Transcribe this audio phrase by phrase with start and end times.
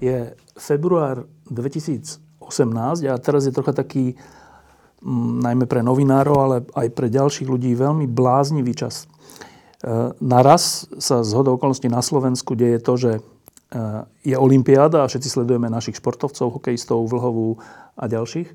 [0.00, 4.16] Je február 2018 a teraz je trocha taký,
[5.04, 9.04] m, najmä pre novinárov, ale aj pre ďalších ľudí, veľmi bláznivý čas.
[9.04, 13.20] E, naraz sa z hodou okolností na Slovensku deje to, že e,
[14.24, 17.60] je Olympiáda a všetci sledujeme našich športovcov, hokejistov, vlhovú
[17.96, 18.48] a ďalších.
[18.50, 18.54] E,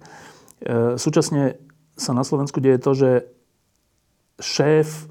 [0.97, 1.61] súčasne
[1.95, 3.09] sa na Slovensku deje to, že
[4.41, 5.07] šéf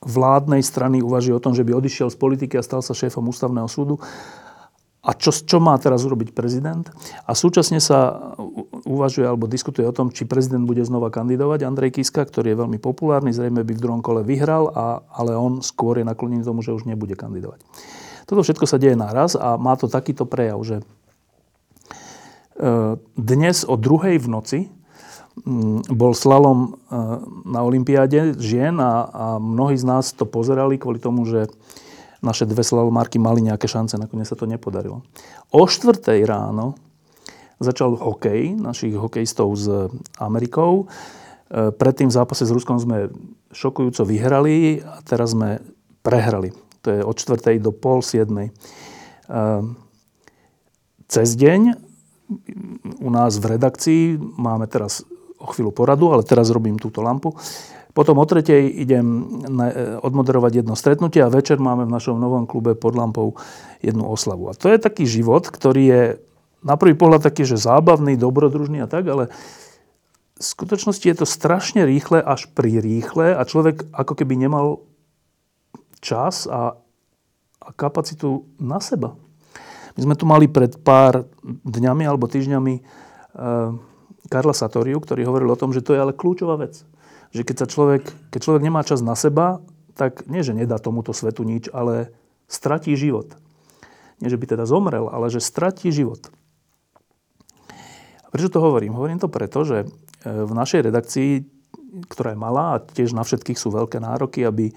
[0.00, 3.68] vládnej strany uvažuje o tom, že by odišiel z politiky a stal sa šéfom ústavného
[3.68, 4.00] súdu.
[5.00, 6.84] A čo, čo má teraz urobiť prezident?
[7.24, 8.20] A súčasne sa
[8.84, 11.64] uvažuje alebo diskutuje o tom, či prezident bude znova kandidovať.
[11.64, 15.64] Andrej Kiska, ktorý je veľmi populárny, zrejme by v druhom kole vyhral, a, ale on
[15.64, 17.64] skôr je naklonený tomu, že už nebude kandidovať.
[18.28, 20.84] Toto všetko sa deje naraz a má to takýto prejav, že e,
[23.16, 24.60] dnes o druhej v noci
[25.88, 26.68] bol slalom e,
[27.48, 31.48] na Olympiáde žien a, a mnohí z nás to pozerali kvôli tomu, že
[32.20, 35.04] naše dve slalomárky mali nejaké šance, nakoniec sa to nepodarilo.
[35.52, 36.76] O štvrtej ráno
[37.60, 39.68] začal hokej našich hokejistov s
[40.16, 40.88] Amerikou.
[41.52, 43.12] E, predtým v zápase s Ruskom sme
[43.52, 45.60] šokujúco vyhrali a teraz sme
[46.00, 46.56] prehrali.
[46.84, 48.48] To je od čtvrtej do pol siedmej.
[48.48, 48.52] E,
[51.10, 51.90] cez deň
[53.02, 54.02] u nás v redakcii
[54.40, 55.04] máme teraz
[55.40, 57.36] o chvíľu poradu, ale teraz robím túto lampu.
[57.90, 62.78] Potom o tretej idem e, odmoderovať jedno stretnutie a večer máme v našom novom klube
[62.78, 63.34] pod lampou
[63.82, 64.46] jednu oslavu.
[64.50, 66.02] A to je taký život, ktorý je
[66.62, 69.32] na prvý pohľad taký, že zábavný, dobrodružný a tak, ale
[70.40, 74.86] v skutočnosti je to strašne rýchle, až pri rýchle a človek ako keby nemal
[76.00, 76.78] čas a,
[77.60, 79.18] a kapacitu na seba.
[79.98, 82.82] My sme tu mali pred pár dňami alebo týždňami e,
[84.30, 86.86] Karla Satoriu, ktorý hovoril o tom, že to je ale kľúčová vec
[87.30, 88.02] že keď, sa človek,
[88.34, 89.62] keď človek nemá čas na seba,
[89.94, 92.10] tak nie, že nedá tomuto svetu nič, ale
[92.50, 93.38] stratí život.
[94.18, 96.28] Nie, že by teda zomrel, ale že stratí život.
[98.24, 98.94] A prečo to hovorím?
[98.94, 99.86] Hovorím to preto, že e,
[100.26, 101.30] v našej redakcii,
[102.10, 104.70] ktorá je malá a tiež na všetkých sú veľké nároky, aby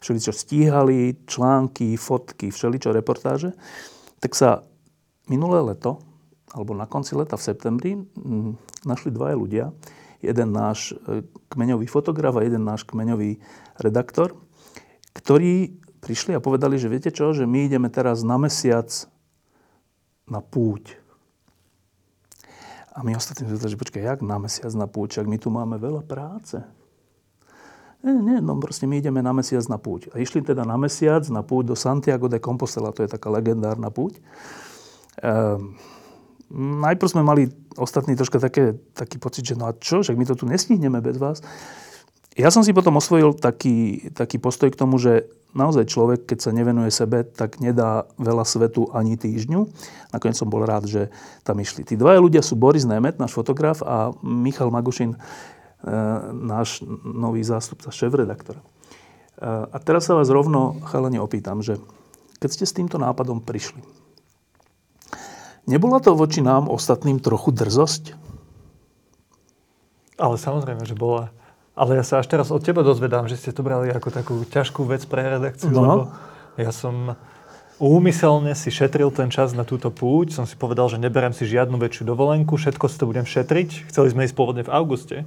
[0.00, 3.52] všeličo stíhali, články, fotky, všeličo reportáže,
[4.22, 4.64] tak sa
[5.28, 6.00] minulé leto,
[6.50, 7.92] alebo na konci leta v septembri,
[8.82, 9.66] našli dvaja ľudia,
[10.20, 13.40] jeden náš e, kmeňový fotograf a jeden náš kmeňový
[13.80, 14.36] redaktor,
[15.16, 18.88] ktorí prišli a povedali, že viete čo, že my ideme teraz na mesiac
[20.30, 20.96] na púť.
[22.90, 25.78] A my ostatní sme že počkaj, jak na mesiac na púť, ak my tu máme
[25.78, 26.58] veľa práce.
[28.00, 30.08] Nie, nie, no proste my ideme na mesiac na púť.
[30.16, 33.92] A išli teda na mesiac na púť do Santiago de Compostela, to je taká legendárna
[33.92, 34.16] púť.
[35.20, 35.76] Ehm,
[36.54, 40.34] najprv sme mali ostatní troška také, taký pocit, že no a čo, však my to
[40.34, 41.38] tu nestihneme bez vás.
[42.38, 46.54] Ja som si potom osvojil taký, taký postoj k tomu, že naozaj človek, keď sa
[46.54, 49.66] nevenuje sebe, tak nedá veľa svetu ani týždňu.
[50.14, 51.10] Nakoniec som bol rád, že
[51.42, 51.82] tam išli.
[51.82, 55.18] Tí dvaja ľudia sú Boris Nemet, náš fotograf, a Michal Magušin, e,
[56.30, 58.62] náš nový zástupca, šéf-redaktor.
[58.62, 58.64] E,
[59.66, 61.82] a teraz sa vás rovno, chalani, opýtam, že
[62.38, 63.82] keď ste s týmto nápadom prišli,
[65.68, 68.16] Nebola to voči nám ostatným trochu drzosť?
[70.20, 71.32] Ale samozrejme, že bola.
[71.72, 74.84] Ale ja sa až teraz od teba dozvedám, že ste to brali ako takú ťažkú
[74.84, 75.80] vec pre redakciu, no.
[75.80, 76.02] lebo
[76.60, 77.16] ja som
[77.80, 80.36] úmyselne si šetril ten čas na túto púť.
[80.36, 83.88] Som si povedal, že neberem si žiadnu väčšiu dovolenku, všetko si to budem šetriť.
[83.88, 85.24] Chceli sme ísť pôvodne v auguste.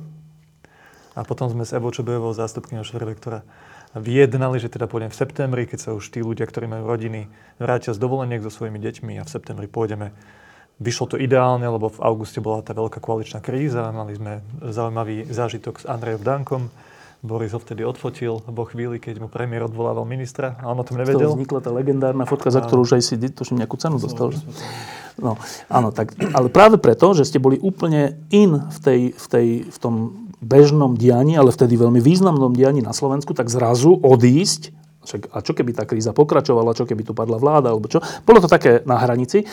[1.18, 3.46] A potom sme s Evo Čobejovou, zástupkyňou šéf-redaktora,
[3.94, 7.30] vyjednali, že teda pôjdem v septembri, keď sa už tí ľudia, ktorí majú rodiny,
[7.62, 10.14] vrátia z dovoleniek so svojimi deťmi a v septembri pôjdeme.
[10.82, 15.82] Vyšlo to ideálne, lebo v auguste bola tá veľká koaličná kríza, mali sme zaujímavý zážitok
[15.82, 16.64] s Andrejom Dankom,
[17.24, 21.00] Boris ho vtedy odfotil vo chvíli, keď mu premiér odvolával ministra a on o tom
[21.00, 21.32] nevedel.
[21.32, 24.36] To vznikla tá legendárna fotka, za ktorú už aj si tuším nejakú cenu dostal.
[25.16, 25.40] No,
[25.72, 29.78] áno, tak, ale práve preto, že ste boli úplne in v, tej, v, tej, v
[29.80, 29.94] tom
[30.44, 35.52] bežnom dianí, ale vtedy veľmi významnom dianí na Slovensku, tak zrazu odísť, však, a čo
[35.52, 38.00] keby tá kríza pokračovala, čo keby tu padla vláda, alebo čo.
[38.24, 39.44] Bolo to také na hranici.
[39.44, 39.46] E,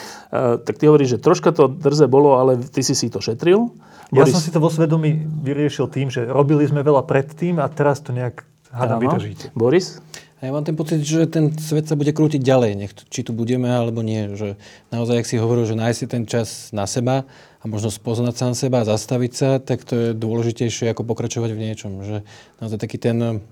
[0.62, 3.74] tak ty hovoríš, že troška to drze bolo, ale ty si si to šetril.
[4.14, 4.30] Boris...
[4.30, 7.98] Ja som si to vo svedomí vyriešil tým, že robili sme veľa predtým a teraz
[7.98, 9.50] to nejak hádam vydržíte.
[9.54, 9.98] Boris?
[10.40, 13.36] A ja mám ten pocit, že ten svet sa bude krútiť ďalej, nech, či tu
[13.36, 14.24] budeme alebo nie.
[14.32, 14.56] Že
[14.88, 17.28] naozaj, ak si hovoril, že nájsť ten čas na seba
[17.60, 21.60] a možno spoznať sám seba a zastaviť sa, tak to je dôležitejšie ako pokračovať v
[21.60, 21.92] niečom.
[22.00, 22.16] Že
[22.56, 23.44] naozaj taký ten,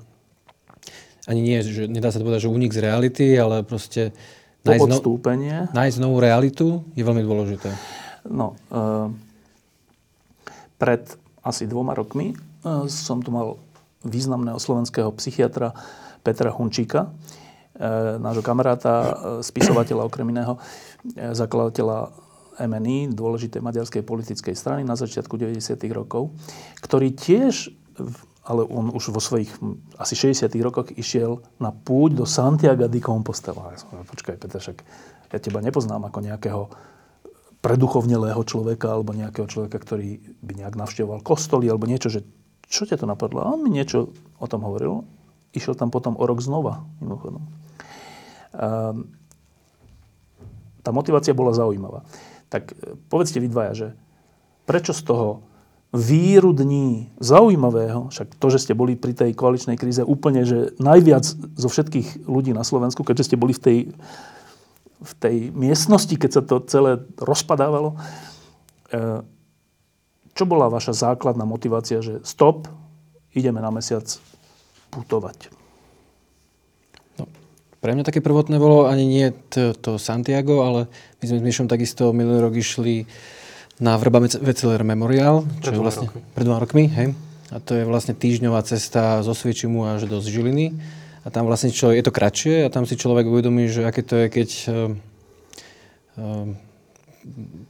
[1.29, 4.17] ani nie, že nedá sa to povedať, že únik z reality, ale proste
[4.64, 5.20] nájsť, no,
[5.76, 7.69] nájsť novú realitu je veľmi dôležité.
[8.32, 9.12] No, uh,
[10.81, 11.05] pred
[11.44, 12.32] asi dvoma rokmi
[12.64, 13.61] uh, som tu mal
[14.08, 15.76] významného slovenského psychiatra
[16.28, 17.08] Petra Hunčíka, e,
[18.20, 20.60] nášho kamaráta, e, spisovateľa okrem iného,
[21.16, 22.12] e, zakladateľa
[22.60, 25.88] MNI, dôležitej maďarskej politickej strany na začiatku 90.
[25.88, 26.36] rokov,
[26.84, 27.72] ktorý tiež,
[28.44, 29.48] ale on už vo svojich
[29.96, 30.60] asi 60.
[30.60, 33.72] rokoch išiel na púť do Santiago de Compostela.
[33.72, 34.84] Ja som počkaj, Peter, však
[35.32, 36.62] ja teba nepoznám ako nejakého
[37.58, 42.20] preduchovnelého človeka alebo nejakého človeka, ktorý by nejak navštevoval kostoly alebo niečo, že
[42.69, 43.40] čo ťa to napadlo?
[43.42, 45.04] A on mi niečo o tom hovoril
[45.56, 47.43] Išiel tam potom o rok znova, mimochodom.
[48.53, 49.09] Um,
[50.89, 52.00] tá motivácia bola zaujímavá.
[52.49, 53.89] Tak e, povedzte vy dvaja, že
[54.65, 55.45] prečo z toho
[55.93, 61.25] víru dní zaujímavého, však to, že ste boli pri tej koaličnej kríze úplne, že najviac
[61.56, 63.79] zo všetkých ľudí na Slovensku, keďže ste boli v tej,
[65.00, 67.97] v tej miestnosti, keď sa to celé rozpadávalo,
[68.93, 69.25] e,
[70.33, 72.69] čo bola vaša základná motivácia, že stop,
[73.37, 74.06] ideme na mesiac
[74.90, 75.52] putovať?
[77.20, 77.25] No,
[77.79, 80.81] pre mňa také prvotné bolo ani nie to, to Santiago, ale
[81.20, 83.05] my sme s Myšom takisto minulý rok išli
[83.79, 86.19] na Vrba Veceler Memorial, čo je vlastne roky.
[86.35, 87.14] pred dvoma rokmi, hej.
[87.49, 90.76] A to je vlastne týždňová cesta zo Svičimu až do Žiliny.
[91.25, 94.17] A tam vlastne čo, je to kratšie a tam si človek uvedomí, že aké to
[94.17, 94.73] je, keď uh,
[96.17, 96.46] uh,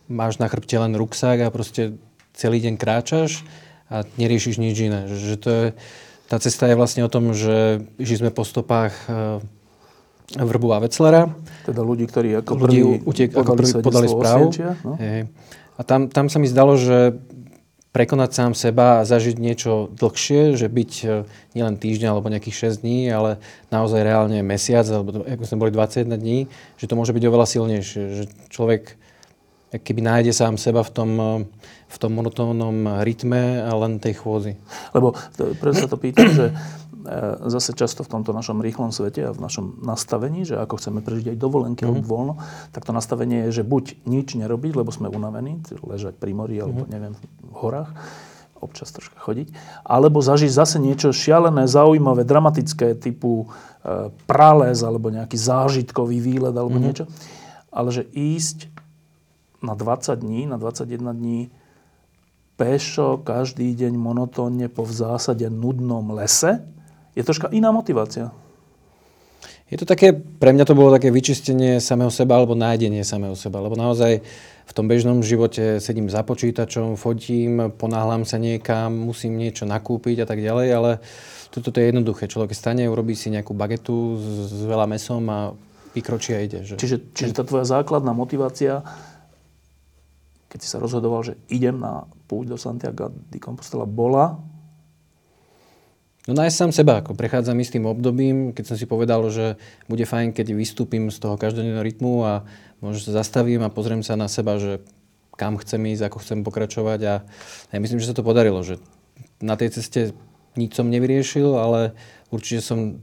[0.07, 1.99] máš na chrbte len ruksak a proste
[2.39, 3.43] celý deň kráčaš
[3.91, 5.11] a neriešiš nič iné.
[5.11, 5.67] Že, že to je,
[6.29, 9.41] tá cesta je vlastne o tom, že išli sme po stopách eh,
[10.37, 11.33] Vrbu a Veclera.
[11.65, 14.53] Teda ľudí, ktorí ako ľudí prvý, utiek, ako prvý podali správu.
[14.85, 14.95] no?
[15.79, 17.17] A tam, tam sa mi zdalo, že
[17.97, 21.25] prekonať sám seba a zažiť niečo dlhšie, že byť eh,
[21.57, 23.41] nielen týždeň alebo nejakých 6 dní, ale
[23.73, 26.39] naozaj reálne mesiac, alebo ako sme boli 21 dní,
[26.77, 28.03] že to môže byť oveľa silnejšie.
[28.21, 28.23] Že
[28.53, 29.01] človek
[29.69, 31.11] keby nájde sám seba v tom,
[31.89, 34.57] v tom monotónnom rytme a len tej chôdzi.
[34.97, 36.55] Lebo preto sa to pýtam, že e,
[37.53, 41.37] zase často v tomto našom rýchlom svete a v našom nastavení, že ako chceme prežiť
[41.37, 42.01] aj dovolenky mm-hmm.
[42.01, 42.35] alebo voľno,
[42.73, 46.89] tak to nastavenie je, že buď nič nerobiť, lebo sme unavení, ležať pri mori alebo
[46.89, 46.95] mm-hmm.
[46.97, 47.13] neviem,
[47.45, 47.93] v horách,
[48.59, 49.53] občas troška chodiť,
[49.85, 53.53] alebo zažiť zase niečo šialené, zaujímavé, dramatické, typu
[53.85, 56.89] e, prales alebo nejaký zážitkový výlet alebo mm-hmm.
[56.89, 57.05] niečo.
[57.69, 58.78] Ale že ísť
[59.63, 61.51] na 20 dní, na 21 dní
[62.59, 66.67] pešo každý deň monotónne po v zásade nudnom lese,
[67.15, 68.35] je troška iná motivácia.
[69.69, 73.61] Je to také, pre mňa to bolo také vyčistenie samého seba alebo nájdenie samého seba,
[73.63, 74.25] lebo naozaj
[74.69, 80.27] v tom bežnom živote sedím za počítačom, fotím, ponáhľam sa niekam, musím niečo nakúpiť a
[80.27, 80.91] tak ďalej, ale
[81.53, 82.29] toto to je jednoduché.
[82.29, 85.39] Človek stane, urobí si nejakú bagetu s, s veľa mesom a
[85.93, 86.65] vykročí a ide.
[86.65, 86.75] Že...
[86.81, 88.85] Čiže, čiže tá tvoja základná motivácia
[90.49, 94.41] keď si sa rozhodoval, že idem na púť do Santiago de Compostela, bola?
[96.29, 99.57] No nájsť sám seba, ako prechádzam istým obdobím, keď som si povedal, že
[99.89, 102.45] bude fajn, keď vystúpim z toho každodenného rytmu a
[102.85, 104.85] možno sa zastavím a pozriem sa na seba, že
[105.41, 107.15] kam chcem ísť, ako chcem pokračovať a
[107.73, 108.77] ja myslím, že sa to podarilo, že
[109.41, 110.13] na tej ceste
[110.59, 111.97] nič som nevyriešil, ale
[112.29, 113.01] určite som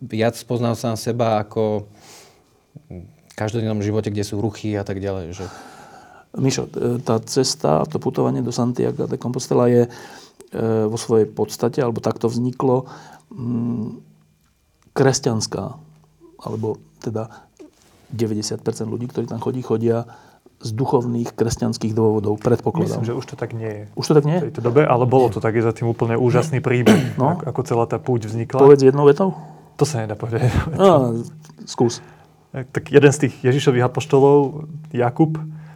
[0.00, 1.90] viac spoznal sám seba ako
[2.88, 5.36] v každodennom živote, kde sú ruchy a tak ďalej.
[5.36, 5.46] Že...
[6.34, 9.90] Mišo, e, tá cesta, to putovanie do Santiago de Compostela je e,
[10.90, 12.90] vo svojej podstate, alebo takto vzniklo,
[13.30, 14.02] mm,
[14.94, 15.64] kresťanská,
[16.42, 17.30] alebo teda
[18.10, 20.06] 90% ľudí, ktorí tam chodí, chodia
[20.64, 23.02] z duchovných kresťanských dôvodov, predpokladám.
[23.02, 23.82] Myslím, že už to tak nie je.
[23.98, 24.40] Už to tak nie je?
[24.40, 27.36] V tejto dobe, ale bolo to tak, je za tým úplne úžasný príbeh, no?
[27.42, 28.64] ako celá tá púť vznikla.
[28.64, 29.36] Povedz jednou vetou.
[29.76, 30.54] To sa nedá povedať.
[30.78, 31.18] No,
[31.66, 31.98] skús.
[32.54, 35.34] Tak jeden z tých Ježišových apoštolov, Jakub,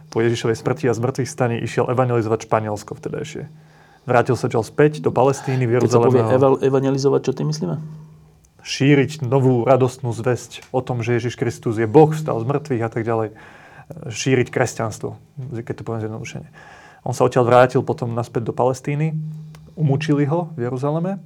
[0.09, 3.45] po Ježišovej smrti a zmrtvých staní išiel evangelizovať Španielsko vtedajšie.
[4.09, 6.17] Vrátil sa ďal späť do Palestíny, v Jeruzaleme.
[6.17, 7.75] Keď sa povie evangelizovať, čo ty myslíme?
[8.65, 12.89] Šíriť novú radostnú zväzť o tom, že Ježiš Kristus je Boh, stal z mŕtvych a
[12.89, 13.29] tak ďalej.
[14.09, 15.15] Šíriť kresťanstvo,
[15.61, 16.49] keď to poviem zjednodušene.
[17.05, 19.15] On sa odtiaľ vrátil potom naspäť do Palestíny,
[19.79, 21.21] umúčili ho v Jeruzaleme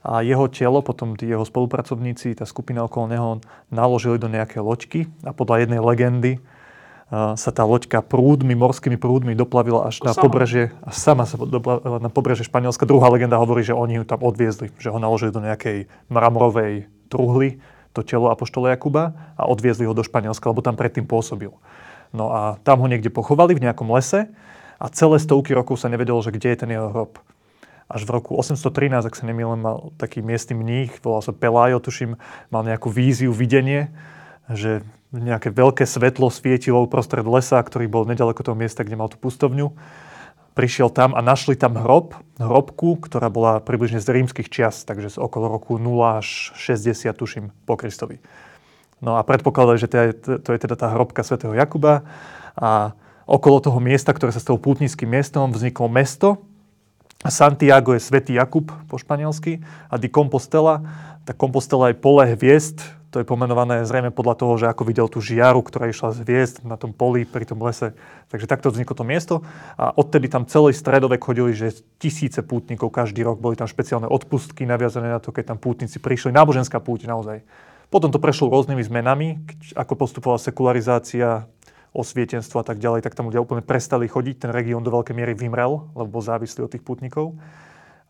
[0.00, 3.30] a jeho telo, potom tí jeho spolupracovníci, tá skupina okolo neho
[3.68, 6.32] naložili do nejaké loďky a podľa jednej legendy
[7.14, 10.24] sa tá loďka prúdmi, morskými prúdmi doplavila až na sama.
[10.26, 12.88] pobrežie, a sama sa doplavila na pobrežie Španielska.
[12.88, 17.62] Druhá legenda hovorí, že oni ju tam odviezli, že ho naložili do nejakej mramorovej truhly
[17.94, 21.54] to telo Apoštola Jakuba a odviezli ho do Španielska, lebo tam predtým pôsobil.
[22.10, 24.30] No a tam ho niekde pochovali v nejakom lese
[24.82, 27.22] a celé stovky rokov sa nevedelo, že kde je ten jeho hrob.
[27.86, 32.16] Až v roku 813, ak sa nemýlim, mal taký miestny mních, volal sa Pelajo, tuším,
[32.50, 33.92] mal nejakú víziu, videnie,
[34.50, 34.82] že
[35.14, 39.70] nejaké veľké svetlo svietilo uprostred lesa, ktorý bol nedaleko toho miesta, kde mal tú pustovňu
[40.54, 45.18] prišiel tam a našli tam hrob, hrobku, ktorá bola približne z rímskych čias, takže z
[45.18, 48.22] okolo roku 0 až 60, tuším, po Kristovi.
[49.02, 52.06] No a predpokladali, že to je, teda tá hrobka svätého Jakuba
[52.54, 52.94] a
[53.26, 56.46] okolo toho miesta, ktoré sa stalo pútnickým miestom, vzniklo mesto.
[57.26, 60.86] Santiago je svätý Jakub po španielsky a di Compostela,
[61.26, 65.22] tak Compostela je pole hviezd, to je pomenované zrejme podľa toho, že ako videl tú
[65.22, 67.94] žiaru, ktorá išla z hviezd na tom poli pri tom lese.
[68.26, 69.46] Takže takto vzniklo to miesto.
[69.78, 73.38] A odtedy tam celý stredovek chodili, že tisíce pútnikov každý rok.
[73.38, 76.34] Boli tam špeciálne odpustky naviazané na to, keď tam pútnici prišli.
[76.34, 77.46] Náboženská púť naozaj.
[77.86, 79.28] Potom to prešlo rôznymi zmenami,
[79.78, 81.46] ako postupovala sekularizácia,
[81.94, 84.42] osvietenstvo a tak ďalej, tak tam ľudia úplne prestali chodiť.
[84.42, 87.38] Ten región do veľkej miery vymrel, lebo bol závislý od tých pútnikov.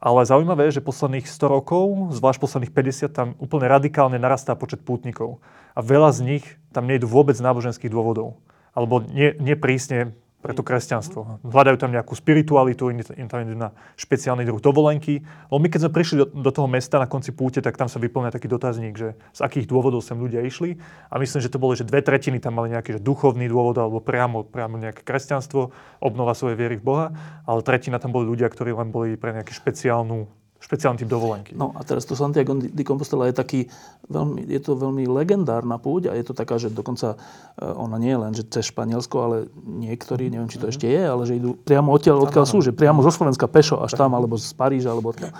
[0.04, 4.84] Ale zaujímavé je, že posledných 100 rokov, zvlášť posledných 50, tam úplne radikálne narastá počet
[4.84, 5.40] pútnikov.
[5.72, 6.44] A veľa z nich
[6.76, 8.36] tam nejdu vôbec z náboženských dôvodov.
[8.76, 10.12] Alebo nie, nie prísne
[10.44, 11.40] pre to kresťanstvo.
[11.40, 13.00] Hľadajú tam nejakú spiritualitu, im
[13.32, 15.24] tam na špeciálny druh dovolenky.
[15.48, 17.96] Lebo my keď sme prišli do, do toho mesta na konci púte, tak tam sa
[17.96, 20.76] vyplňa taký dotazník, že z akých dôvodov sem ľudia išli.
[21.08, 24.04] A myslím, že to bolo, že dve tretiny tam mali nejaký že duchovný dôvod alebo
[24.04, 25.72] priamo, priamo nejaké kresťanstvo,
[26.04, 27.06] obnova svojej viery v Boha,
[27.48, 31.52] ale tretina tam boli ľudia, ktorí len boli pre nejakú špeciálnu špeciálny typ dovolenky.
[31.52, 33.60] No a teraz to Santiago de Compostela je taký,
[34.08, 37.20] veľmi, je to veľmi legendárna púť a je to taká, že dokonca
[37.60, 41.04] e, ona nie je len, že cez Španielsko, ale niektorí, neviem, či to ešte je,
[41.04, 44.40] ale že idú priamo odtiaľ, odkiaľ sú, že priamo zo Slovenska pešo až tam, alebo
[44.40, 45.36] z Paríža, alebo odkiaľ.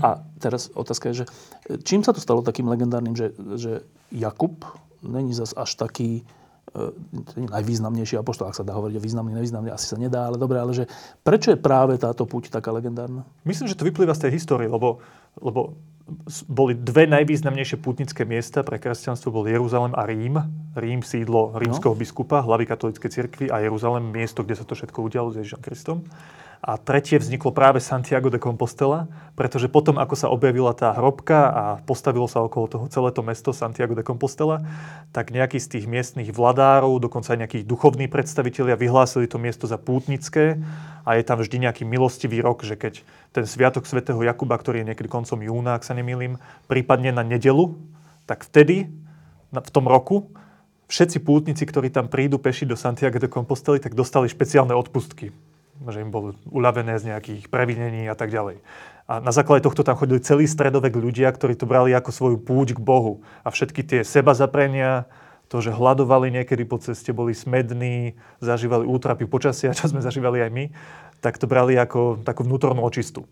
[0.00, 1.24] A teraz otázka je, že
[1.68, 4.64] e, čím sa to stalo takým legendárnym, že, že Jakub
[5.04, 6.24] není zas až taký
[7.38, 10.74] najvýznamnejší apoštol, ak sa dá hovoriť o významný, nevýznamný, asi sa nedá, ale dobre, ale
[10.74, 10.84] že
[11.22, 13.22] prečo je práve táto púť taká legendárna?
[13.46, 14.98] Myslím, že to vyplýva z tej histórie, lebo,
[15.38, 15.78] lebo
[16.50, 20.36] boli dve najvýznamnejšie pútnické miesta pre kresťanstvo, bol Jeruzalem a Rím.
[20.76, 22.00] Rím sídlo rímskeho no.
[22.00, 26.04] biskupa, hlavy katolíckej cirkvi a Jeruzalem miesto, kde sa to všetko udialo s Ježišom Kristom.
[26.64, 29.04] A tretie vzniklo práve Santiago de Compostela,
[29.36, 33.52] pretože potom, ako sa objavila tá hrobka a postavilo sa okolo toho celé to mesto
[33.52, 34.64] Santiago de Compostela,
[35.12, 39.76] tak nejakí z tých miestnych vladárov, dokonca aj nejakých duchovní predstavitelia vyhlásili to miesto za
[39.76, 40.56] pútnické
[41.04, 43.04] a je tam vždy nejaký milostivý rok, že keď
[43.36, 47.76] ten sviatok svätého Jakuba, ktorý je niekedy koncom júna, ak sa nemýlim, prípadne na nedelu,
[48.24, 48.88] tak vtedy,
[49.52, 50.32] v tom roku,
[50.88, 55.28] všetci pútnici, ktorí tam prídu peši do Santiago de Compostela, tak dostali špeciálne odpustky
[55.90, 58.62] že im bolo uľavené z nejakých previnení a tak ďalej.
[59.04, 62.72] A na základe tohto tam chodili celý stredovek ľudia, ktorí to brali ako svoju púť
[62.72, 63.20] k Bohu.
[63.44, 65.04] A všetky tie seba zaprenia,
[65.52, 70.50] to, že hľadovali niekedy po ceste, boli smední, zažívali útrapy počasia, čo sme zažívali aj
[70.50, 70.64] my,
[71.20, 73.28] tak to brali ako takú vnútornú očistu.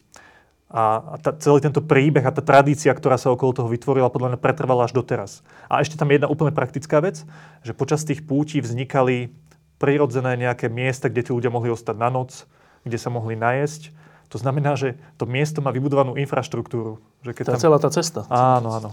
[0.72, 4.40] A, tá, celý tento príbeh a tá tradícia, ktorá sa okolo toho vytvorila, podľa mňa
[4.40, 5.44] pretrvala až doteraz.
[5.68, 7.28] A ešte tam je jedna úplne praktická vec,
[7.61, 9.37] že počas tých pútí vznikali
[9.82, 12.46] prirodzené nejaké miesta, kde tí ľudia mohli ostať na noc,
[12.86, 13.90] kde sa mohli najesť.
[14.30, 17.02] To znamená, že to miesto má vybudovanú infraštruktúru.
[17.26, 17.62] Že keď tá tam...
[17.66, 18.20] celá tá cesta.
[18.30, 18.90] Áno, áno.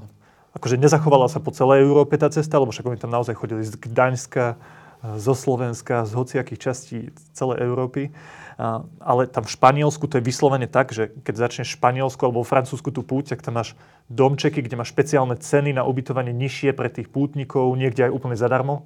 [0.57, 3.77] Akože nezachovala sa po celej Európe tá cesta, lebo však oni tam naozaj chodili z
[3.77, 4.57] Gdaňska,
[4.99, 6.97] zo Slovenska, z hociakých častí
[7.31, 8.11] celej Európy.
[8.59, 12.43] A, ale tam v Španielsku to je vyslovene tak, že keď začneš v Španielsku alebo
[12.43, 13.79] v Francúzsku tú púť, tak tam máš
[14.11, 18.83] domčeky, kde máš špeciálne ceny na ubytovanie nižšie pre tých pútnikov, niekde aj úplne zadarmo.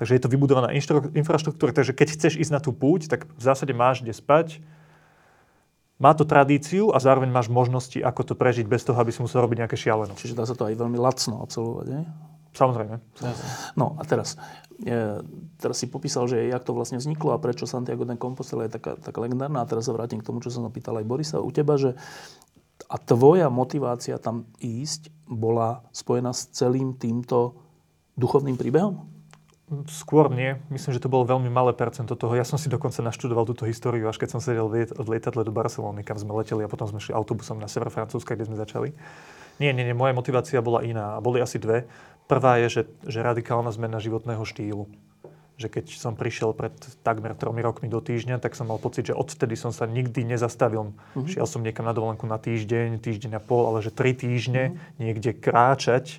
[0.00, 0.72] Takže je to vybudovaná
[1.12, 4.64] infraštruktúra, takže keď chceš ísť na tú púť, tak v zásade máš kde spať,
[6.00, 9.44] má to tradíciu a zároveň máš možnosti, ako to prežiť bez toho, aby si musel
[9.44, 10.16] robiť nejaké šialeno.
[10.16, 12.02] Čiže dá sa to aj veľmi lacno absolvovať, nie?
[12.56, 12.96] Samozrejme.
[13.76, 14.40] No a teraz,
[14.80, 15.20] e,
[15.60, 18.96] teraz si popísal, že jak to vlastne vzniklo a prečo Santiago de Compostela je taká,
[18.96, 19.60] taká legendárna.
[19.60, 21.92] A teraz sa vrátim k tomu, čo som napýtal aj Borisa u teba, že
[22.88, 27.60] a tvoja motivácia tam ísť bola spojená s celým týmto
[28.16, 29.19] duchovným príbehom?
[29.86, 30.58] Skôr nie.
[30.66, 32.34] Myslím, že to bolo veľmi malé percento toho.
[32.34, 36.02] Ja som si dokonca naštudoval túto históriu, až keď som sedel v lietadle do Barcelony,
[36.02, 38.90] kam sme leteli a potom sme šli autobusom na sever Francúzska, kde sme začali.
[39.62, 41.14] Nie, nie, nie, moja motivácia bola iná.
[41.14, 41.86] A boli asi dve.
[42.26, 44.90] Prvá je, že, že radikálna zmena životného štýlu.
[45.54, 46.74] Že keď som prišiel pred
[47.06, 50.90] takmer tromi rokmi do týždňa, tak som mal pocit, že odvtedy som sa nikdy nezastavil.
[50.90, 51.30] Mm-hmm.
[51.30, 54.98] Šiel som niekam na dovolenku na týždeň, týždeň a pol, ale že tri týždne mm-hmm.
[54.98, 56.18] niekde kráčať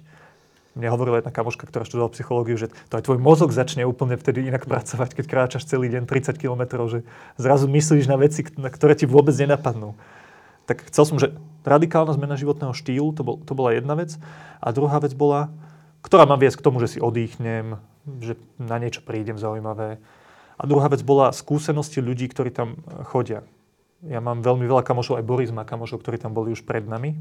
[0.72, 4.48] mne hovorila jedna kamoška, ktorá študovala psychológiu, že to aj tvoj mozog začne úplne vtedy
[4.48, 7.04] inak pracovať, keď kráčaš celý deň 30 km, že
[7.36, 10.00] zrazu myslíš na veci, na ktoré ti vôbec nenapadnú.
[10.72, 11.36] Tak chcel som, že
[11.68, 14.16] radikálna zmena životného štýlu, to, bol, to bola jedna vec.
[14.64, 15.52] A druhá vec bola,
[16.08, 17.76] ktorá ma viesť k tomu, že si odýchnem,
[18.24, 20.00] že na niečo prídem zaujímavé.
[20.56, 22.80] A druhá vec bola skúsenosti ľudí, ktorí tam
[23.12, 23.44] chodia.
[24.08, 27.18] Ja mám veľmi veľa kamošov, aj Boris má kamošov, ktorí tam boli už pred nami.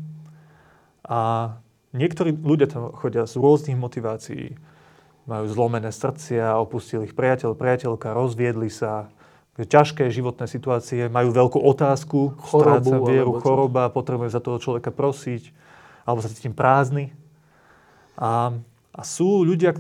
[1.05, 1.53] A
[1.93, 4.59] niektorí ľudia tam chodia z rôznych motivácií.
[5.29, 9.13] Majú zlomené srdcia, opustil ich priateľ, priateľka, rozviedli sa,
[9.59, 15.53] ťažké životné situácie, majú veľkú otázku, chorobu, vieru, choroba, potrebujú za toho človeka prosiť,
[16.09, 17.13] alebo sa cítim prázdny.
[18.17, 18.57] A,
[18.95, 19.77] a sú ľudia,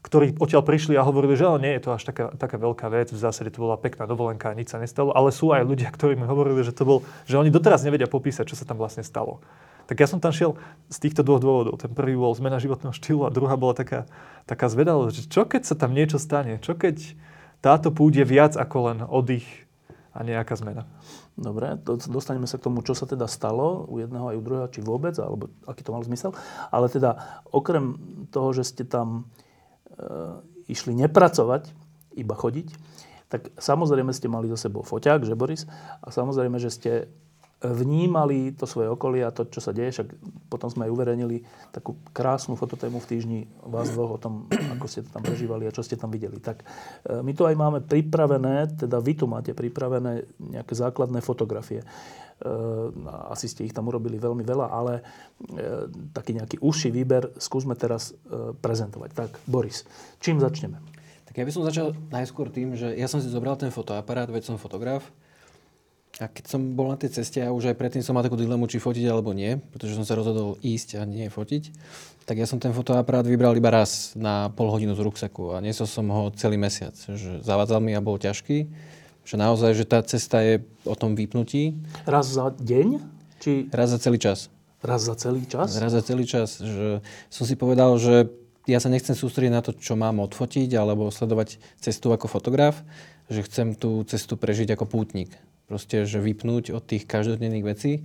[0.00, 3.12] ktorí odtiaľ prišli a hovorili, že ale nie je to až taká, taká veľká vec,
[3.12, 6.16] v zásade to bola pekná dovolenka a nič sa nestalo, ale sú aj ľudia, ktorí
[6.16, 9.44] mi hovorili, že to bol, že oni doteraz nevedia popísať, čo sa tam vlastne stalo.
[9.90, 10.54] Tak ja som tam šiel
[10.86, 11.74] z týchto dvoch dôvodov.
[11.82, 14.06] Ten prvý bol zmena životného štýlu a druhá bola taká,
[14.46, 16.62] taká zvedavosť, že čo keď sa tam niečo stane?
[16.62, 17.18] Čo keď
[17.58, 19.66] táto púť je viac ako len oddych
[20.14, 20.86] a nejaká zmena?
[21.34, 21.74] Dobre,
[22.06, 25.18] dostaneme sa k tomu, čo sa teda stalo u jedného aj u druhého, či vôbec,
[25.18, 26.38] alebo aký to mal zmysel.
[26.70, 27.98] Ale teda okrem
[28.30, 29.26] toho, že ste tam
[29.90, 31.66] e, išli nepracovať,
[32.14, 32.78] iba chodiť,
[33.26, 35.66] tak samozrejme ste mali za sebou foťák, že Boris,
[35.98, 36.92] a samozrejme, že ste
[37.60, 40.00] vnímali to svoje okolie a to, čo sa deje.
[40.00, 40.08] Však
[40.48, 41.44] potom sme aj uverejnili
[41.76, 44.48] takú krásnu fototému v týždni vás dvoch o tom,
[44.80, 46.40] ako ste to tam prežívali a čo ste tam videli.
[46.40, 51.84] Tak e, my tu aj máme pripravené, teda vy tu máte pripravené nejaké základné fotografie.
[51.84, 51.86] E,
[53.28, 55.02] asi ste ich tam urobili veľmi veľa, ale e,
[56.16, 58.16] taký nejaký užší výber skúsme teraz
[58.64, 59.10] prezentovať.
[59.12, 59.84] Tak, Boris,
[60.16, 60.80] čím začneme?
[61.28, 64.48] Tak ja by som začal najskôr tým, že ja som si zobral ten fotoaparát, veď
[64.48, 65.04] som fotograf
[66.20, 68.68] a keď som bol na tej ceste a už aj predtým som mal takú dilemu,
[68.68, 71.72] či fotiť alebo nie, pretože som sa rozhodol ísť a nie fotiť,
[72.28, 75.88] tak ja som ten fotoaparát vybral iba raz na pol hodinu z ruksaku a niesol
[75.88, 76.92] som ho celý mesiac.
[76.92, 78.68] Že zavádzal mi a bol ťažký.
[79.24, 81.80] Že naozaj, že tá cesta je o tom vypnutí.
[82.04, 83.00] Raz za deň?
[83.40, 83.72] Či...
[83.72, 84.52] Raz za celý čas.
[84.84, 85.72] Raz za celý čas?
[85.80, 86.60] Raz za celý čas.
[86.60, 87.00] Že
[87.32, 88.28] som si povedal, že
[88.68, 92.84] ja sa nechcem sústrediť na to, čo mám odfotiť alebo sledovať cestu ako fotograf,
[93.32, 95.32] že chcem tú cestu prežiť ako pútnik
[95.70, 98.02] proste, že vypnúť od tých každodenných vecí.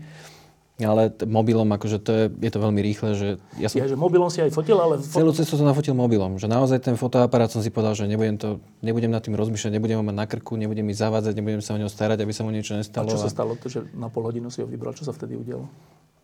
[0.76, 3.80] Ale t- mobilom, akože to je, je to veľmi rýchle, že ja som...
[3.80, 5.00] Ja, že mobilom si aj fotil, ale...
[5.00, 5.24] Fot...
[5.24, 8.60] Celú cestu som nafotil mobilom, že naozaj ten fotoaparát som si povedal, že nebudem, to,
[8.84, 11.80] nebudem nad tým rozmýšľať, nebudem ho mať na krku, nebudem mi zavádzať, nebudem sa o
[11.80, 13.08] neho starať, aby sa mu niečo nestalo.
[13.08, 13.56] A čo sa stalo?
[13.56, 15.64] To, že na pol hodinu si ho vybral, čo sa vtedy udialo?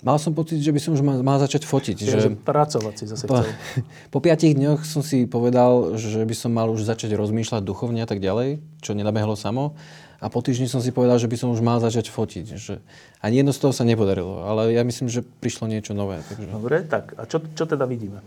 [0.02, 1.98] Mal som pocit, že by som už mal, mal začať fotiť.
[2.02, 3.38] že, že pracovať si zase po.
[4.14, 8.10] Po piatich dňoch som si povedal, že by som mal už začať rozmýšľať duchovne a
[8.10, 9.78] tak ďalej, čo nenabehlo samo.
[10.22, 12.46] A po týždni som si povedal, že by som už mal začať fotiť.
[12.54, 12.78] Že
[13.26, 16.22] ani jedno z toho sa nepodarilo, ale ja myslím, že prišlo niečo nové.
[16.30, 16.46] Takže...
[16.46, 18.22] Dobre, tak a čo, čo teda vidíme?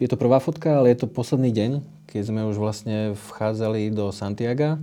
[0.00, 1.70] Je to prvá fotka, ale je to posledný deň,
[2.08, 4.80] keď sme už vlastne vchádzali do Santiaga.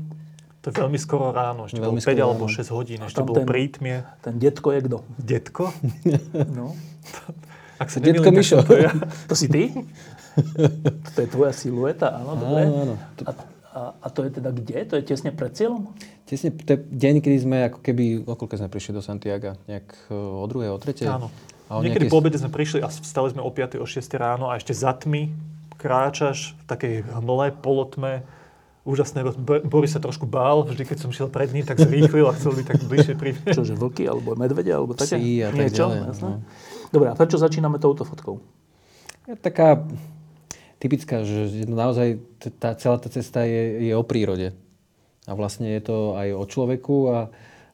[0.61, 3.49] To je veľmi skoro ráno, ešte veľmi bolo 5 alebo 6 hodín, ešte bolo ten,
[3.49, 4.05] prítmie.
[4.21, 4.97] Ten detko je kto?
[5.17, 5.69] Detko?
[6.57, 6.77] no.
[7.81, 8.61] Ak sa detko Mišo.
[8.63, 8.93] To, ja.
[9.27, 9.75] to si ty?
[11.13, 12.63] to je tvoja silueta, áno, dobre.
[12.69, 12.95] Áno, áno.
[13.27, 13.31] A
[13.73, 14.85] a, a to je teda kde?
[14.85, 15.89] To je tesne pred cieľom?
[16.29, 19.57] Tesne, to je deň, kedy sme ako keby, okolko sme prišli do Santiaga?
[19.65, 21.09] Nejak e, o druhej, o tretej?
[21.09, 21.33] Áno.
[21.73, 22.13] A Niekedy nejaké...
[22.13, 23.81] po obede sme prišli a vstali sme o 5.
[23.81, 23.97] o 6.
[24.13, 25.33] ráno a ešte za tmy
[25.81, 28.21] kráčaš v takej hmle, polotme.
[28.83, 29.23] Úžasné.
[29.63, 32.65] Boris sa trošku bál, vždy keď som šiel pred ním, tak zrýchlil a chcel byť
[32.67, 35.15] tak bližšie pri Čože vlky alebo medvede alebo také?
[35.15, 35.99] Psi a tak Niečo, ďalej.
[36.19, 36.43] No.
[36.91, 38.43] Dobre, a prečo začíname touto fotkou?
[39.23, 39.79] Je taká
[40.83, 42.19] typická, že naozaj
[42.59, 44.51] tá, celá tá cesta je, je o prírode.
[45.23, 47.19] A vlastne je to aj o človeku a,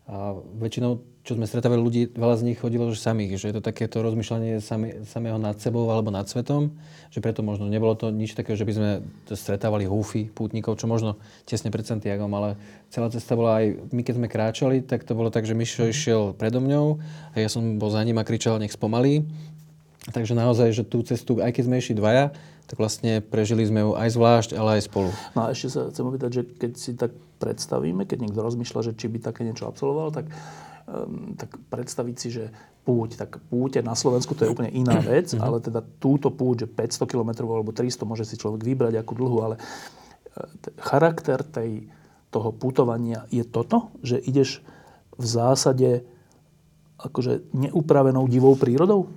[0.06, 3.66] a väčšinou, čo sme stretávali ľudí, veľa z nich chodilo že samých, že je to
[3.66, 6.70] takéto rozmýšľanie sami, samého nad sebou alebo nad svetom,
[7.10, 8.90] že preto možno nebolo to nič také, že by sme
[9.34, 11.18] stretávali húfy pútnikov, čo možno
[11.50, 12.62] tesne pred Santiagom, ale
[12.94, 16.38] celá cesta bola aj, my keď sme kráčali, tak to bolo tak, že Mišo išiel
[16.38, 17.02] predo mňou
[17.34, 19.26] a ja som bol za ním a kričal, nech spomalí.
[20.10, 22.34] Takže naozaj, že tú cestu, aj keď sme išli dvaja,
[22.70, 25.10] tak vlastne prežili sme ju aj zvlášť, ale aj spolu.
[25.34, 28.94] No a ešte sa chcem opýtať, že keď si tak predstavíme, keď niekto rozmýšľa, že
[28.94, 30.30] či by také niečo absolvoval, tak,
[30.86, 32.54] um, tak predstaviť si, že
[32.86, 35.42] púť, tak púť na Slovensku to je úplne iná vec, mm-hmm.
[35.42, 39.38] ale teda túto púť, že 500 km alebo 300 môže si človek vybrať akú dlhú,
[39.42, 39.62] ale e,
[40.78, 41.90] charakter tej,
[42.30, 44.62] toho putovania je toto, že ideš
[45.18, 46.06] v zásade
[47.02, 49.10] akože neupravenou divou prírodou?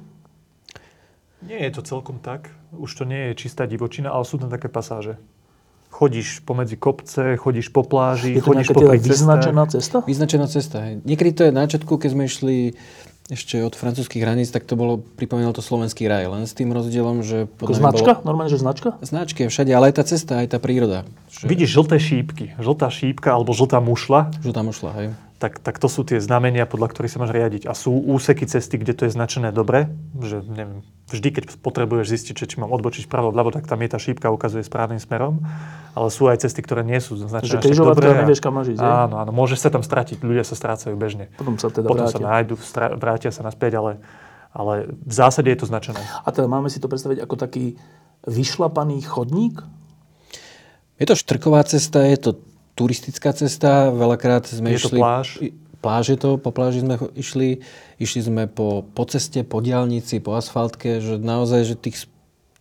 [1.44, 2.61] Nie je to celkom tak.
[2.72, 5.20] Už to nie je čistá divočina, ale sú tam také pasáže.
[5.92, 10.00] Chodíš pomedzi kopce, chodíš po pláži, je to chodíš po teda vyznačená cesta?
[10.08, 10.76] Vyznačená cesta.
[10.80, 11.04] Hej.
[11.04, 12.56] Niekedy to je na začiatku, keď sme išli
[13.28, 17.22] ešte od francúzských hraníc, tak to bolo, pripomínalo to slovenský raj, len s tým rozdielom,
[17.22, 17.46] že...
[17.60, 18.18] Značka?
[18.18, 18.34] Bolo...
[18.34, 18.98] Normálne, že značka?
[19.04, 21.04] Značky všade, ale aj tá cesta, aj tá príroda.
[21.30, 21.44] Že...
[21.46, 22.44] Vidíš žlté šípky.
[22.56, 24.32] Žltá šípka alebo žltá mušla.
[24.42, 25.08] Žltá mušla, hej
[25.42, 27.66] tak, tak to sú tie znamenia, podľa ktorých sa máš riadiť.
[27.66, 29.90] A sú úseky cesty, kde to je značené dobre,
[30.22, 33.90] že neviem, vždy, keď potrebuješ zistiť, že či mám odbočiť vpravo ľavo, tak tam je
[33.90, 35.42] tá šípka, ukazuje správnym smerom.
[35.98, 38.86] Ale sú aj cesty, ktoré nie sú značené Že križovatka nevieš, kam máš ísť.
[38.86, 41.26] Áno, áno, môžeš sa tam stratiť, ľudia sa strácajú bežne.
[41.34, 42.22] Potom sa teda Potom vrátia.
[42.22, 43.92] sa nájdu, strá, vrátia sa naspäť, ale,
[44.54, 45.98] ale v zásade je to značené.
[46.22, 47.74] A teda máme si to predstaviť ako taký
[48.30, 49.58] vyšlapaný chodník?
[51.02, 52.30] Je to štrková cesta, je to
[52.74, 54.98] turistická cesta, veľakrát sme Je to išli...
[55.00, 55.28] pláž?
[55.40, 57.58] I- Pláž je to, po pláži sme išli,
[57.98, 62.06] išli sme po, po ceste, po diálnici, po asfaltke, že naozaj, že tých,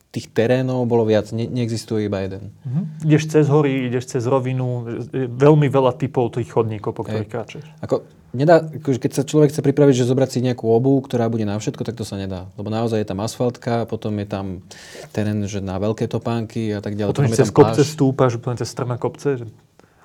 [0.10, 2.50] tých terénov bolo viac, ne, neexistuje iba jeden.
[2.66, 3.06] Mhm.
[3.06, 7.70] Ideš cez hory, ideš cez rovinu, je veľmi veľa typov tých chodníkov, po ktorých kráčaš.
[7.86, 11.62] Ako, nedá, keď sa človek chce pripraviť, že zobrať si nejakú obu, ktorá bude na
[11.62, 12.50] všetko, tak to sa nedá.
[12.58, 14.46] Lebo naozaj je tam asfaltka, potom je tam
[15.14, 17.14] terén, že na veľké topánky a tak ďalej.
[17.14, 17.94] Potom je cez tam kopce pláž.
[17.94, 19.38] stúpaš, úplne cez strmé kopce.
[19.38, 19.46] Že...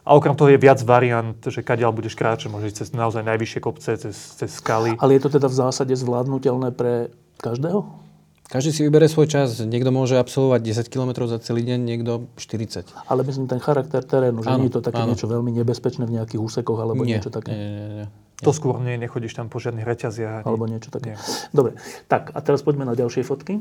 [0.06, 2.46] A okrem toho je viac variant, že kadiaľ budeš kráčať.
[2.46, 4.94] Môžeš cez naozaj najvyššie kopce, cez, cez skaly.
[4.96, 8.06] Ale je to teda v zásade zvládnutelné pre každého?
[8.46, 9.58] Každý si vybere svoj čas.
[9.58, 12.86] Niekto môže absolvovať 10 km za celý deň, niekto 40.
[13.04, 15.10] Ale myslím ten charakter terénu, že Áno, nie je to také áno.
[15.10, 17.50] niečo veľmi nebezpečné v nejakých úsekoch alebo nie, niečo také.
[17.50, 18.06] Nie, nie, nie.
[18.46, 20.34] To skôr nie, nechodíš tam po žiadnych reťaziach.
[20.38, 21.18] ani- Alebo niečo také.
[21.18, 21.50] Nie.
[21.50, 21.74] Dobre,
[22.06, 23.58] tak a teraz poďme na ďalšie fotky.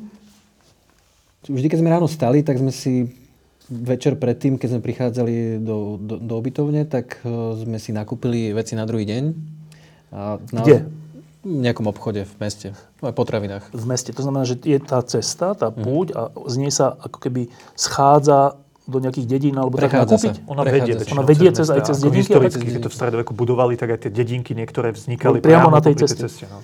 [1.49, 3.09] Vždy, keď sme ráno stali, tak sme si
[3.67, 8.73] večer predtým, keď sme prichádzali do, do, do ubytovne, tak eh, sme si nakúpili veci
[8.73, 9.23] na druhý deň.
[10.11, 10.85] A Kde?
[11.41, 12.73] V nejakom obchode v meste.
[12.99, 13.69] No, aj potravinách.
[13.69, 14.09] V meste.
[14.09, 15.77] To znamená, že je tá cesta, tá Mhm.
[15.79, 17.41] púť a z nej sa ako keby
[17.75, 20.35] schádza do nejakých dedín alebo tak Prechádza nakúpiť?
[20.35, 20.45] sa.
[20.47, 23.73] Ona Prechádza vedie Ona vedie cez- aj cez dedinky, Historicky, keď to v stredoveku budovali,
[23.73, 26.45] tak aj tie dedinky niektoré vznikali Priamo na tej popri ceste.
[26.45, 26.61] no.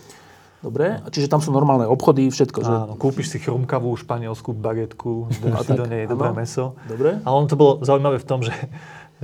[0.61, 2.59] Dobre, čiže tam sú normálne obchody, všetko.
[2.61, 2.69] Že...
[2.69, 6.13] Áno, kúpiš si chrumkavú španielskú bagetku, dáš si do nej áno.
[6.13, 6.77] dobré meso.
[6.85, 7.17] Dobre.
[7.25, 8.53] A on to bolo zaujímavé v tom, že,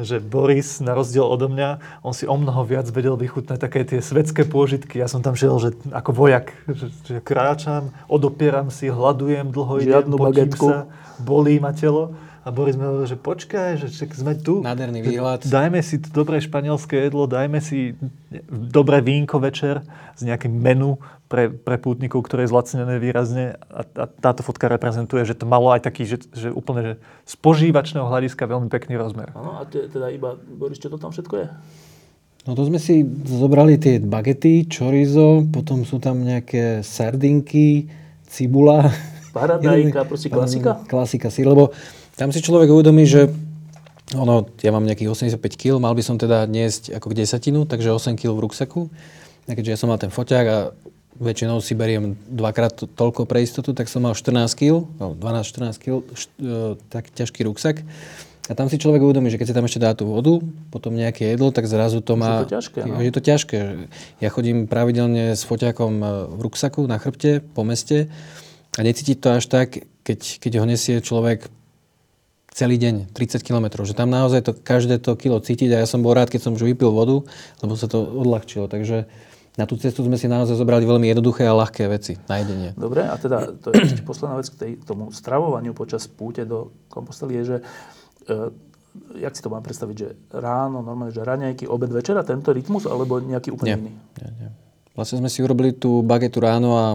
[0.01, 4.01] že Boris, na rozdiel odo mňa, on si o mnoho viac vedel vychutnať také tie
[4.01, 4.97] svetské pôžitky.
[4.97, 9.93] Ja som tam šiel, že ako vojak, že, že kráčam, odopieram si, hľadujem, dlho idem,
[9.93, 10.67] Žiadnu potím bagetku.
[10.73, 10.77] sa,
[11.21, 12.17] bolí ma telo.
[12.47, 14.63] A Boris mi hovoril, že počkaj, že však sme tu.
[14.63, 15.43] Nádherný výhľad.
[15.43, 17.99] Dajme si to dobré španielské jedlo, dajme si
[18.47, 19.83] dobré vínko večer
[20.15, 20.95] s nejakým menu
[21.27, 23.59] pre, pre pútnikov, ktoré je zlacnené výrazne.
[23.67, 26.93] A, a táto fotka reprezentuje, že to malo aj taký, že, že úplne že
[27.27, 29.35] z požívačného hľadiska veľmi pekný rozmer.
[29.35, 31.47] Áno, a teda iba, Boris, čo to tam všetko je?
[32.47, 37.91] No to sme si zobrali tie bagety, chorizo, potom sú tam nejaké sardinky,
[38.23, 38.87] cibula.
[39.35, 40.79] Paradajka, proste klasika?
[40.87, 41.75] Klasika sír, lebo
[42.17, 43.29] tam si človek uvedomí, že
[44.17, 47.93] ono, ja mám nejakých 85 kg, mal by som teda niesť ako k desatinu, takže
[47.93, 48.81] 8 kg v ruksaku.
[49.47, 50.57] A keďže ja som mal ten foťák a
[51.17, 55.77] väčšinou si beriem dvakrát to- toľko pre istotu, tak som mal 14 kg, no 12-14
[55.81, 57.81] kg, št, e, tak ťažký ruksak.
[58.47, 60.39] A tam si človek uvedomí, že keď si tam ešte dá tú vodu,
[60.71, 62.47] potom nejaké jedlo, tak zrazu to má...
[62.47, 62.95] je to ťažké, no.
[63.03, 63.59] Je to ťažké.
[64.23, 68.07] Ja chodím pravidelne s foťákom e, v ruksaku na chrbte po meste
[68.77, 71.51] a necítiť to až tak, keď, keď ho nesie človek
[72.57, 73.85] celý deň, 30 km.
[73.85, 76.57] Že tam naozaj to, každé to kilo cítiť a ja som bol rád, keď som
[76.57, 77.21] už vypil vodu,
[77.61, 78.65] lebo sa to odľahčilo.
[78.65, 79.05] Takže
[79.61, 82.73] na tú cestu sme si naozaj zobrali veľmi jednoduché a ľahké veci na jedenie.
[82.73, 86.73] Dobre, a teda to je ešte posledná vec k tej, tomu stravovaniu počas púte do
[86.89, 87.57] Kompostely je, že
[88.29, 88.33] e,
[89.21, 93.17] jak si to mám predstaviť, že ráno, normálne, že raňajky, obed, večera, tento rytmus, alebo
[93.17, 93.81] nejaký úplne Nie.
[93.81, 93.93] iný?
[94.21, 94.49] Nie, nie.
[94.97, 96.85] Vlastne sme si urobili tú bagetu ráno a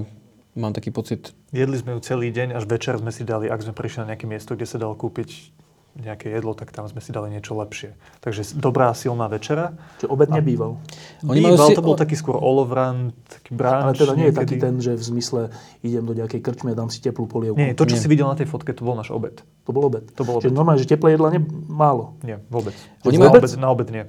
[0.54, 3.72] mám taký pocit, Jedli sme ju celý deň, až večer sme si dali, ak sme
[3.72, 5.52] prišli na nejaké miesto, kde sa dalo kúpiť
[5.92, 7.92] nejaké jedlo, tak tam sme si dali niečo lepšie.
[8.24, 9.76] Takže dobrá silná večera.
[10.00, 10.80] Čiže obed nebýval.
[11.20, 13.84] Oni Býval, si- to bol taký skôr olovran, taký bránč.
[13.84, 15.40] Ale teda nie je taký ten, že v zmysle
[15.84, 17.60] idem do nejakej krčmy a dám si teplú polievku.
[17.60, 18.00] Nie, to, čo Nie.
[18.00, 19.44] si videl na tej fotke, to bol náš obed.
[19.68, 20.08] To bol obed.
[20.16, 20.56] To bol Čiže obed.
[20.56, 22.16] normálne, že teplé jedla ne, málo.
[22.24, 22.72] Nie, vôbec.
[23.04, 24.08] Oni na, obed, na obed nie.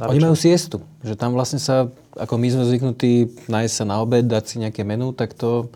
[0.00, 3.12] Na Oni majú siestu, že tam vlastne sa, ako my sme zvyknutí
[3.52, 5.68] nájsť sa na obed, dať si nejaké menu, tak to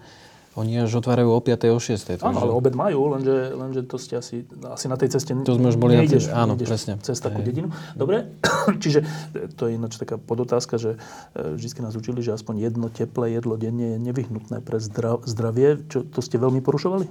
[0.55, 1.67] oni až otvárajú o 5.
[1.75, 2.23] o 6.
[2.23, 5.69] Áno, ale obed majú, lenže, lenže to ste asi, asi na tej ceste To sme
[5.69, 6.93] už boli na nejdeš, tej- áno, nejdeš presne.
[7.03, 7.47] cez takú Hej.
[7.51, 7.69] dedinu.
[7.99, 8.33] Dobre,
[8.83, 9.03] čiže
[9.35, 10.95] e, to je ináč taká podotázka, že
[11.35, 15.85] e, vždy nás učili, že aspoň jedno teplé jedlo denne je nevyhnutné pre zdra- zdravie.
[15.91, 17.11] Čo, to ste veľmi porušovali?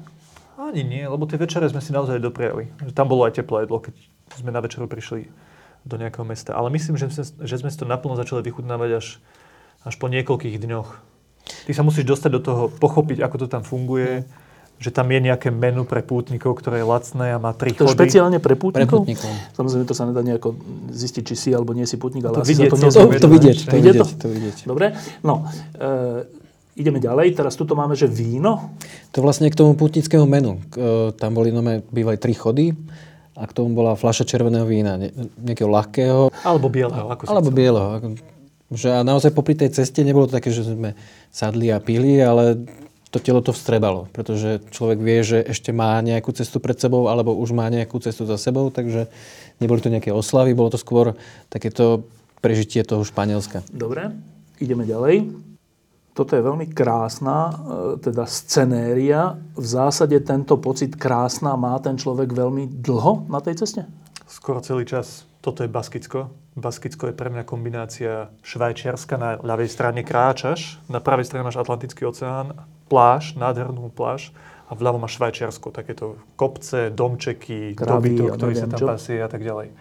[0.58, 2.72] Ani nie, lebo tie večere sme si naozaj dopriali.
[2.80, 3.94] Že Tam bolo aj teplé jedlo, keď
[4.40, 5.28] sme na večeru prišli
[5.84, 6.56] do nejakého mesta.
[6.56, 9.06] Ale myslím, že sme, že sme si to naplno začali vychutnávať až,
[9.84, 10.90] až po niekoľkých dňoch.
[11.68, 14.24] Ty sa musíš dostať do toho, pochopiť, ako to tam funguje,
[14.80, 17.96] že tam je nejaké menu pre pútnikov, ktoré je lacné a má tri To chody.
[17.96, 19.08] špeciálne pre Pre pútnikov?
[19.56, 20.56] Samozrejme, to sa nedá nejako
[20.92, 23.20] zistiť, či si alebo nie si putník, ale To asi vidieť to To, nezaujíma.
[23.20, 24.16] to vidieť, to Vidie vidieť, to?
[24.20, 24.58] to vidieť.
[24.68, 24.86] Dobre,
[25.24, 26.28] no, e,
[26.76, 27.32] ideme ďalej.
[27.32, 28.76] Teraz tuto máme, že víno.
[29.12, 30.60] To vlastne k tomu putnickému menu.
[30.76, 32.72] E, Tam boli nome, bývali tri chody
[33.34, 35.10] a k tomu bola fľaša červeného vína, ne,
[35.42, 37.58] nejakého ľahkého, Alebo bieleho, ako alebo chcel.
[37.58, 37.90] bieleho.
[38.74, 40.98] Že a naozaj popri tej ceste nebolo to také, že sme
[41.30, 42.66] sadli a pili, ale
[43.14, 47.38] to telo to vstrebalo, pretože človek vie, že ešte má nejakú cestu pred sebou alebo
[47.38, 49.06] už má nejakú cestu za sebou, takže
[49.62, 51.14] neboli to nejaké oslavy, bolo to skôr
[51.54, 52.10] takéto
[52.42, 53.62] prežitie toho Španielska.
[53.70, 54.10] Dobre,
[54.58, 55.53] ideme ďalej.
[56.14, 57.54] Toto je veľmi krásna e,
[57.98, 59.34] teda scenéria.
[59.58, 63.90] V zásade tento pocit krásna má ten človek veľmi dlho na tej ceste?
[64.30, 65.26] Skoro celý čas.
[65.42, 66.30] Toto je Baskicko.
[66.54, 69.18] Baskicko je pre mňa kombinácia Švajčiarska.
[69.18, 72.54] Na ľavej strane kráčaš, na pravej strane máš Atlantický oceán,
[72.94, 74.30] pláž, nádhernú pláž
[74.70, 79.42] a vľavo máš Švajčiarsko, takéto kopce, domčeky, Kravy dobytok, ktorý sa tam pasie a tak
[79.42, 79.74] ďalej.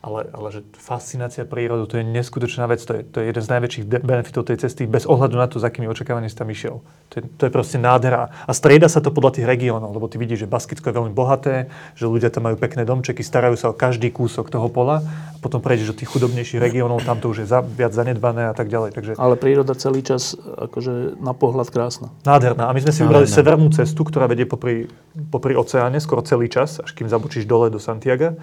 [0.00, 3.52] Ale, ale že fascinácia prírodu, to je neskutočná vec, to je, to je jeden z
[3.52, 6.80] najväčších de- benefitov tej cesty, bez ohľadu na to, s akými očakávaniami si tam išiel.
[7.12, 8.32] To je, to je proste nádhera.
[8.48, 11.68] A strieda sa to podľa tých regiónov, lebo ty vidíš, že Baskicko je veľmi bohaté,
[12.00, 15.60] že ľudia tam majú pekné domčeky, starajú sa o každý kúsok toho pola, a potom
[15.60, 18.96] prejdeš do tých chudobnejších regiónov, tam to už je za, viac zanedbané a tak ďalej.
[18.96, 22.08] Takže Ale príroda celý čas akože na pohľad krásna.
[22.24, 22.68] Nádherná.
[22.68, 24.88] A my sme si vybrali severnú cestu, ktorá vedie popri,
[25.28, 28.40] popri oceáne skoro celý čas, až kým zabočíš dole do Santiaga.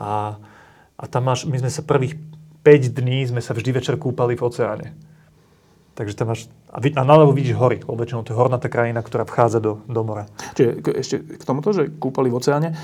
[0.00, 0.40] A,
[0.96, 2.16] a tam máš, my sme sa prvých
[2.64, 4.88] 5 dní sme sa vždy večer kúpali v oceáne.
[5.96, 9.00] Takže tam máš, a, vid, a naľavo vidíš hory, lebo väčšinou to je hornatá krajina,
[9.00, 10.28] ktorá vchádza do, do mora.
[10.52, 12.76] Čiže k- ešte k tomuto, že kúpali v oceáne, e,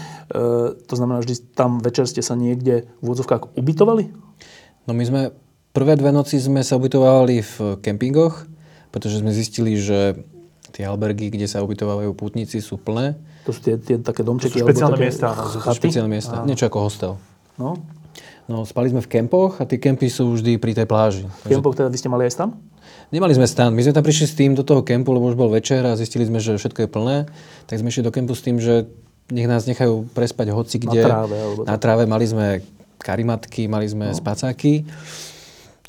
[0.81, 4.09] to znamená, že tam večer ste sa niekde v úvodzovkách ubytovali?
[4.89, 5.21] No my sme,
[5.77, 8.49] prvé dve noci sme sa ubytovali v kempingoch,
[8.89, 10.25] pretože sme zistili, že
[10.73, 13.21] tie albergy, kde sa ubytovávajú pútnici, sú plné.
[13.45, 14.57] To sú tie, tie také domčeky?
[14.57, 15.77] To sú alebo špeciálne také miesta, áno, to sú chaty?
[15.85, 17.13] špeciálne miesta, niečo ako hostel.
[17.61, 17.77] No,
[18.51, 21.25] No, spali sme v kempoch a tie kempy sú vždy pri tej pláži.
[21.47, 22.51] v kempoch teda vy ste mali aj stan?
[23.15, 23.71] Nemali sme stan.
[23.71, 26.27] My sme tam prišli s tým do toho kempu, lebo už bol večer a zistili
[26.27, 27.17] sme, že všetko je plné.
[27.71, 28.89] Tak sme išli do kempu s tým, že
[29.31, 31.07] nech nás nechajú prespať hoci kde.
[31.07, 32.47] tráve, alebo Na tráve mali sme
[32.99, 34.17] karimatky, mali sme no.
[34.17, 34.85] spacáky.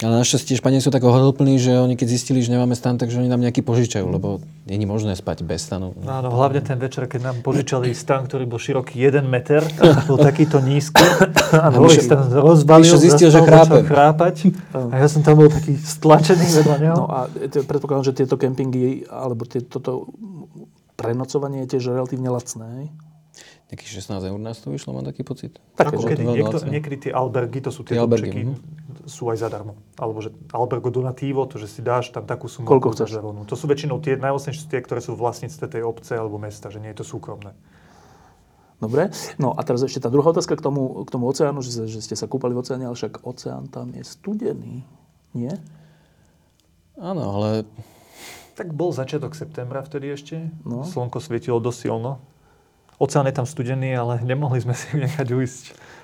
[0.02, 3.30] Ale našťastie Španieli sú tak ohľadplní, že oni keď zistili, že nemáme stan, takže oni
[3.30, 5.94] nám nejaký požičajú, lebo není možné spať bez stanu.
[6.10, 9.62] Áno, hlavne ten večer, keď nám požičali stan, ktorý bol široký 1 meter,
[10.10, 11.06] bol takýto nízky.
[11.54, 13.86] A Mišo- tam rozbalil, Mišo zistil, že chrápem.
[13.86, 14.36] chrápať.
[14.74, 16.98] A ja som tam bol taký stlačený vedľa neho.
[16.98, 17.20] No a
[17.62, 20.10] predpokladám, že tieto kempingy, alebo tie, toto
[20.98, 22.90] prenocovanie je tiež relatívne lacné.
[23.74, 25.58] Nejakých 16 eur nás to vyšlo, mám taký pocit.
[25.74, 29.10] Také, Ako kedy, niekto, niekedy tie albergy, to sú tie, Tie albergy, domčeky, mhm.
[29.10, 29.74] sú aj zadarmo.
[29.98, 32.70] Alebo že albergo donativo, to, že si dáš tam takú sumu.
[32.70, 33.18] Koľko chceš?
[33.18, 33.50] voľnú.
[33.50, 36.70] To sú väčšinou tie najvlastnejšie sú tie, ktoré sú v vlastníctve tej obce alebo mesta,
[36.70, 37.58] že nie je to súkromné.
[38.78, 39.10] Dobre.
[39.42, 42.14] No a teraz ešte tá druhá otázka k tomu, k tomu oceánu, že, že ste
[42.14, 44.86] sa kúpali v oceáne, ale však oceán tam je studený.
[45.34, 45.58] Nie?
[47.02, 47.66] Áno, ale
[48.54, 50.46] Tak bol začiatok septembra vtedy ešte.
[50.62, 50.86] No.
[50.86, 52.22] Slnko svietilo dosť silno.
[53.02, 55.64] Oceán je tam studený, ale nemohli sme si nechať ujsť.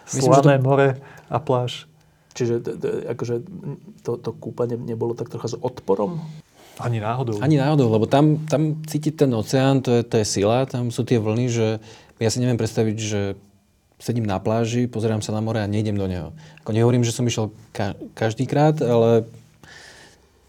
[0.10, 0.98] Slané more
[1.30, 1.86] a pláž.
[2.34, 3.36] Čiže t- t- akože
[4.06, 6.22] to, to kúpanie nebolo tak trocha s odporom?
[6.80, 7.44] Ani náhodou.
[7.44, 11.04] Ani náhodou, lebo tam, tam cítiť ten oceán, to je, to je sila, tam sú
[11.04, 11.68] tie vlny, že
[12.24, 13.36] ja si neviem predstaviť, že
[14.00, 16.32] sedím na pláži, pozerám sa na more a nejdem do neho.
[16.64, 19.28] Ako nehovorím, že som išiel ka- každý krát, ale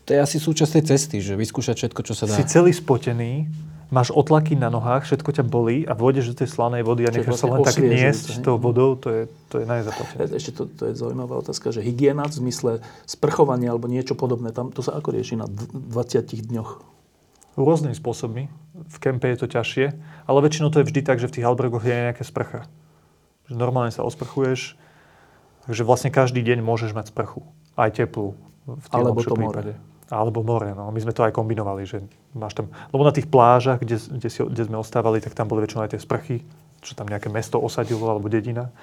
[0.06, 2.38] to je asi súčasť tej cesty, že vyskúšať všetko, čo sa dá.
[2.38, 3.50] Si celý spotený,
[3.90, 7.42] máš otlaky na nohách, všetko ťa bolí a vôjdeš do tej slanej vody a necháš
[7.42, 8.44] sa vlastne len tak niesť hej?
[8.46, 10.18] tou vodou, to je, to je najzaplatené.
[10.30, 12.72] E- Ešte to, to je zaujímavá otázka, že hygiena v zmysle
[13.04, 16.22] sprchovania alebo niečo podobné, tam to sa ako rieši na dv- 20
[16.54, 16.70] dňoch?
[17.58, 18.46] Rôznymi spôsobmi.
[18.88, 19.86] V kempe je to ťažšie,
[20.24, 22.70] ale väčšinou to je vždy tak, že v tých albergoch je nejaká sprcha.
[23.50, 24.78] Že normálne sa osprchuješ,
[25.66, 27.42] takže vlastne každý deň môžeš mať sprchu.
[27.74, 28.38] Aj teplú.
[28.70, 29.74] V Alebo to more.
[30.10, 30.90] Alebo more, no.
[30.90, 32.02] My sme to aj kombinovali, že
[32.34, 32.66] máš tam...
[32.90, 35.94] Lebo na tých plážach, kde, kde, si, kde sme ostávali, tak tam boli väčšinou aj
[35.94, 36.42] tie sprchy,
[36.82, 38.74] čo tam nejaké mesto osadilo, alebo dedina.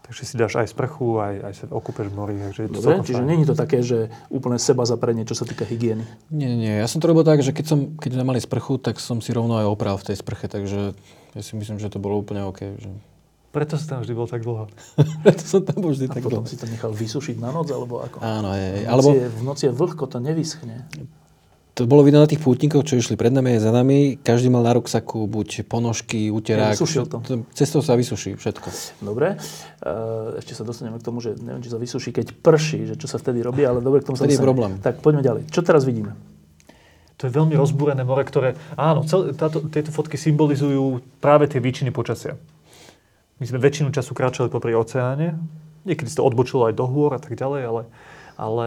[0.00, 2.34] Takže si dáš aj sprchu, aj, aj sa okúpeš v mori.
[2.40, 5.68] Takže je to Dobre, čiže není to také, že úplne seba zaprenie, čo sa týka
[5.68, 6.02] hygieny.
[6.32, 8.96] Nie, nie, ja som to robil tak, že keď, som, keď sme mali sprchu, tak
[8.98, 10.96] som si rovno aj opral v tej sprche, takže
[11.36, 12.80] ja si myslím, že to bolo úplne OK.
[12.80, 12.90] Že...
[13.50, 14.70] Preto si tam vždy bol tak dlho.
[15.26, 16.50] Preto som tam bol vždy A tak potom dlho.
[16.50, 18.22] si to nechal vysušiť na noc, alebo ako?
[18.22, 20.76] Áno, je, V noci, alebo je, v noci je vlhko, to nevyschne.
[21.74, 24.20] to bolo vidno na tých pútnikoch, čo išli pred nami aj za nami.
[24.20, 26.76] Každý mal na ruksaku buď ponožky, uterák.
[26.76, 27.16] Vysušil to.
[27.50, 28.68] Cestou sa vysuší všetko.
[29.00, 29.36] Dobre, e,
[30.38, 33.16] ešte sa dostaneme k tomu, že neviem, či sa vysuší, keď prší, že čo sa
[33.16, 34.46] vtedy robí, ale dobre, k tomu sa Vtedy je dostaneme.
[34.46, 34.72] problém.
[34.78, 35.42] Tak poďme ďalej.
[35.48, 36.14] Čo teraz vidíme?
[37.16, 38.56] To je veľmi rozbúrené more, ktoré...
[38.76, 42.38] Áno, cel, táto, tieto fotky symbolizujú práve tie výčiny počasia.
[43.40, 45.40] My sme väčšinu času kráčali popri oceáne.
[45.88, 47.82] Niekedy to odbočilo aj do hôr a tak ďalej, ale,
[48.36, 48.66] ale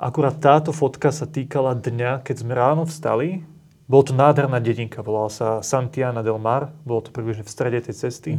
[0.00, 3.44] akurát táto fotka sa týkala dňa, keď sme ráno vstali.
[3.84, 6.72] Bolo to nádherná dedinka, volala sa Santiana del Mar.
[6.88, 8.36] Bolo to približne v strede tej cesty.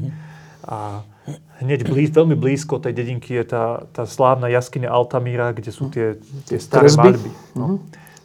[0.65, 1.05] A
[1.61, 6.17] hneď blíz, veľmi blízko tej dedinky je tá, tá slávna jaskyňa Altamíra, kde sú tie,
[6.49, 7.13] tie staré Kresby?
[7.13, 7.31] maľby.
[7.53, 7.65] No.
[7.65, 7.77] Mhm.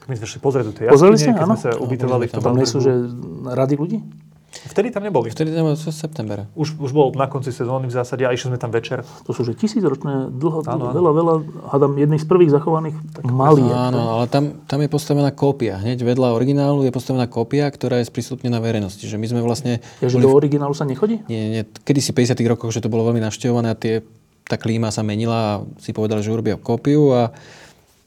[0.05, 2.69] My sme šli pozrieť do tej jaskyne, keď sme sa ubytovali v tom Tam nie
[2.69, 2.93] sú, že
[3.49, 4.05] rady ľudí?
[4.65, 5.29] Vtedy tam neboli.
[5.29, 6.49] Vtedy to bolo z septembra.
[6.57, 9.05] Už, už bol na konci sezóny v zásade a išli sme tam večer.
[9.29, 10.97] To sú že tisícročné, dlho, Áno, áno.
[10.97, 11.35] veľa, veľa,
[11.69, 12.97] hádam, jedných z prvých zachovaných
[13.29, 13.69] maliek.
[13.69, 15.77] Áno, ale tam, tam je postavená kópia.
[15.77, 19.05] Hneď vedľa originálu je postavená kópia, ktorá je sprístupnená verejnosti.
[19.05, 19.85] Že my sme vlastne...
[20.01, 21.21] Ja, že do originálu sa nechodí?
[21.29, 24.01] Nie, nie, kedy si 50 rokoch, že to bolo veľmi navštevované a tie,
[24.49, 27.33] tá klíma sa menila a si povedali, že urobia kópiu a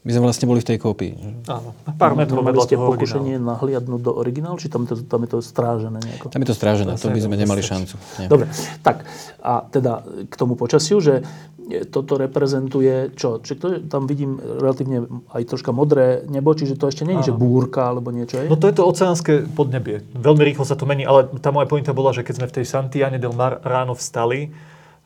[0.07, 1.43] my sme vlastne boli v tej kópii.
[1.51, 1.75] Áno.
[1.99, 2.95] Pár metrov vedľa ste toho originálu.
[2.95, 6.31] pokušenie nahliadnúť do originálu, či tam, to, tam je to strážené nejako?
[6.31, 7.99] Tam je to strážené, to by sme nemali šancu.
[8.23, 8.31] Nie.
[8.31, 8.47] Dobre,
[8.79, 9.03] tak
[9.43, 11.27] a teda k tomu počasiu, že
[11.91, 13.43] toto reprezentuje čo?
[13.43, 17.27] Či to je, tam vidím relatívne aj troška modré nebo, čiže to ešte nie je,
[17.27, 18.47] že búrka alebo niečo je?
[18.47, 20.07] No to je to oceánske podnebie.
[20.15, 22.65] Veľmi rýchlo sa to mení, ale tá moja pointa bola, že keď sme v tej
[22.71, 24.55] Santiane del Mar ráno vstali,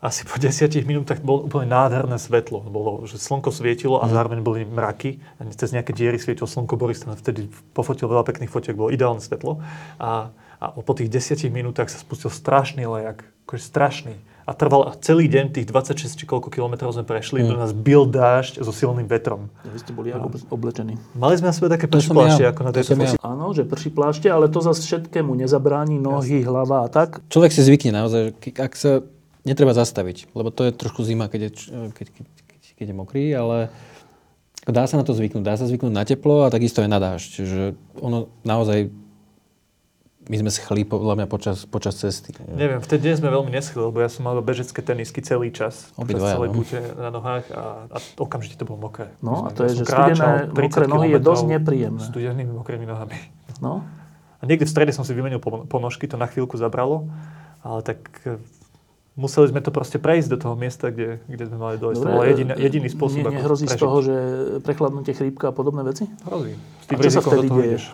[0.02, 2.66] asi po 10 minútach bolo úplne nádherné svetlo.
[2.66, 5.22] Bolo, že slnko svietilo a zároveň boli mraky.
[5.38, 6.74] A cez nejaké diery svietilo slnko.
[6.74, 7.46] Boris tam vtedy
[7.78, 9.62] pofotil veľa pekných fotiek, bolo ideálne svetlo.
[10.02, 13.30] A, a po tých 10 minútach sa spustil strašný lejak.
[13.46, 14.18] Akože strašný.
[14.50, 18.66] A trval celý deň, tých 26 či koľko kilometrov sme prešli, do nás bil dážď
[18.66, 19.54] so silným vetrom.
[19.62, 20.98] Vy ste boli ako oblečení.
[21.14, 22.50] Mali sme na sebe také To som pršplášte, ja.
[22.50, 23.10] ako na To tejto som ja.
[23.14, 23.22] fotke.
[23.22, 27.22] Áno, že prší plášte, ale to zase všetkému nezabráni, nohy, hlava a tak.
[27.30, 29.06] Človek si zvykne naozaj, ak sa
[29.44, 32.96] netreba zastaviť, lebo to je trošku zima, keď je, č- keď, keď, keď, keď je
[32.96, 33.74] mokrý, ale
[34.70, 35.42] dá sa na to zvyknúť.
[35.42, 37.32] Dá sa zvyknúť na teplo a takisto aj na dážď.
[37.42, 37.64] Že
[37.98, 38.94] ono naozaj,
[40.30, 42.38] my sme schli podľa mňa počas, počas cesty.
[42.46, 45.90] Neviem, v ten deň sme veľmi neschli, lebo ja som mal bežecké tenisky celý čas.
[45.98, 46.62] Obidvaja, celej no.
[47.02, 49.10] na nohách a, a okamžite to bolo mokré.
[49.26, 52.06] No a to je, že studené, 30 mokré nohy je dosť nepríjemné.
[52.06, 53.18] Studenými mokrými nohami.
[53.62, 53.82] No,
[54.42, 57.10] A niekde v strede som si vymenil pon- ponožky, to na chvíľku zabralo,
[57.62, 58.42] ale tak e,
[59.14, 62.00] museli sme to proste prejsť do toho miesta, kde, kde sme mali dojsť.
[62.00, 63.82] to bol jediný, jediný spôsob, ne, ako nehrozí z prežiť.
[63.82, 64.16] toho, že
[64.62, 66.08] prechladnutie chrípka a podobné veci?
[66.24, 66.56] Hrozí.
[66.56, 67.68] S A tým čo sa vtedy deje?
[67.68, 67.86] ideš.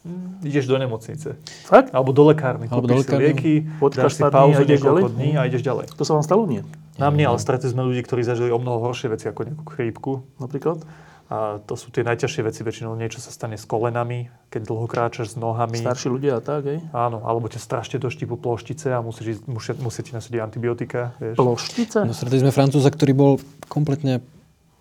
[0.00, 1.28] Mm, Ideš do nemocnice.
[1.68, 1.92] Fakt?
[1.92, 2.64] Alebo do lekárny.
[2.66, 3.36] Alebo do lekárny.
[3.36, 5.92] lieky, Počkáš dáš si a pauzu niekoľko dní a ideš ďalej.
[5.92, 6.48] To sa vám stalo?
[6.48, 6.64] Nie.
[6.96, 10.24] Na mne, ale stretli sme ľudí, ktorí zažili o mnoho horšie veci ako nejakú chrípku.
[10.36, 10.80] Napríklad?
[11.30, 15.32] A to sú tie najťažšie veci, väčšinou niečo sa stane s kolenami, keď dlho kráčaš
[15.32, 15.78] s nohami.
[15.78, 16.82] Starší ľudia a tak, hej?
[16.90, 21.14] Áno, alebo ťa strašne doštípu ploštice a musíš ísť, musia, musia ti nasadiť antibiotika.
[21.22, 21.38] Vieš.
[21.38, 21.98] Ploštice?
[22.02, 23.32] No, stretli sme Francúza, ktorý bol
[23.70, 24.18] kompletne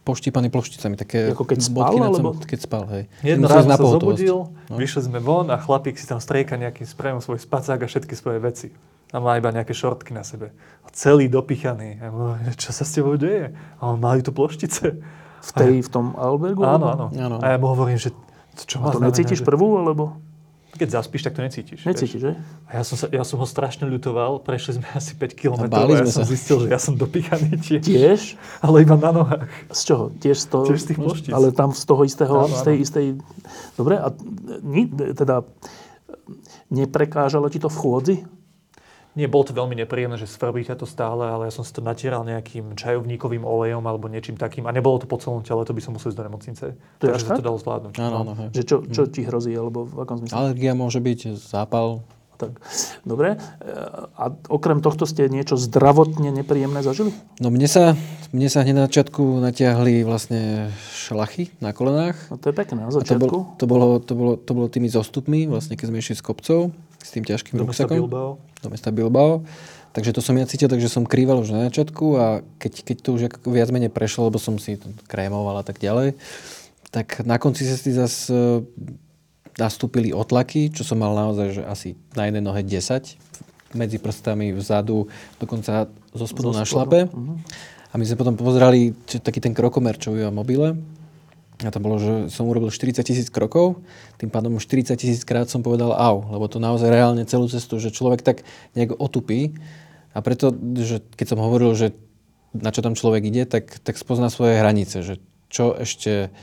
[0.10, 0.98] poštípaný plošticami.
[0.98, 2.30] Také Ako keď spal, bodky na alebo?
[2.34, 3.04] Keď spal, hej.
[3.22, 4.38] Jedno ráno sa zobudil,
[4.74, 4.78] No.
[4.82, 8.42] vyšli sme von a chlapík si tam strieka nejakým sprejom svoj spacák a všetky svoje
[8.42, 8.68] veci.
[9.14, 10.50] A má iba nejaké šortky na sebe.
[10.82, 12.02] A celý dopichaný.
[12.02, 12.10] A
[12.58, 13.54] čo sa s tebou deje?
[13.54, 14.98] A on mali tu ploštice.
[15.39, 16.62] V, tej, v tom albergu?
[16.62, 17.38] Áno, áno, Áno.
[17.39, 18.12] A ja mu hovorím, že
[18.54, 20.19] to čo má A to znamená, necítiš že- prvú, alebo?
[20.69, 21.82] Keď zaspíš, tak to necítiš.
[21.82, 22.32] Necítiš, že?
[22.65, 24.38] A ja som, sa, ja som ho strašne ľutoval.
[24.39, 26.30] Prešli sme asi 5 km A a ja sme som sa.
[26.30, 27.82] zistil, že ja som dopichaný tiež.
[27.82, 28.21] Tiež?
[28.62, 29.49] Ale iba na nohách.
[29.67, 30.04] Z čoho?
[30.13, 30.63] Tiež z toho?
[30.63, 31.32] Tiež z tých ploštíc.
[31.32, 32.86] Ale tam z toho istého, Áno, z tej áno.
[32.86, 33.06] istej...
[33.75, 34.08] Dobre, a
[34.62, 35.41] ni, teda
[36.69, 38.15] neprekážalo ti to v chôdzi?
[39.20, 41.84] Nie, bolo to veľmi nepríjemné, že svrbí ťa to stále, ale ja som si to
[41.84, 44.64] natieral nejakým čajovníkovým olejom alebo niečím takým.
[44.64, 46.66] A nebolo to po celom tele, to by som musel ísť do nemocnice.
[46.98, 47.94] To Takže sa to dalo zvládnuť.
[48.00, 48.32] Áno, No.
[48.32, 48.48] áno.
[48.56, 50.32] Že čo, čo ti hrozí, alebo v akom zmysle?
[50.34, 52.00] Alergia môže byť, zápal.
[52.40, 52.56] Tak.
[53.04, 53.36] Dobre.
[54.16, 57.12] A okrem tohto ste niečo zdravotne nepríjemné zažili?
[57.44, 58.00] No mne sa,
[58.32, 62.16] mne sa hneď na začiatku natiahli vlastne šlachy na kolenách.
[62.32, 63.28] No to je pekné, na A to, začiatku.
[63.28, 66.72] bol, to, bolo, to, bolo, to bolo tými zostupmi, vlastne keď sme išli s kopcov,
[67.00, 67.98] s tým ťažkým Do mesta ruksakom.
[68.06, 68.30] Bilbao.
[68.64, 69.44] Do mesta Bilbao.
[69.90, 72.26] Takže to som ja cítil, takže som krýval už na začiatku a
[72.62, 76.14] keď, keď to už viac menej prešlo, lebo som si to krémoval a tak ďalej,
[76.94, 78.62] tak na konci cesty zase
[79.58, 85.10] nastúpili otlaky, čo som mal naozaj že asi na jednej nohe 10, medzi prstami vzadu,
[85.38, 87.00] dokonca zo spodu Zo na spodu, šlape.
[87.90, 90.78] A my sme potom pozerali čo, taký ten krokomer, čo je mobile.
[91.60, 93.84] A to bolo, že som urobil 40 tisíc krokov,
[94.15, 97.91] tým pádom 40 tisíc krát som povedal au, lebo to naozaj reálne celú cestu, že
[97.91, 98.48] človek tak
[98.80, 99.60] nejak otupí
[100.15, 101.91] a preto, že keď som hovoril, že
[102.56, 106.34] na čo tam človek ide, tak, tak spozná svoje hranice, že čo ešte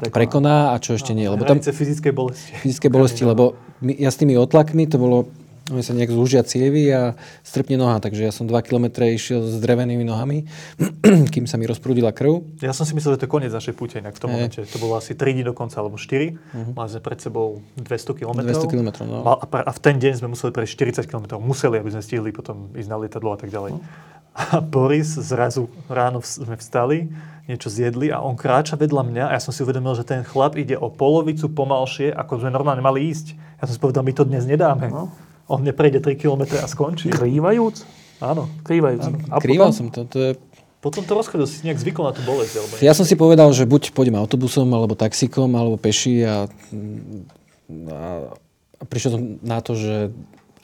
[0.00, 0.14] Prekoná.
[0.16, 1.28] prekoná, a čo ešte nie.
[1.28, 2.50] Lebo tam fyzickej bolesti.
[2.64, 5.28] fyzické bolesti, lebo my, ja s tými otlakmi, to bolo,
[5.70, 7.14] oni sa nejak zúžia cievy a
[7.46, 10.44] strpne noha, takže ja som 2 km išiel s drevenými nohami,
[11.34, 12.60] kým sa mi rozprúdila krv.
[12.60, 14.60] Ja som si myslel, že to je koniec našej púte inak v tom momente.
[14.60, 16.74] To bolo asi 3 dní dokonca, alebo 4.
[16.74, 18.38] Mali sme pred sebou 200 km.
[18.42, 19.22] 200 kilometrov, no.
[19.24, 21.24] A, v ten deň sme museli prejsť 40 km.
[21.40, 23.78] Museli, aby sme stihli potom ísť na lietadlo a tak ďalej.
[24.30, 27.10] A Boris zrazu ráno sme vstali,
[27.50, 30.54] niečo zjedli a on kráča vedľa mňa a ja som si uvedomil, že ten chlap
[30.54, 33.34] ide o polovicu pomalšie, ako sme normálne mali ísť.
[33.58, 34.86] Ja som si povedal, my to dnes nedáme.
[34.86, 35.10] No.
[35.50, 37.10] On neprejde 3 km a skončí.
[37.10, 37.82] Krývajúc?
[38.22, 38.46] Áno.
[38.62, 39.10] Krývajúci.
[39.34, 39.78] A Krýval potom?
[39.78, 40.00] som to.
[40.06, 40.30] to je...
[40.80, 42.56] Potom to rozchodil, si nejak zvykol na tú bolesť.
[42.56, 48.00] Alebo ja som si povedal, že buď pôjdem autobusom, alebo taxikom, alebo peši a, a,
[48.80, 50.08] a prišiel som na to, že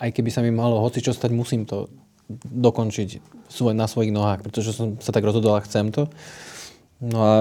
[0.01, 1.93] aj keby sa mi malo hoci čo stať, musím to
[2.32, 3.20] dokončiť
[3.53, 6.09] svoj, na svojich nohách, pretože som sa tak rozhodol a chcem to.
[7.05, 7.34] No a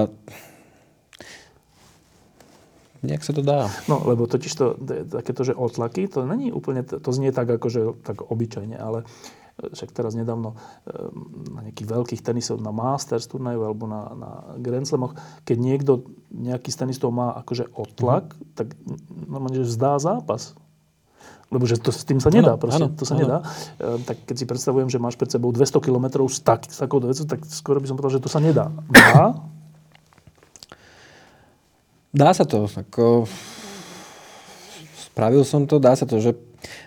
[3.06, 3.70] nejak sa to dá.
[3.86, 4.74] No, lebo totiž to,
[5.08, 9.06] takéto, že otlaky, to není úplne, to znie tak akože tak obyčajne, ale
[9.56, 10.52] však teraz nedávno
[10.84, 14.30] ehm, na nejakých veľkých tenisov, na Masters turnaju alebo na, na
[14.60, 15.16] Grand Slamoch,
[15.48, 15.92] keď niekto,
[16.28, 18.52] nejaký z tenistov má akože otlak, mm.
[18.52, 18.76] tak
[19.08, 20.52] normálne, že vzdá zápas.
[21.46, 23.22] Lebo že to, s tým sa nedá, ano, proste, ano, to sa ano.
[23.22, 23.38] nedá.
[23.78, 27.06] E, tak keď si predstavujem, že máš pred sebou 200 km s, tak, s takouto
[27.06, 28.74] vecou, tak skoro by som povedal, že to sa nedá.
[28.90, 29.30] Dá?
[32.16, 32.64] Dá sa to.
[32.64, 33.28] Ako...
[35.12, 36.36] Spravil som to, dá sa to, že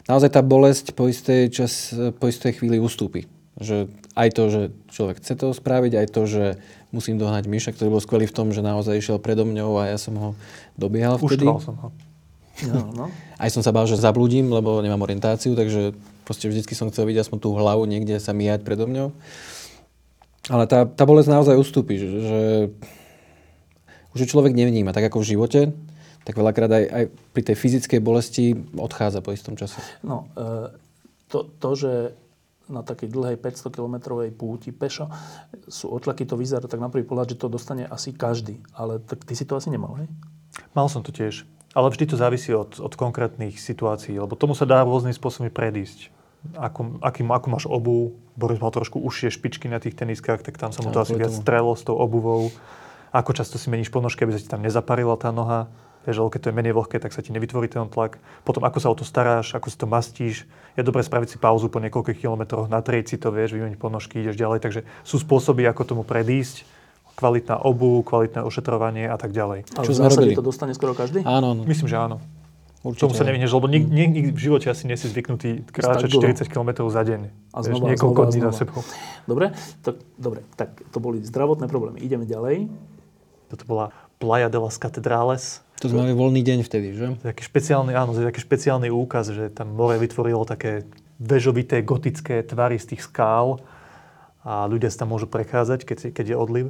[0.09, 3.29] naozaj tá bolesť po istej, čas, po istej chvíli ustúpi.
[3.57, 6.43] Že aj to, že človek chce to spraviť, aj to, že
[6.89, 9.97] musím dohnať Miša, ktorý bol skvelý v tom, že naozaj išiel predo mňou a ja
[9.97, 10.29] som ho
[10.77, 11.45] dobiehal vtedy.
[11.45, 11.89] Uštval som ho.
[12.69, 13.05] No, no.
[13.39, 15.95] Aj som sa bál, že zablúdim, lebo nemám orientáciu, takže
[16.27, 19.15] proste vždycky som chcel vidieť aspoň tú hlavu niekde sa míjať predo mňou.
[20.49, 22.39] Ale tá, tá bolesť naozaj ustúpi, že, že
[24.13, 25.61] už ju človek nevníma, tak ako v živote,
[26.25, 27.03] tak veľakrát aj, aj
[27.33, 29.79] pri tej fyzickej bolesti odchádza po istom čase.
[30.05, 30.73] No, e,
[31.29, 31.91] to, to, že
[32.69, 35.09] na takej dlhej 500-kilometrovej púti pešo
[35.65, 38.61] sú otlaky, to vyzerá tak na prvý pohľad, že to dostane asi každý.
[38.77, 40.05] Ale tak ty si to asi nemal, hej?
[40.77, 41.49] Mal som to tiež.
[41.73, 46.13] Ale vždy to závisí od, od konkrétnych situácií, lebo tomu sa dá rôznym spôsobom predísť.
[46.55, 50.71] Ako, aký, ako máš obu, Boris mal trošku užšie špičky na tých teniskách, tak tam
[50.71, 52.53] sa mu to asi viac strelo s tou obuvou
[53.09, 55.69] ako často si meníš ponožky, aby sa ti tam nezaparila tá noha.
[56.07, 58.23] Vieš, ale keď to je menej vlhké, tak sa ti nevytvorí ten tlak.
[58.47, 60.47] Potom, ako sa o to staráš, ako si to mastíš.
[60.79, 64.39] Je dobré spraviť si pauzu po niekoľkých kilometroch, natrieť si to, vieš, vymeniť ponožky, ideš
[64.39, 64.63] ďalej.
[64.63, 66.63] Takže sú spôsoby, ako tomu predísť.
[67.19, 69.67] Kvalitná obu, kvalitné ošetrovanie a tak ďalej.
[69.75, 70.39] Ale Čo sme robili?
[70.39, 71.19] to dostane skoro každý?
[71.27, 71.51] Áno.
[71.51, 71.67] áno.
[71.67, 72.23] Myslím, že áno.
[72.79, 73.11] Určite.
[73.11, 76.47] Tomu sa nevyhneš, lebo nik, nik, nik, v živote asi nie si zvyknutý kráčať 40
[76.47, 77.51] km za deň.
[77.51, 78.79] A znova, Vieš, niekoľko dní za sebou.
[79.27, 79.51] Dobre,
[79.83, 81.99] tak, dobre, tak to boli zdravotné problémy.
[81.99, 82.71] Ideme ďalej.
[83.49, 83.89] Toto bola
[84.21, 85.65] Playa de las Catedrales.
[85.81, 87.07] To sme mali voľný deň vtedy, že?
[87.23, 90.85] Taký špeciálny, áno, taký špeciálny úkaz, že tam more vytvorilo také
[91.19, 93.63] vežovité, gotické tvary z tých skál
[94.43, 96.65] a ľudia sa tam môžu prechádzať, keď, keď je odliv.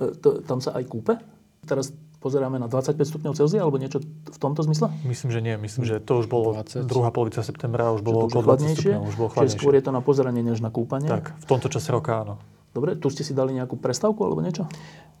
[0.00, 1.16] E, to, tam sa aj kúpe?
[1.64, 1.92] Teraz
[2.24, 4.88] pozeráme na 25 stupňov Celzia alebo niečo v tomto zmysle?
[5.04, 5.56] Myslím, že nie.
[5.60, 6.88] Myslím, že to už bolo 20.
[6.88, 9.02] druhá polovica septembra, už bolo okolo 20 stupňov.
[9.08, 9.56] Už bolo chladnejšie.
[9.56, 11.08] Čiže skôr je to na pozeranie, než na kúpanie?
[11.08, 12.40] Tak, v tomto čase roka áno.
[12.74, 14.66] Dobre, tu ste si dali nejakú prestávku alebo niečo?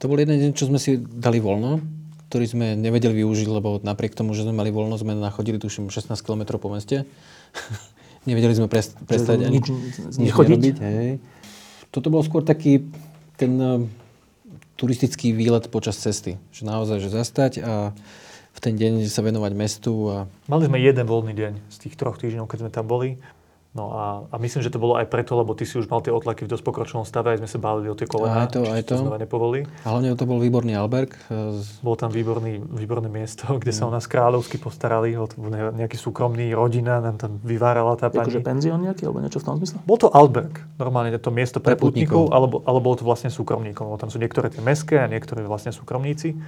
[0.02, 1.78] To bol jeden deň, čo sme si dali voľno,
[2.28, 6.18] ktorý sme nevedeli využiť, lebo napriek tomu, že sme mali voľno, sme nachodili tuším 16
[6.18, 7.06] km po meste.
[8.28, 9.66] nevedeli sme prest- prestať ani nič,
[10.18, 10.76] nič nerobiť.
[10.82, 11.22] Hej.
[11.94, 12.90] Toto bol skôr taký
[13.38, 13.78] ten uh,
[14.74, 16.40] turistický výlet počas cesty.
[16.50, 17.94] Že naozaj, že zastať a
[18.54, 19.92] v ten deň sa venovať mestu.
[20.10, 20.26] A...
[20.50, 23.18] Mali sme jeden voľný deň z tých troch týždňov, keď sme tam boli.
[23.74, 26.14] No a, a myslím, že to bolo aj preto, lebo ty si už mal tie
[26.14, 28.82] otlaky v dosť pokročilom stave, aj sme sa báli o tie kolená, aj to, aj
[28.86, 28.94] to.
[29.02, 29.66] znova nepovolí.
[29.82, 31.18] A hlavne to bol výborný Alberg.
[31.82, 35.18] Bolo tam výborný, výborné miesto, kde sa o nás kráľovsky postarali,
[35.74, 38.30] nejaký súkromný rodina nám tam vyvárala tá pani.
[38.30, 39.82] Akože penzión nejaký, alebo niečo v tom zmysle?
[39.82, 43.98] Bol to Alberg, normálne to miesto pre, pre putníkov, alebo, alebo bolo to vlastne súkromníkov.
[43.98, 46.38] Tam sú niektoré tie meské a niektoré vlastne súkromníci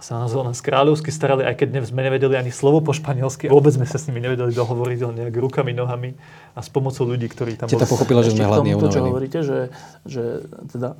[0.00, 3.52] sa nás o nás kráľovsky starali, aj keď sme nevedeli ani slovo po španielsky.
[3.52, 6.16] Vôbec sme sa s nimi nevedeli dohovoriť, len nejak rukami, nohami
[6.56, 7.92] a s pomocou ľudí, ktorí tam Teta boli.
[7.92, 9.68] pochopila, že sme hladní to, čo hovoríte, že,
[10.08, 10.96] že teda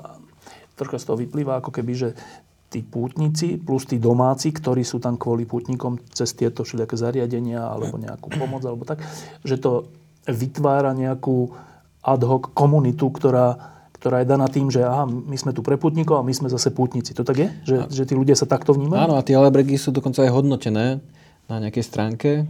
[0.77, 2.09] troška z toho vyplýva ako keby, že
[2.71, 7.99] tí pútnici plus tí domáci, ktorí sú tam kvôli pútnikom cez tieto všelijaké zariadenia alebo
[7.99, 9.03] nejakú pomoc alebo tak,
[9.43, 9.91] že to
[10.31, 11.51] vytvára nejakú
[12.01, 16.25] ad hoc komunitu, ktorá ktorá je daná tým, že aha, my sme tu pre a
[16.25, 17.13] my sme zase pútnici.
[17.13, 17.49] To tak je?
[17.69, 17.85] Že, a...
[17.93, 18.97] že tí ľudia sa takto vnímajú?
[18.97, 21.05] Áno, a tie alebregy sú dokonca aj hodnotené
[21.53, 22.49] na nejakej stránke,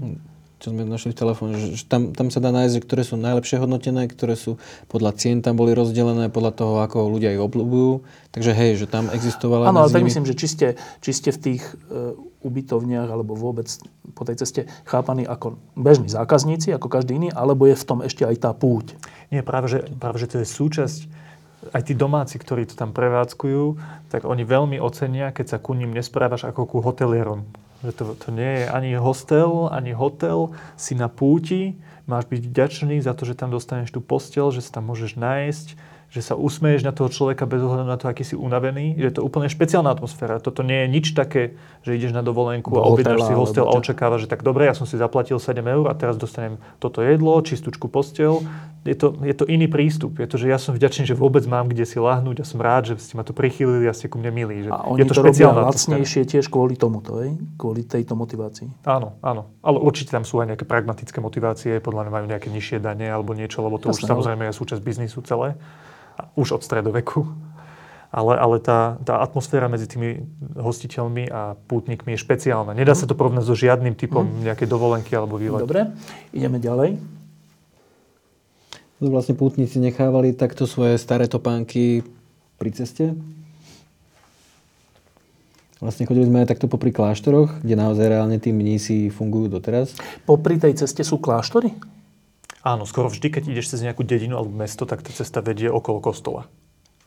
[0.60, 3.56] čo sme našli v telefóne, že tam, tam sa dá nájsť, že ktoré sú najlepšie
[3.58, 4.60] hodnotené, ktoré sú
[4.92, 8.04] podľa cien tam boli rozdelené, podľa toho, ako ľudia ich obľúbujú.
[8.30, 9.72] Takže hej, že tam existovala...
[9.72, 10.68] Áno, ale tak myslím, že či ste,
[11.00, 12.12] či ste v tých uh,
[12.44, 13.72] ubytovniach alebo vôbec
[14.12, 18.28] po tej ceste chápaní ako bežní zákazníci, ako každý iný, alebo je v tom ešte
[18.28, 19.00] aj tá púť?
[19.32, 21.00] Nie, práve že, práve, že to je súčasť
[21.76, 23.76] aj tí domáci, ktorí to tam prevádzkujú,
[24.08, 27.44] tak oni veľmi ocenia, keď sa ku ním nesprávaš ako ku hotelierom.
[27.84, 31.76] Že to, to nie je ani hostel, ani hotel, si na púti,
[32.08, 35.66] máš byť vďačný za to, že tam dostaneš tú postel, že sa tam môžeš nájsť,
[36.10, 38.98] že sa usmeješ na toho človeka bez ohľadu na to, aký si unavený.
[38.98, 40.42] Je to úplne špeciálna atmosféra.
[40.42, 41.54] Toto nie je nič také,
[41.86, 44.74] že ideš na dovolenku Do a objednáš si hostel a očakávaš, že tak dobre, ja
[44.74, 48.42] som si zaplatil 7 eur a teraz dostanem toto jedlo, čistúčku postel.
[48.82, 50.18] Je to, je to iný prístup.
[50.18, 52.90] Je to, že ja som vďačný, že vôbec mám kde si láhnuť a som rád,
[52.90, 54.66] že ste ma tu prichýlili a ste ku mne milí.
[54.66, 56.00] Že A oni je to, to, robia špeciálna atmosféra.
[56.00, 57.36] lacnejšie tiež kvôli tomuto, hej?
[57.60, 58.66] kvôli tejto motivácii.
[58.88, 59.52] Áno, áno.
[59.60, 63.36] Ale určite tam sú aj nejaké pragmatické motivácie, podľa mňa majú nejaké nižšie dane alebo
[63.36, 65.60] niečo, lebo to už Jasné, samozrejme je súčasť biznisu celé.
[66.36, 67.24] Už od stredoveku.
[68.10, 70.26] Ale, ale tá, tá atmosféra medzi tými
[70.58, 72.74] hostiteľmi a pútnikmi je špeciálna.
[72.74, 75.62] Nedá sa to porovnať so žiadnym typom nejakej dovolenky alebo výletu.
[75.62, 75.94] Dobre,
[76.34, 76.98] ideme ďalej.
[78.98, 82.02] To vlastne pútnici nechávali takto svoje staré topánky
[82.58, 83.14] pri ceste.
[85.80, 89.96] Vlastne chodili sme aj takto popri kláštoroch, kde naozaj reálne tí mnísi fungujú doteraz.
[90.28, 91.72] Popri tej ceste sú kláštory?
[92.60, 96.04] Áno, skoro vždy, keď ideš cez nejakú dedinu alebo mesto, tak tá cesta vedie okolo
[96.04, 96.44] kostola.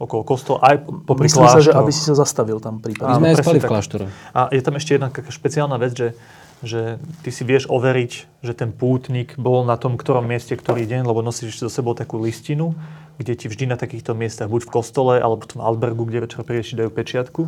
[0.02, 0.76] Okolo kostola, aj
[1.06, 3.14] popri Myslím sa, že aby si sa zastavil tam My prípadne.
[3.14, 4.06] Áno, sme aj spali v kláštore.
[4.34, 6.18] A je tam ešte jedna taká špeciálna vec, že,
[6.66, 11.06] že ty si vieš overiť, že ten pútnik bol na tom ktorom mieste, ktorý deň,
[11.06, 12.74] lebo nosíš so sebou takú listinu,
[13.22, 16.42] kde ti vždy na takýchto miestach, buď v kostole, alebo v tom albergu, kde večer
[16.42, 17.46] prídeš, ti dajú pečiatku.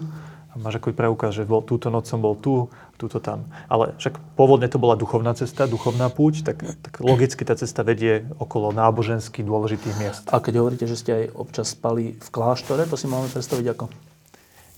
[0.56, 3.44] Máš ako preukaz, že bol, túto noc som bol tu, túto tam.
[3.68, 8.24] Ale však pôvodne to bola duchovná cesta, duchovná púť, tak, tak logicky tá cesta vedie
[8.40, 10.24] okolo nábožensky dôležitých miest.
[10.32, 13.86] A keď hovoríte, že ste aj občas spali v kláštore, to si máme predstaviť ako?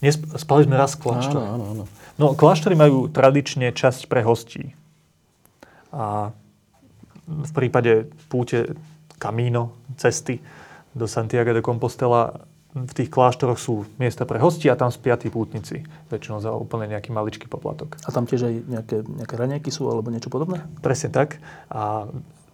[0.02, 1.46] Nesp- spali sme raz v kláštore.
[1.46, 1.84] Áno, áno, áno.
[2.18, 4.74] No, kláštory majú tradične časť pre hostí.
[5.94, 6.34] A
[7.30, 8.74] v prípade púte
[9.22, 10.42] Camino, cesty
[10.98, 12.46] do Santiago de Compostela,
[12.86, 15.82] v tých kláštoroch sú miesta pre hostí a tam spia tí pútnici.
[16.14, 17.98] Väčšinou za úplne nejaký maličký poplatok.
[18.06, 20.62] A tam tiež aj nejaké, nejaké raňajky sú alebo niečo podobné?
[20.86, 21.42] Presne tak.
[21.74, 22.06] A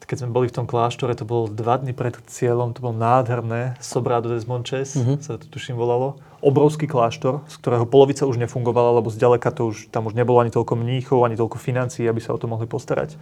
[0.04, 3.80] keď sme boli v tom kláštore, to bolo dva dny pred cieľom, to bolo nádherné,
[3.80, 5.24] Sobrado des Monches, Mhm.
[5.24, 6.20] sa to tuším volalo.
[6.44, 10.52] Obrovský kláštor, z ktorého polovica už nefungovala, lebo zďaleka to už, tam už nebolo ani
[10.52, 13.16] toľko mníchov, ani toľko financií, aby sa o to mohli postarať.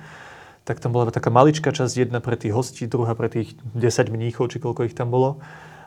[0.65, 4.49] Tak tam bola taká maličká časť, jedna pre tých hostí, druhá pre tých 10 mníchov,
[4.49, 5.37] či koľko ich tam bolo.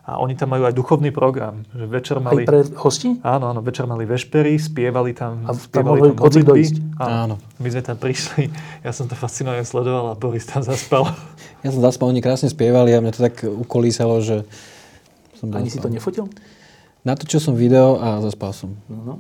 [0.05, 2.45] A oni tam majú aj duchovný program, že večer Aj mali...
[2.45, 3.17] pre hostí?
[3.25, 6.61] Áno, áno, večer mali vešpery, spievali tam, A tam spievali kto modlitby.
[6.61, 6.77] ísť?
[7.01, 7.41] Áno.
[7.57, 8.53] My sme tam prišli,
[8.85, 11.09] ja som to fascinovane sledoval a Boris tam zaspal.
[11.65, 14.45] Ja som zaspal, oni krásne spievali a mňa to tak ukolísalo, že
[15.41, 16.29] som Ani si to nefotil?
[17.09, 18.77] Natočil som video a zaspal som.
[18.93, 19.15] No, no.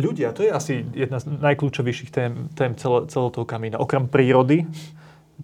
[0.00, 3.76] Ľudia, to je asi jedna z najkľúčovejších tém, tém celé, celého toho kamína.
[3.76, 4.64] Okrem prírody,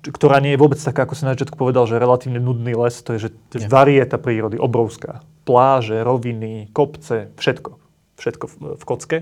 [0.02, 3.16] ktorá nie je vôbec taká, ako si na začiatku povedal, že relatívne nudný les, to
[3.16, 3.68] je, že Nie.
[3.70, 5.24] varieta prírody, obrovská.
[5.46, 7.78] Pláže, roviny, kopce, všetko.
[8.16, 9.18] Všetko v, v kocke.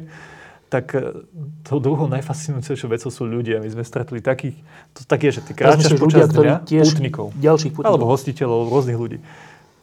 [0.73, 1.27] Tak e,
[1.63, 3.61] tou druhou najfascinujúcejšou vecou sú ľudia.
[3.63, 4.59] My sme stretli takých,
[4.97, 7.27] to tak je, že ty kráčaš počas ľudia, ktorí dňa, tiež pútnikov.
[7.37, 7.91] ďalších pútnikov.
[7.95, 9.19] Alebo hostiteľov, rôznych ľudí.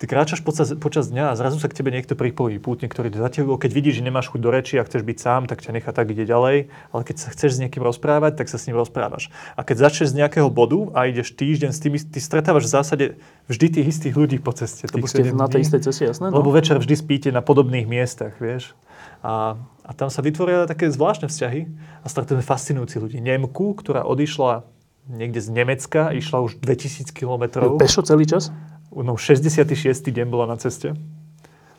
[0.02, 3.30] Ty kráčaš počas, počas dňa a zrazu sa k tebe niekto pripojí, pútnik, ktorý za
[3.30, 3.62] tebou.
[3.62, 6.10] Keď vidíš, že nemáš chuť do reči a chceš byť sám, tak ťa nechá tak
[6.10, 6.74] ide ďalej.
[6.90, 9.30] Ale keď sa chceš s niekým rozprávať, tak sa s ním rozprávaš.
[9.54, 13.06] A keď začneš z nejakého bodu a ideš týždeň s tými, ty stretávaš v zásade
[13.46, 14.90] vždy tých istých ľudí po ceste.
[14.90, 16.34] Lebo tých ste na tej istej ceste, jasné?
[16.34, 16.58] Lebo No?
[16.58, 18.74] večer vždy spíte na podobných miestach, vieš.
[19.22, 19.54] A,
[19.86, 21.70] a tam sa vytvoria také zvláštne vzťahy
[22.02, 23.22] a stretujeme fascinujúci ľudí.
[23.22, 24.66] Nemku, ktorá odišla
[25.14, 27.78] niekde z Nemecka, išla už 2000 kilometrov.
[27.78, 28.50] Pešo celý čas?
[28.92, 29.72] No, 66.
[30.12, 30.92] deň bola na ceste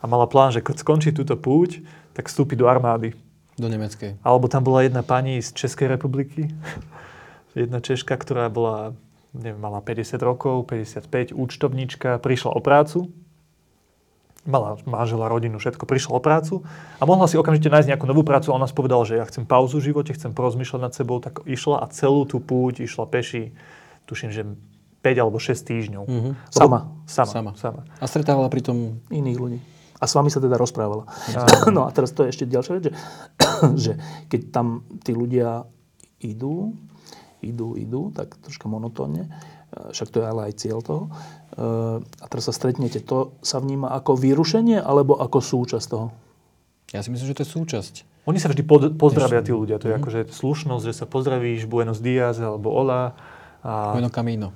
[0.01, 1.85] a mala plán, že keď skončí túto púť,
[2.17, 3.13] tak vstúpi do armády.
[3.61, 4.17] Do nemeckej.
[4.25, 6.49] Alebo tam bola jedna pani z Českej republiky,
[7.53, 8.97] jedna Češka, ktorá bola,
[9.37, 13.13] neviem, mala 50 rokov, 55, účtovníčka, prišla o prácu,
[14.49, 16.55] mala manžela, rodinu, všetko, prišla o prácu
[16.99, 19.79] a mohla si okamžite nájsť nejakú novú prácu a ona povedala, že ja chcem pauzu
[19.79, 23.55] v živote, chcem porozmýšľať nad sebou, tak išla a celú tú púť išla peši,
[24.09, 24.43] tuším, že
[25.03, 26.05] 5 alebo 6 týždňov.
[26.07, 26.31] Mhm.
[26.31, 26.79] Lebo- Sama.
[27.05, 27.31] Sama.
[27.31, 27.53] Sama.
[27.59, 27.81] sama.
[27.99, 29.03] A stretávala pritom...
[29.11, 29.59] Iných ľudí.
[30.03, 31.07] A s vami sa teda rozprávala.
[31.71, 32.93] No a teraz to je ešte ďalšia vec, že,
[33.85, 33.93] že
[34.27, 34.67] keď tam
[35.03, 35.63] tí ľudia
[36.19, 36.75] idú,
[37.39, 39.31] idú, idú, tak troška monotónne, e,
[39.95, 41.11] však to je ale aj cieľ toho, e,
[42.03, 46.11] a teraz sa stretnete, to sa vníma ako vyrušenie alebo ako súčasť toho?
[46.91, 47.95] Ja si myslím, že to je súčasť.
[48.27, 49.83] Oni sa vždy pod, pozdravia tí ľudia.
[49.83, 53.19] To je akože slušnosť, že sa pozdravíš Buenos dias alebo hola.
[53.67, 54.55] A Bueno Camino.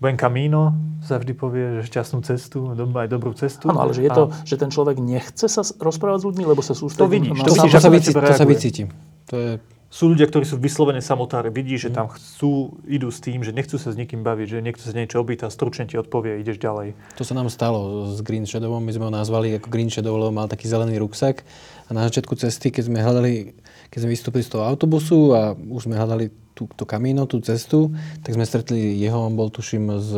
[0.00, 0.72] Buen camino
[1.04, 3.68] sa vždy povie, že šťastnú cestu, aj dobrú cestu.
[3.68, 6.60] Áno, ale že je A to, že ten človek nechce sa rozprávať s ľuďmi, lebo
[6.64, 8.46] sa sústredí vidíš, na to To, vidíš, sa, to, sa, na vycí, teba to sa
[8.48, 8.88] vycítim.
[9.28, 9.50] To je...
[9.90, 11.50] Sú ľudia, ktorí sú vyslovene samotári.
[11.50, 11.84] Vidíš, Mhm.
[11.84, 14.94] že tam chcú, idú s tým, že nechcú sa s nikým baviť, že niekto sa
[14.94, 16.94] niečo opýta, stručne ti odpovie, ideš ďalej.
[17.18, 18.86] To sa nám stalo s Green Shadowom.
[18.86, 21.42] My sme ho nazvali ako Green Shadow, lebo mal taký zelený ruksak.
[21.88, 23.50] A na začiatku cesty, keď sme hľadali,
[23.90, 27.90] keď sme vystúpili z toho autobusu a už sme hľadali tú, to kamíno, tú cestu,
[28.22, 30.10] tak sme stretli jeho, on bol tuším z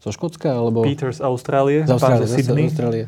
[0.00, 0.48] zo Škótska?
[0.48, 0.80] Alebo...
[0.80, 1.84] Peter z Austrálie.
[1.84, 2.66] Z Austrálie, z Sydney.
[2.72, 3.04] Austrálie.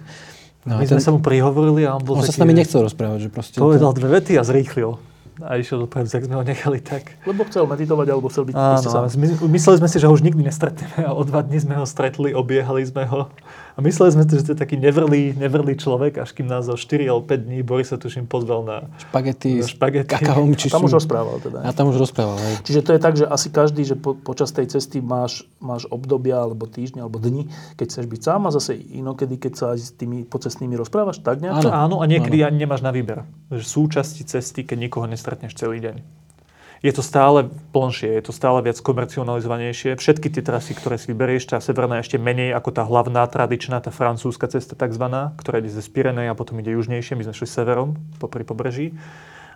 [0.62, 1.00] No, My ten...
[1.00, 2.36] sme sa mu prihovorili a on bol on taký...
[2.36, 3.56] sa s nami nechcel rozprávať, že proste...
[3.58, 3.98] Povedal to...
[3.98, 5.00] dve vety a zrýchlil
[5.42, 7.16] a išiel dopredu, tak sme ho nechali tak.
[7.24, 9.08] Lebo chcel meditovať, alebo chcel byť Áno.
[9.48, 12.36] Mysleli sme si, že ho už nikdy nestretneme a o dva dní sme ho stretli,
[12.36, 13.32] obiehali sme ho.
[13.72, 17.08] A mysleli sme, že to je taký nevrlý, nevrlý človek, až kým nás o 4
[17.08, 20.08] alebo 5 dní Boris sa tuším pozval na špagety, na špagety.
[20.08, 21.64] kakaom, či a tam už rozprával teda.
[21.64, 22.54] A tam už rozprával, hej.
[22.68, 26.44] Čiže to je tak, že asi každý, že po, počas tej cesty máš, máš obdobia,
[26.44, 27.48] alebo týždne, alebo dni,
[27.80, 31.64] keď chceš byť sám a zase inokedy, keď sa s tými pocestnými rozprávaš, tak nejak?
[31.64, 32.52] Áno, áno a niekedy áno.
[32.52, 33.24] ani nemáš na výber.
[33.48, 36.21] Že súčasti cesty, keď nikoho nestretneš celý deň
[36.82, 39.94] je to stále plnšie, je to stále viac komercionalizovanejšie.
[39.94, 43.94] Všetky tie trasy, ktoré si vyberieš, tá severná ešte menej ako tá hlavná, tradičná, tá
[43.94, 45.06] francúzska cesta tzv.,
[45.38, 47.14] ktorá ide ze Spirenej a potom ide južnejšie.
[47.14, 48.98] My sme šli severom, popri pobreží.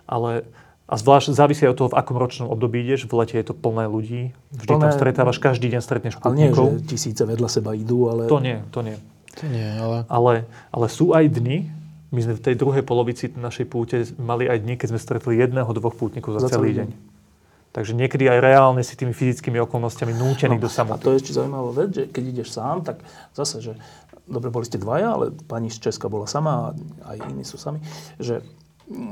[0.07, 0.47] Ale
[0.87, 3.11] a zvlášť závisí od toho, v akom ročnom období ideš.
[3.11, 4.31] V lete je to plné ľudí.
[4.55, 4.83] Vždy plné...
[4.87, 6.79] tam stretávaš, každý deň stretneš pútnikov.
[6.79, 8.31] Ale nie, že tisíce vedľa seba idú, ale...
[8.31, 8.95] To nie, to nie.
[9.35, 10.07] To nie, ale...
[10.07, 10.33] ale...
[10.71, 11.67] Ale sú aj dny,
[12.07, 15.67] my sme v tej druhej polovici našej púte mali aj dni, keď sme stretli jedného,
[15.75, 16.87] dvoch pútnikov za, za celý deň.
[16.87, 17.16] deň.
[17.77, 20.97] Takže niekedy aj reálne si tými fyzickými okolnostiami nútený no, do samoty.
[20.97, 23.05] A to je ešte zaujímavá vec, že keď ideš sám, tak
[23.37, 23.77] zase, že
[24.25, 26.73] dobre, boli ste dvaja, ale pani z Česka bola sama
[27.05, 27.77] a aj iní sú sami,
[28.17, 28.41] že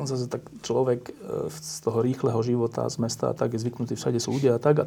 [0.09, 1.13] zase tak človek e,
[1.53, 4.81] z toho rýchleho života, z mesta a tak je zvyknutý, všade sú ľudia a tak
[4.81, 4.85] a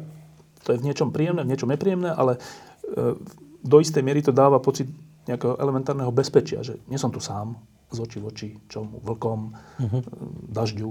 [0.67, 2.35] to je v niečom príjemné, v niečom nepríjemné, ale
[2.83, 3.15] e,
[3.63, 4.91] do istej miery to dáva pocit
[5.23, 7.55] nejakého elementárneho bezpečia, že nie som tu sám,
[7.89, 10.01] z očí v oči čomu, vlkom, uh-huh.
[10.51, 10.89] dažďu,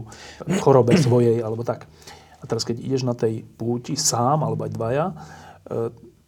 [0.63, 1.87] chorobe svojej, alebo tak.
[2.39, 5.15] A teraz, keď ideš na tej púti sám, alebo aj dvaja, e,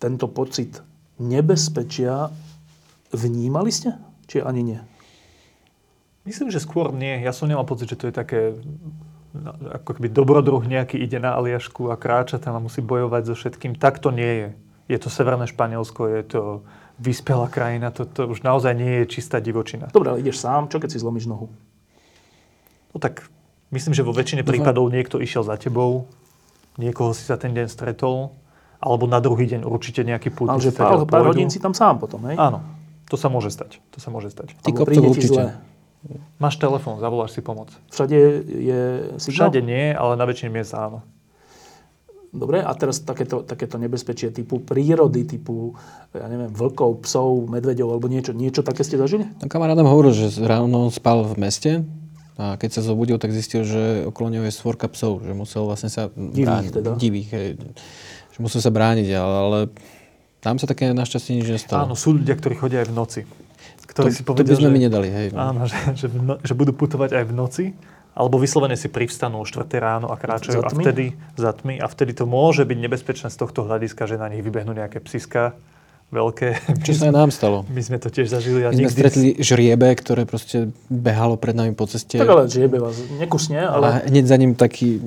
[0.03, 0.83] tento pocit
[1.23, 2.33] nebezpečia
[3.15, 3.95] vnímali ste?
[4.27, 4.81] Či ani nie?
[6.27, 7.23] Myslím, že skôr nie.
[7.23, 8.55] Ja som nemal pocit, že to je také
[9.33, 9.51] no,
[9.81, 13.79] ako keby dobrodruh nejaký ide na Aliašku a kráča tam a musí bojovať so všetkým.
[13.79, 14.49] Tak to nie je.
[14.91, 16.43] Je to Severné Španielsko, je to
[17.01, 19.89] vyspelá krajina, to, to už naozaj nie je čistá divočina.
[19.89, 21.49] Dobre, ale ideš sám, čo keď si zlomíš nohu?
[22.93, 23.25] No tak
[23.71, 26.11] Myslím, že vo väčšine prípadov niekto išiel za tebou,
[26.75, 28.35] niekoho si za ten deň stretol,
[28.83, 30.59] alebo na druhý deň určite nejaký pútnik.
[30.59, 32.35] Ale že pár, pár hodín si tam sám potom, hej?
[32.35, 32.67] Áno,
[33.07, 33.79] to sa môže stať.
[33.95, 34.59] To sa môže stať.
[34.59, 35.55] Ty kopcov určite.
[36.41, 37.69] Máš telefón, zavoláš si pomoc.
[37.93, 38.19] Všade
[38.49, 38.81] je
[39.21, 39.53] signál?
[39.53, 41.05] Všade nie, ale na väčšine miest áno.
[42.31, 45.75] Dobre, a teraz takéto, takéto nebezpečie typu prírody, typu,
[46.15, 49.27] ja neviem, vlkov, psov, medveďov alebo niečo, niečo také ste zažili?
[49.43, 51.71] No, kamarát nám hovoril, že ráno spal v meste
[52.41, 55.93] a keď sa zobudil, tak zistil, že okolo neho je svorka psov, že musel vlastne
[55.93, 56.09] sa...
[56.17, 56.97] Divých teda.
[56.97, 57.49] Divých, hej,
[58.33, 59.59] že musel sa brániť, ale, ale
[60.41, 61.85] tam sa také našťastie nič nestalo.
[61.85, 63.21] Áno, sú ľudia, ktorí chodia aj v noci.
[63.85, 65.27] Ktorí to, si povedia, to by sme že, mi nedali, hej.
[65.37, 65.53] No.
[65.53, 67.65] Áno, že, že, no, že budú putovať aj v noci,
[68.17, 72.17] alebo vyslovene si privstanú o 4 ráno a kráčajú a vtedy za tmy a vtedy
[72.17, 75.61] to môže byť nebezpečné z tohto hľadiska, že na nich vybehnú nejaké psiska
[76.11, 76.49] veľké.
[76.83, 77.65] Čo sa aj nám stalo.
[77.75, 78.67] My sme to tiež zažili.
[78.67, 82.19] A My sme stretli žriebe, ktoré proste behalo pred nami po ceste.
[82.19, 83.85] Tak ale žriebe vás nekusne, ale...
[83.87, 84.99] A hneď za ním taký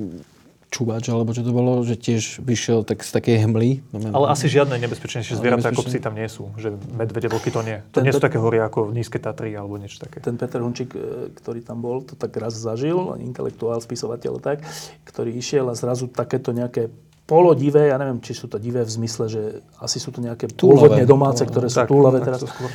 [0.74, 3.86] čuvač, alebo čo to bolo, že tiež vyšiel tak z takej hmly.
[3.93, 6.49] Ale asi žiadne nebezpečnejšie zvieratá ako psi tam nie sú.
[6.58, 7.78] Že medvede, vlky to nie.
[7.93, 10.18] To ten nie sú také hory ako nízke Tatry alebo niečo také.
[10.18, 14.66] Ten Peter Hunčík, e, ktorý tam bol, to tak raz zažil, intelektuál, spisovateľ tak,
[15.06, 16.89] ktorý išiel a zrazu takéto nejaké
[17.24, 19.41] polodivé, ja neviem, či sú to divé v zmysle, že
[19.80, 22.67] asi sú to nejaké pôvodne domáce, ktoré sú túlavé teraz, skôr.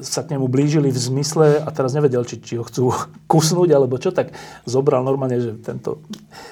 [0.00, 2.88] sa k nemu blížili v zmysle a teraz nevedel, či, či ho chcú
[3.32, 4.32] kusnúť alebo čo, tak
[4.64, 6.00] zobral normálne, že tento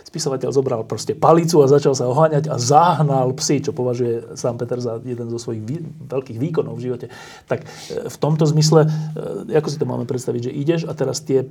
[0.04, 4.76] spisovateľ zobral proste palicu a začal sa oháňať a zahnal psy, čo považuje sám Peter
[4.76, 7.06] za jeden zo svojich vý, veľkých výkonov v živote.
[7.48, 7.66] Tak e,
[8.12, 8.92] v tomto zmysle,
[9.48, 11.48] e, ako si to máme predstaviť, že ideš a teraz tie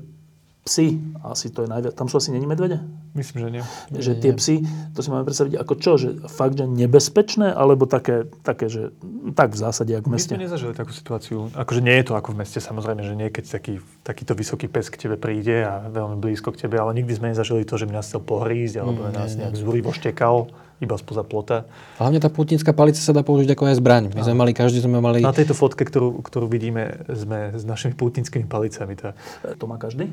[0.66, 2.82] psy, asi to je najviac, tam sú asi není medvede?
[3.14, 3.64] Myslím, že nie.
[3.94, 4.56] Že tie psy,
[4.98, 8.90] to si máme predstaviť ako čo, že fakt, že nebezpečné, alebo také, také že
[9.38, 10.34] tak v zásade, ako v meste?
[10.34, 11.54] My sme nezažili takú situáciu.
[11.54, 14.90] Akože nie je to ako v meste, samozrejme, že nie, keď taký, takýto vysoký pes
[14.90, 18.02] k tebe príde a veľmi blízko k tebe, ale nikdy sme nezažili to, že by
[18.02, 20.50] nás chcel pohrísť, alebo mm, nás nie, nejak zúrivo štekal
[20.82, 21.70] iba spoza plota.
[22.02, 24.04] Hlavne tá putnická palica sa dá použiť ako aj zbraň.
[24.12, 25.24] My sme mali, každý sme mali...
[25.24, 29.00] Na tejto fotke, ktorú, ktorú vidíme, sme s našimi putnickými palicami.
[29.00, 29.16] Tá...
[29.56, 30.12] To má každý?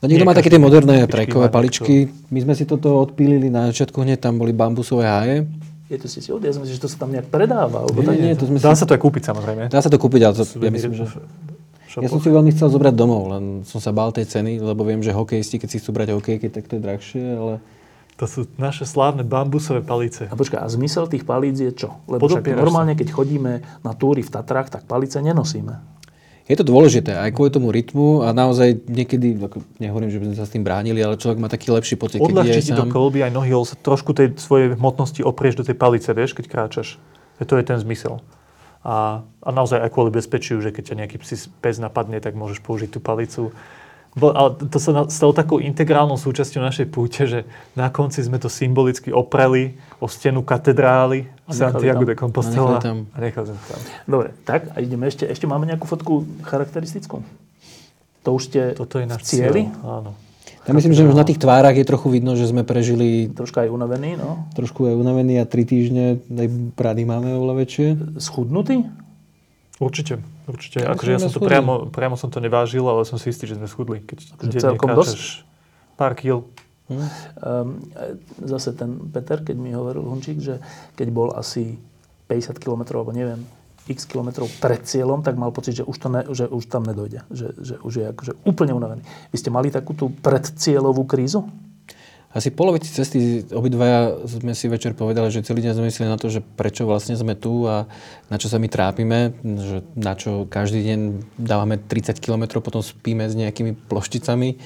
[0.00, 2.08] No niekto má také tie moderné trajkové paličky.
[2.32, 5.36] My sme si toto odpílili na začiatku hneď, tam boli bambusové háje.
[5.92, 7.84] Je to si si odjazd, že to sa tam nejak predáva.
[7.84, 8.80] Nie, tak, nie, to sme dá si...
[8.80, 9.62] sa to aj kúpiť samozrejme.
[9.68, 11.04] Dá sa to kúpiť, ale to, ja myslím, že...
[11.98, 15.02] Ja som si veľmi chcel zobrať domov, len som sa bál tej ceny, lebo viem,
[15.02, 17.54] že hokejisti, keď si chcú brať hokejky, tak to je drahšie, ale...
[18.22, 20.30] To sú naše slávne bambusové palice.
[20.30, 21.98] A počkaj, a zmysel tých palíc je čo?
[22.06, 25.99] Lebo normálne, keď chodíme na túry v Tatrách, tak palice nenosíme
[26.50, 29.38] je to dôležité aj kvôli tomu rytmu a naozaj niekedy,
[29.78, 32.42] nehovorím, že by sme sa s tým bránili, ale človek má taký lepší pocit, keď
[32.42, 32.82] je ti sám.
[32.82, 33.54] do kolby aj nohy,
[33.86, 36.98] trošku tej svojej hmotnosti oprieš do tej palice, vieš, keď kráčaš.
[37.38, 38.18] To je ten zmysel.
[38.82, 41.16] A, a naozaj aj kvôli bezpečiu, že keď ťa nejaký
[41.62, 43.54] pes napadne, tak môžeš použiť tú palicu.
[44.18, 47.46] Bo, ale to sa stalo takou integrálnou súčasťou našej púte, že
[47.78, 52.78] na konci sme to symbolicky opreli o stenu katedrály Santiago de Compostela.
[52.80, 53.80] A nechali tam.
[54.06, 55.26] Dobre, tak a ideme ešte.
[55.26, 57.22] Ešte máme nejakú fotku charakteristickú?
[58.24, 59.68] To už ste Toto je náš cieli?
[59.68, 60.12] Cieľ, áno.
[60.68, 63.32] Ja myslím, že už na tých tvárach je trochu vidno, že sme prežili...
[63.32, 64.44] Troška aj unavený, no.
[64.52, 67.86] Trošku aj unavený a tri týždne, aj brady máme oveľa väčšie.
[68.20, 68.84] Schudnutý?
[69.80, 70.84] Určite, určite.
[70.84, 73.56] Ja akože ja som to priamo, priamo som to nevážil, ale som si istý, že
[73.56, 74.04] sme schudli.
[74.04, 75.48] Keď akože celkom dosť?
[75.96, 76.44] Pár kil.
[76.90, 76.98] Hm.
[76.98, 77.68] Um,
[78.42, 80.58] zase ten Peter, keď mi hovoril Hunčík, že
[80.98, 81.78] keď bol asi
[82.26, 83.46] 50 km, alebo neviem,
[83.86, 87.26] x kilometrov pred cieľom, tak mal pocit, že už, to ne, že už tam nedojde.
[87.30, 89.02] Že, že už je akože úplne unavený.
[89.30, 91.46] Vy ste mali takú tú predcieľovú krízu?
[92.30, 96.30] Asi polovici cesty obidvaja sme si večer povedali, že celý deň sme mysleli na to,
[96.30, 97.90] že prečo vlastne sme tu a
[98.30, 101.00] na čo sa my trápime, že na čo každý deň
[101.34, 104.62] dávame 30 km, potom spíme s nejakými plošticami.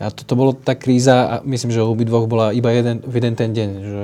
[0.00, 3.14] A toto to bolo tá kríza a myslím, že u obidvoch bola iba jeden, v
[3.20, 3.70] jeden ten deň.
[3.84, 4.02] Že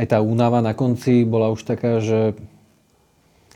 [0.00, 2.32] aj tá únava na konci bola už taká, že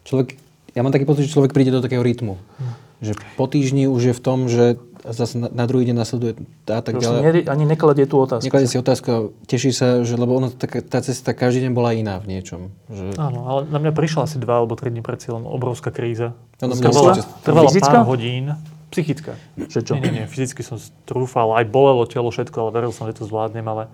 [0.04, 0.36] človek,
[0.76, 2.36] ja mám taký pocit, že človek príde do takého rytmu.
[2.36, 2.72] Hm.
[3.02, 6.32] Že po týždni už je v tom, že zase na, na druhý deň nasleduje
[6.70, 7.50] a tak ďalej.
[7.50, 8.46] ani nekladie tú otázku.
[8.46, 12.22] Nekladie si otázku, teší sa, že lebo ono, tá, tá cesta každý deň bola iná
[12.22, 12.70] v niečom.
[12.86, 13.18] Že...
[13.18, 16.38] Áno, ale na mňa prišla asi dva alebo tri dní pred cieľom obrovská kríza.
[16.62, 18.54] Ano, trvala, trvala pár hodín.
[18.92, 19.40] Psychická.
[19.56, 19.92] Že čo?
[19.96, 20.24] Nie, nie, nie.
[20.28, 20.76] Fyzicky som
[21.08, 23.88] trúfal, aj bolelo telo, všetko, ale veril som, že to zvládnem, ale,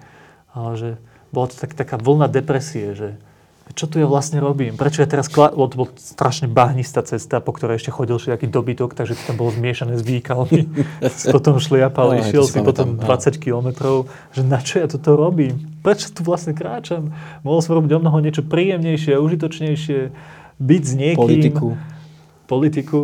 [0.50, 0.90] ale že
[1.30, 3.08] bola to tak, taká vlna depresie, že
[3.76, 4.80] čo tu ja vlastne robím?
[4.80, 8.96] Prečo ja teraz, kla- to bol strašne bahnistá cesta, po ktorej ešte chodil nejaký dobytok,
[8.96, 10.66] takže to tam bolo zmiešané s výkalmi.
[11.36, 15.60] potom šliapal, no, išiel si potom 20 kilometrov, že na čo ja toto robím?
[15.84, 17.12] Prečo tu vlastne kráčam?
[17.44, 20.00] Mohol som robiť o mnoho niečo príjemnejšie, užitočnejšie,
[20.58, 21.20] byť s niekým.
[21.20, 21.68] Politiku.
[22.48, 23.00] Politiku.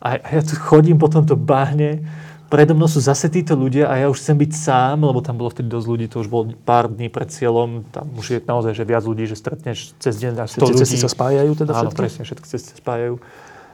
[0.00, 2.04] A ja tu chodím po tomto bahne
[2.50, 5.54] predo mnou sú zase títo ľudia a ja už chcem byť sám, lebo tam bolo
[5.54, 8.82] vtedy dosť ľudí, to už bolo pár dní pred cieľom, tam už je naozaj že
[8.82, 10.80] viac ľudí, že stretneš cez deň až 100 ľudí.
[10.82, 11.86] cesty sa spájajú teda všetky?
[11.86, 13.22] Áno, presne, všetky cesty sa spájajú.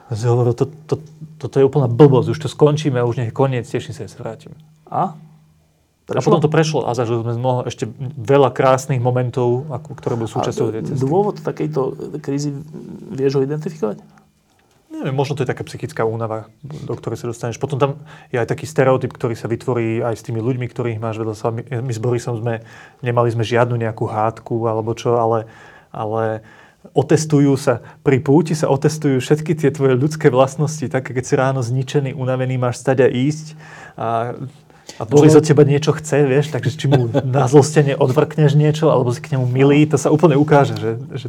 [0.07, 0.95] A si hovoril, to, to,
[1.41, 4.21] toto je úplná blbosť, už to skončíme, už nech je koniec, teším sa, že sa
[4.21, 4.53] vrátim.
[4.87, 5.17] A?
[6.07, 6.21] Prešlo?
[6.21, 10.29] A potom to prešlo a zažili sme mnoho, ešte veľa krásnych momentov, ako, ktoré boli
[10.31, 11.01] súčasťou tej cesty.
[11.01, 11.81] Dôvod takejto
[12.23, 12.55] krízy
[13.11, 13.99] vieš ho identifikovať?
[14.97, 17.61] Neviem, možno to je taká psychická únava, do ktorej sa dostaneš.
[17.61, 18.01] Potom tam
[18.33, 21.53] je aj taký stereotyp, ktorý sa vytvorí aj s tými ľuďmi, ktorých máš vedľa sa.
[21.53, 22.65] My, my s Borisom sme,
[23.05, 25.45] nemali sme žiadnu nejakú hádku alebo čo, ale,
[25.93, 26.41] ale
[26.97, 31.61] otestujú sa, pri púti sa otestujú všetky tie tvoje ľudské vlastnosti, tak keď si ráno
[31.61, 33.47] zničený, unavený, máš stať a ísť
[33.97, 34.07] a
[34.97, 39.11] a Boris od teba niečo chce, vieš, takže či mu na zlostene odvrkneš niečo, alebo
[39.11, 41.27] si k nemu milý, to sa úplne ukáže, že, že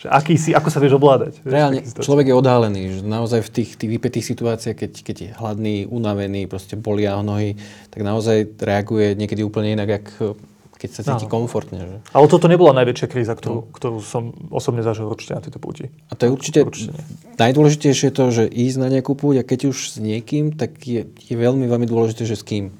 [0.00, 1.44] že aký si, ako sa vieš ovládať.
[1.44, 5.76] Reálne, človek je odhalený, že naozaj v tých, tých vypetých situáciách, keď, keď je hladný,
[5.84, 7.60] unavený, proste bolia nohy,
[7.92, 10.40] tak naozaj reaguje niekedy úplne inak, ako
[10.80, 11.32] keď sa cíti no.
[11.36, 11.80] komfortne.
[11.84, 11.96] Že?
[12.16, 13.68] Ale toto nebola najväčšia kríza, ktorú, no.
[13.68, 15.92] ktorú som osobne zažil určite na tejto púti.
[16.08, 16.96] A to je určite, určite
[17.36, 21.34] najdôležitejšie to, že ísť na nejakú púť a keď už s niekým, tak je, je
[21.36, 22.72] veľmi, veľmi dôležité, že s kým.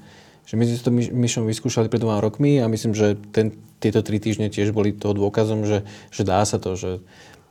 [0.49, 4.21] Že my sme to myšom vyskúšali pred dvoma rokmi a myslím, že ten, tieto tri
[4.21, 5.81] týždne tiež boli toho dôkazom, že,
[6.13, 7.01] že dá sa to, že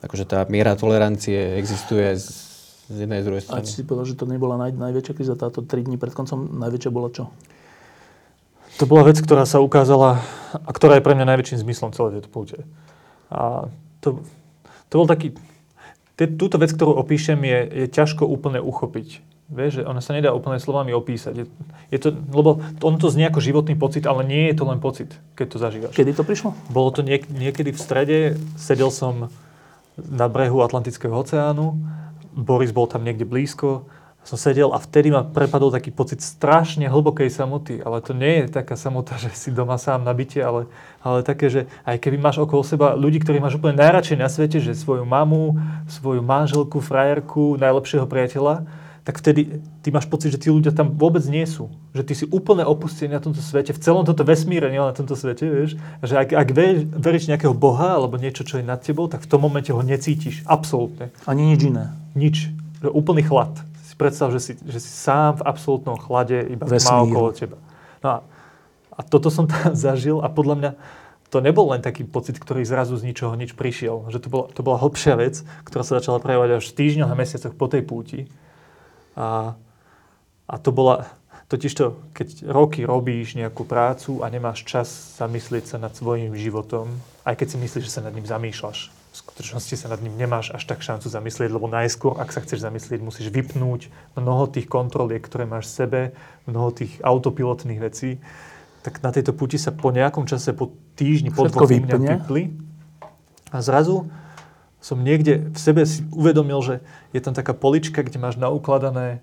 [0.07, 2.27] akože tá miera tolerancie existuje z,
[2.87, 3.67] z jednej z druhej strany.
[3.67, 6.91] A si povedal, že to nebola naj, najväčšia kríza, táto tri dní pred koncom, najväčšia
[6.95, 7.29] bola čo?
[8.79, 10.25] To bola vec, ktorá sa ukázala
[10.55, 12.57] a ktorá je pre mňa najväčším zmyslom celej tejto púte.
[13.29, 13.69] A
[14.01, 14.23] to,
[14.89, 15.37] to bol taký...
[16.17, 19.21] Túto vec, ktorú opíšem, je, je ťažko úplne uchopiť.
[19.51, 21.35] Vieš, že ona sa nedá úplne slovami opísať.
[21.43, 21.47] Je,
[21.91, 25.11] je to, lebo on to znie ako životný pocit, ale nie je to len pocit,
[25.35, 25.95] keď to zažívaš.
[25.99, 26.55] Kedy to prišlo?
[26.71, 28.19] Bolo to niek- niekedy v strede,
[28.55, 29.27] sedel som
[29.99, 31.75] na brehu Atlantického oceánu,
[32.31, 33.91] Boris bol tam niekde blízko,
[34.21, 38.53] som sedel a vtedy ma prepadol taký pocit strašne hlbokej samoty, ale to nie je
[38.53, 40.71] taká samota, že si doma sám na byte, ale,
[41.01, 44.61] ale také, že aj keby máš okolo seba ľudí, ktorých máš úplne najradšej na svete,
[44.61, 45.57] že svoju mamu,
[45.89, 48.63] svoju manželku, frajerku, najlepšieho priateľa,
[49.01, 51.73] tak vtedy ty máš pocit, že tí ľudia tam vôbec nie sú.
[51.97, 55.17] Že ty si úplne opustený na tomto svete, v celom tomto vesmíre, nie na tomto
[55.17, 55.81] svete, vieš.
[56.05, 56.49] Že ak, ak
[57.01, 60.45] veríš nejakého Boha alebo niečo, čo je nad tebou, tak v tom momente ho necítiš.
[60.45, 61.09] Absolútne.
[61.25, 61.97] Ani nič iné.
[62.13, 62.53] Nič.
[62.85, 63.57] Že úplný chlad.
[63.81, 67.57] Si predstav, že si, že si sám v absolútnom chlade, iba má okolo teba.
[68.05, 68.19] No a,
[68.93, 70.71] a toto som tam zažil a podľa mňa
[71.31, 74.11] to nebol len taký pocit, ktorý zrazu z ničoho nič prišiel.
[74.11, 77.17] Že to bola, to bola hlbšia vec, ktorá sa začala prejavovať až v týždňoch a
[77.17, 78.21] mesiacoch po tej púti.
[79.17, 79.55] A,
[80.47, 81.11] a to bola,
[81.51, 86.91] totiž to, keď roky robíš nejakú prácu a nemáš čas zamyslieť sa nad svojim životom,
[87.27, 90.69] aj keď si myslíš, že sa nad ním zamýšľaš, skutočnosti sa nad ním nemáš až
[90.69, 95.45] tak šancu zamyslieť, lebo najskôr, ak sa chceš zamyslieť, musíš vypnúť mnoho tých kontroliek, ktoré
[95.49, 96.01] máš v sebe,
[96.47, 98.23] mnoho tých autopilotných vecí.
[98.81, 102.55] Tak na tejto puti sa po nejakom čase, po týždni, po dvoch vypli.
[103.51, 104.07] A zrazu
[104.81, 106.75] som niekde v sebe si uvedomil, že
[107.13, 109.21] je tam taká polička, kde máš naukladané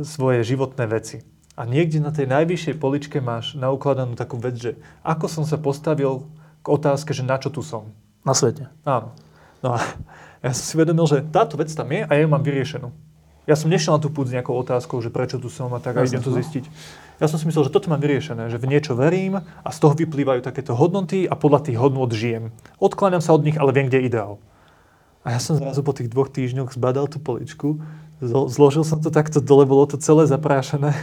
[0.00, 1.20] svoje životné veci.
[1.52, 6.24] A niekde na tej najvyššej poličke máš naukladanú takú vec, že ako som sa postavil
[6.64, 7.92] k otázke, že na čo tu som.
[8.24, 8.72] Na svete.
[8.88, 9.12] Áno.
[9.60, 9.84] No a
[10.40, 12.88] ja som si vedomil, že táto vec tam je a ja ju mám vyriešenú.
[13.42, 15.98] Ja som nešiel na tú púd s nejakou otázkou, že prečo tu som a tak
[15.98, 16.38] a idem to no.
[16.38, 16.64] zistiť.
[17.18, 19.98] Ja som si myslel, že toto mám vyriešené, že v niečo verím a z toho
[19.98, 22.54] vyplývajú takéto hodnoty a podľa tých hodnot žijem.
[22.78, 24.32] Odkláňam sa od nich, ale viem, kde je ideál.
[25.22, 27.78] A ja som zrazu po tých dvoch týždňoch zbadal tú poličku,
[28.22, 30.94] zložil som to takto dole, bolo to celé zaprášené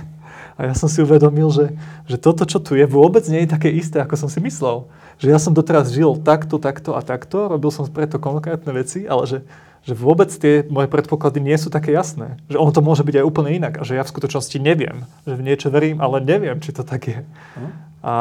[0.60, 1.72] a ja som si uvedomil, že,
[2.04, 4.92] že toto, čo tu je, vôbec nie je také isté, ako som si myslel.
[5.16, 9.24] Že ja som doteraz žil takto, takto a takto, robil som preto konkrétne veci, ale
[9.24, 9.40] že,
[9.88, 12.36] že vôbec tie moje predpoklady nie sú také jasné.
[12.52, 15.08] Že ono to môže byť aj úplne inak a že ja v skutočnosti neviem.
[15.24, 17.24] Že v niečo verím, ale neviem, či to tak je.
[17.24, 17.72] Uh-huh.
[18.04, 18.16] A,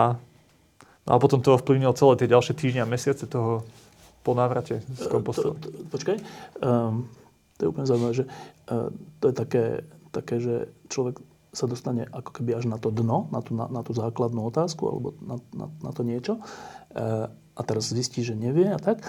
[1.10, 3.66] a potom to ovplyvnilo celé tie ďalšie týždňa a mesiace toho
[4.28, 5.56] po návrate z kompostu.
[5.88, 6.16] Počkaj,
[6.60, 7.08] um,
[7.56, 8.92] to je úplne zaujímavé, že uh,
[9.24, 9.64] to je také,
[10.12, 13.80] také, že človek sa dostane ako keby až na to dno, na tú, na, na
[13.80, 16.40] tú základnú otázku alebo na, na, na to niečo e,
[17.32, 19.00] a teraz zistí, že nevie a tak,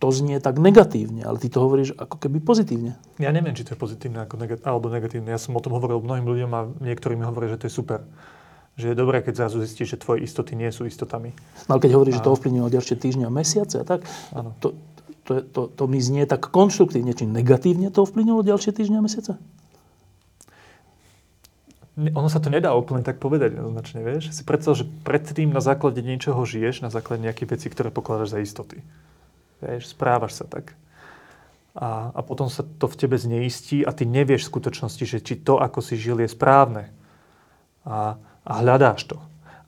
[0.00, 2.96] to znie tak negatívne, ale ty to hovoríš ako keby pozitívne.
[3.20, 5.28] Ja neviem, či to je pozitívne ako negat- alebo negatívne.
[5.28, 8.00] Ja som o tom hovoril mnohým ľuďom a niektorí mi hovoria, že to je super.
[8.80, 11.36] Že je dobré, keď zrazu zistíš, že tvoje istoty nie sú istotami.
[11.68, 12.18] No ale keď hovoríš, a...
[12.18, 14.08] že to ovplyvnilo ďalšie týždňa a mesiace a tak,
[14.64, 14.72] to,
[15.28, 17.12] to, to, to mi znie tak konštruktívne.
[17.12, 19.32] Či negatívne to ovplyvnilo ďalšie týždňa a mesiace?
[22.00, 24.32] ono sa to nedá úplne tak povedať jednoznačne, vieš.
[24.32, 28.40] Si predstav, že predtým na základe niečoho žiješ, na základe nejakých vecí, ktoré pokladáš za
[28.40, 28.80] istoty.
[29.60, 30.72] Vieš, správaš sa tak.
[31.76, 35.36] A, a potom sa to v tebe zneistí a ty nevieš v skutočnosti, že či
[35.36, 36.88] to, ako si žil, je správne.
[37.84, 38.16] A,
[38.50, 39.16] a hľadáš to.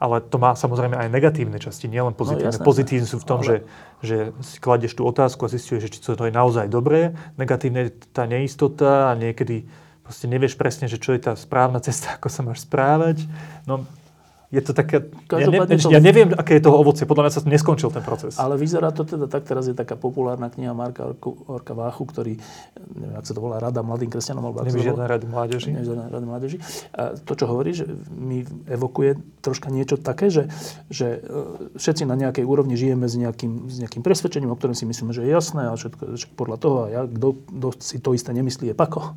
[0.03, 2.51] Ale to má samozrejme aj negatívne časti, nielen pozitívne.
[2.51, 3.47] No, pozitívne sú v tom, ale...
[3.47, 3.57] že,
[4.03, 7.14] že si kladieš tú otázku a zistuješ, že či to je naozaj dobré.
[7.39, 9.62] Negatívne je tá neistota a niekedy
[10.03, 13.30] proste nevieš presne, že čo je tá správna cesta, ako sa máš správať.
[13.62, 13.87] No,
[14.53, 15.09] je to také...
[15.32, 15.88] Ja, ne, to...
[15.88, 17.09] ja neviem, aké je toho ovocie.
[17.09, 18.36] Podľa mňa sa neskončil ten proces.
[18.36, 19.48] Ale vyzerá to teda tak.
[19.48, 21.16] Teraz je taká populárna kniha Marka
[21.48, 22.36] Orka Váchu, ktorý,
[22.92, 24.44] neviem, ak sa to volá, Rada mladým kresťanom.
[24.44, 25.68] Alebo Neviem, žiadne rady mládeži.
[25.72, 26.59] Neviem, žiadne rady mládeži.
[26.92, 30.53] A to, čo hovoríš, mi evokuje troška niečo také, že,
[30.92, 34.84] že e, všetci na nejakej úrovni žijeme s nejakým, s nejakým presvedčením, o ktorom si
[34.84, 38.36] myslíme, že je jasné a všetko, všetko podľa toho a ja, kto si to isté
[38.36, 39.16] nemyslí, je pako.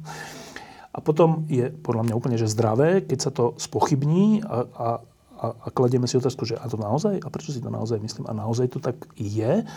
[0.96, 4.90] A potom je podľa mňa úplne že zdravé, keď sa to spochybní a, a,
[5.36, 7.20] a, a kladieme si otázku, že a to naozaj?
[7.20, 8.26] A prečo si to naozaj myslím?
[8.28, 9.68] A naozaj to tak je?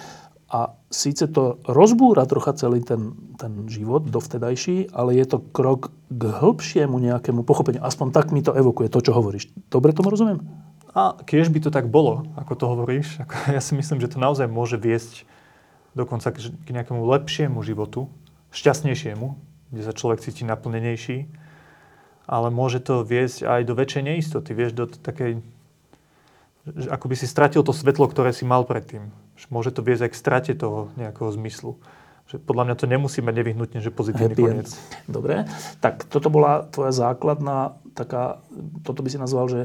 [0.49, 6.23] A síce to rozbúra trocha celý ten, ten život dovtedajší, ale je to krok k
[6.25, 7.85] hĺbšiemu nejakému pochopeniu.
[7.85, 9.53] Aspoň tak mi to evokuje, to, čo hovoríš.
[9.69, 10.41] Dobre tomu rozumiem?
[10.97, 14.17] A keď by to tak bolo, ako to hovoríš, ako ja si myslím, že to
[14.17, 15.29] naozaj môže viesť
[15.93, 18.09] dokonca k nejakému lepšiemu životu,
[18.49, 19.37] šťastnejšiemu,
[19.69, 21.29] kde sa človek cíti naplnenejší,
[22.29, 25.41] ale môže to viesť aj do väčšej neistoty, vieš, do takej,
[26.93, 29.09] ako by si stratil to svetlo, ktoré si mal predtým.
[29.49, 31.81] Môže to viesť aj k strate toho nejakého zmyslu.
[32.29, 34.69] Že podľa mňa to nemusí mať nevyhnutne, že pozitívny Happy koniec.
[35.09, 35.49] Dobre,
[35.81, 38.45] tak toto bola tvoja základná taká,
[38.85, 39.61] toto by si nazval, že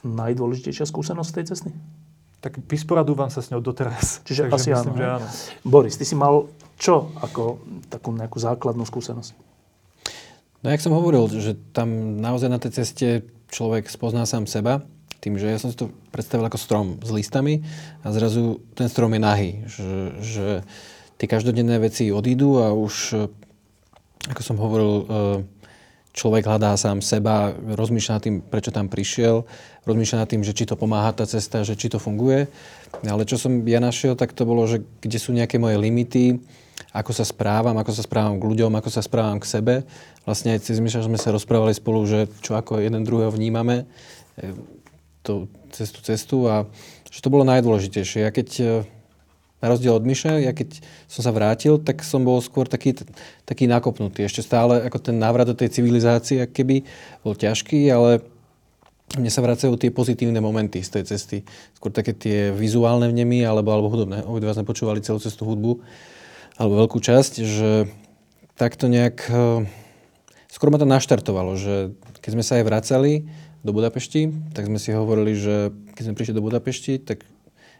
[0.00, 1.70] najdôležitejšia skúsenosť tej cesty?
[2.40, 4.24] Tak vysporadúvam sa s ňou doteraz.
[4.24, 5.00] Čiže Takže asi myslím, áno.
[5.00, 5.26] Že áno.
[5.64, 6.48] Boris, ty si mal
[6.80, 7.60] čo ako
[7.92, 9.53] takú nejakú základnú skúsenosť?
[10.64, 13.08] No, jak som hovoril, že tam naozaj na tej ceste
[13.52, 14.80] človek spozná sám seba,
[15.20, 17.60] tým, že ja som si to predstavil ako strom s listami
[18.00, 19.92] a zrazu ten strom je nahý, že,
[20.24, 20.46] že
[21.20, 23.28] tie každodenné veci odídu a už,
[24.32, 25.04] ako som hovoril, e,
[26.16, 29.44] človek hľadá sám seba, rozmýšľa nad tým, prečo tam prišiel,
[29.84, 32.48] rozmýšľa nad tým, že či to pomáha tá cesta, že či to funguje.
[33.04, 36.40] Ale čo som ja našiel, tak to bolo, že kde sú nejaké moje limity,
[36.94, 39.74] ako sa správam, ako sa správam k ľuďom, ako sa správam k sebe.
[40.22, 43.82] Vlastne aj cez Myša sme sa rozprávali spolu, že čo ako jeden druhého vnímame
[44.38, 44.54] e,
[45.26, 46.70] to, cez tú cestu a
[47.10, 48.22] že to bolo najdôležitejšie.
[48.22, 48.64] Ja keď e,
[49.58, 52.94] na rozdiel od Myša, ja keď som sa vrátil, tak som bol skôr taký,
[53.42, 54.22] taký nakopnutý.
[54.22, 56.86] Ešte stále ako ten návrat do tej civilizácie, keby
[57.26, 58.22] bol ťažký, ale
[59.18, 61.38] mne sa vracajú tie pozitívne momenty z tej cesty.
[61.74, 64.26] Skôr také tie vizuálne vnemy alebo, alebo hudobné.
[64.26, 65.80] Obidva sme počúvali celú cestu hudbu
[66.58, 67.70] alebo veľkú časť, že
[68.54, 69.26] takto nejak...
[69.30, 69.66] Eh,
[70.50, 73.12] skoro ma to naštartovalo, že keď sme sa aj vracali
[73.66, 77.26] do Budapešti, tak sme si hovorili, že keď sme prišli do Budapešti, tak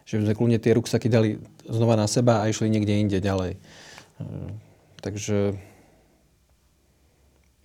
[0.05, 3.57] že sme kľudne tie ruksaky dali znova na seba a išli niekde inde ďalej.
[4.21, 4.61] Ehm,
[5.01, 5.57] takže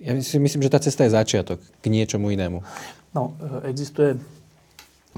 [0.01, 2.65] ja si myslím, že tá cesta je začiatok k niečomu inému.
[3.13, 4.17] No, e, existuje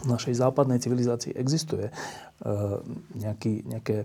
[0.02, 1.92] v našej západnej civilizácii existuje e,
[3.14, 4.02] nejaký, nejaké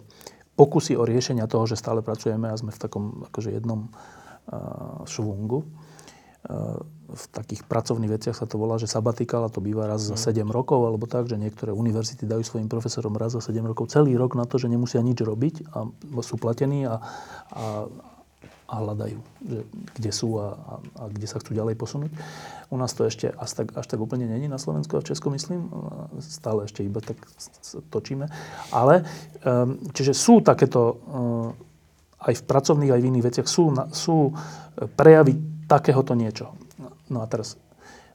[0.57, 3.89] pokusy o riešenia toho, že stále pracujeme a sme v takom akože jednom e,
[5.05, 5.63] švungu.
[7.07, 10.47] V takých pracovných veciach sa to volá, že sabatikál, a to býva raz za 7
[10.47, 10.51] mm.
[10.55, 14.35] rokov, alebo tak, že niektoré univerzity dajú svojim profesorom raz za 7 rokov celý rok
[14.39, 15.91] na to, že nemusia nič robiť a
[16.23, 17.03] sú platení a,
[17.51, 17.87] a,
[18.67, 19.59] a hľadajú, že
[19.95, 22.11] kde sú a, a, a kde sa chcú ďalej posunúť.
[22.67, 25.31] U nás to ešte až tak, až tak úplne není na Slovensku a v Česku,
[25.31, 25.71] myslím.
[26.19, 27.15] Stále ešte iba tak
[27.87, 28.27] točíme.
[28.75, 29.07] Ale,
[29.47, 31.55] um, čiže sú takéto, um,
[32.27, 34.35] aj v pracovných, aj v iných veciach, sú, sú
[34.99, 35.39] prejavy
[35.71, 36.51] takéhoto niečo.
[37.07, 37.55] No a teraz,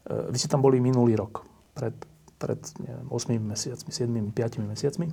[0.04, 1.96] uh, vy ste tam boli minulý rok, pred,
[2.36, 5.08] pred neviem, 8 mesiacmi, 7, 5 mesiacmi.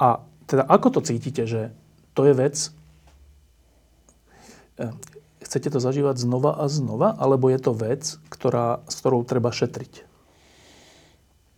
[0.00, 1.68] A teda ako to cítite, že
[2.16, 2.72] to je vec,
[5.42, 10.02] chcete to zažívať znova a znova, alebo je to vec, ktorá, s ktorou treba šetriť?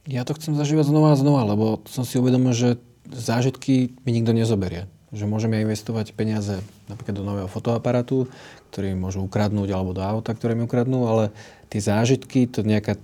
[0.09, 4.33] Ja to chcem zažívať znova a znova, lebo som si uvedomil, že zážitky mi nikto
[4.33, 4.89] nezoberie.
[5.13, 8.29] Že môžeme investovať peniaze napríklad do nového fotoaparátu,
[8.73, 11.33] ktorý môžu ukradnúť, alebo do auta, ktoré mi ukradnú, ale
[11.73, 13.01] tie zážitky, to nejaká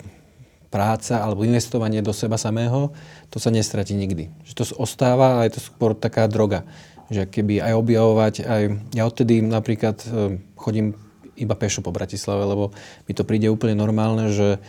[0.68, 2.90] práca alebo investovanie do seba samého,
[3.30, 4.28] to sa nestratí nikdy.
[4.42, 6.66] Že to ostáva a je to skôr taká droga
[7.12, 8.62] že keby aj objavovať, aj
[8.96, 10.96] ja odtedy napríklad e, chodím
[11.34, 12.70] iba pešo po Bratislave, lebo
[13.10, 14.62] mi to príde úplne normálne, že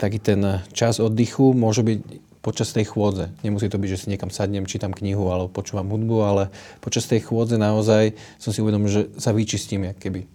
[0.00, 1.98] taký ten čas oddychu môže byť
[2.44, 3.32] počas tej chôdze.
[3.40, 6.42] Nemusí to byť, že si niekam sadnem, čítam knihu alebo počúvam hudbu, ale
[6.84, 10.28] počas tej chôdze naozaj som si uvedomil, že sa vyčistím, jak keby.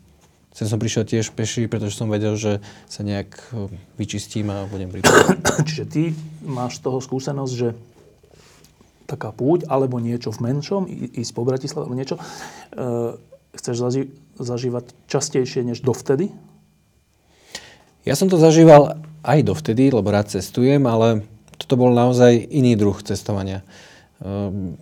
[0.49, 2.57] Sem som prišiel tiež peši, pretože som vedel, že
[2.89, 3.70] sa nejak e,
[4.01, 5.45] vyčistím a budem pripravený.
[5.70, 6.01] Čiže ty
[6.41, 7.78] máš toho skúsenosť, že
[9.10, 10.86] taká púť, alebo niečo v menšom,
[11.18, 12.22] ísť po Bratislave, alebo niečo, e,
[13.57, 16.30] chceš zaži- zažívať častejšie než dovtedy?
[18.05, 21.26] Ja som to zažíval aj dovtedy, lebo rád cestujem, ale
[21.57, 23.66] toto bol naozaj iný druh cestovania.
[24.22, 24.78] E,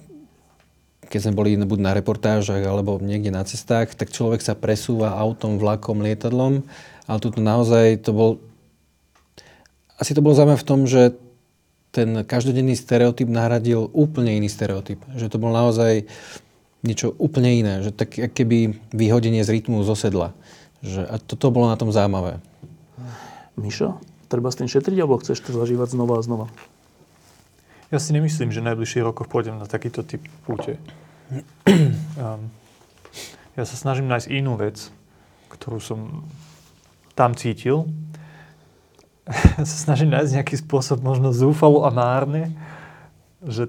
[1.08, 5.56] keď sme boli buď na reportážach alebo niekde na cestách, tak človek sa presúva autom,
[5.56, 6.68] vlakom, lietadlom,
[7.08, 8.32] ale tu naozaj to bol...
[9.98, 11.18] Asi to bolo zaujímavé v tom, že
[11.92, 15.02] ten každodenný stereotyp nahradil úplne iný stereotyp.
[15.16, 16.06] Že to bol naozaj
[16.86, 17.74] niečo úplne iné.
[17.82, 20.36] Že tak keby vyhodenie z rytmu zo sedla.
[20.86, 22.38] Že, a toto bolo na tom zaujímavé.
[23.58, 23.98] Mišo,
[24.30, 26.46] treba s tým šetriť, alebo chceš to zažívať znova a znova?
[27.90, 30.78] Ja si nemyslím, že v najbližších rokoch pôjdem na takýto typ púte.
[31.34, 32.52] um,
[33.58, 34.92] ja sa snažím nájsť inú vec,
[35.50, 36.28] ktorú som
[37.18, 37.90] tam cítil
[39.68, 42.56] sa snažím nájsť nejaký spôsob možno zúfalo a márne,
[43.44, 43.68] že,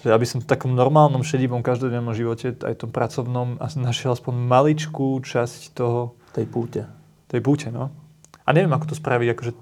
[0.00, 5.20] že aby som v takom normálnom, šedivom, každodennom živote, aj tom pracovnom, našiel aspoň maličkú
[5.20, 6.16] časť toho...
[6.32, 6.82] Tej púte.
[7.28, 7.92] Tej púte, no.
[8.48, 9.52] A neviem, ako to spraviť, akože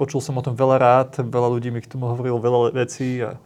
[0.00, 3.36] počul som o tom veľa rád, veľa ľudí mi k tomu hovorilo veľa vecí a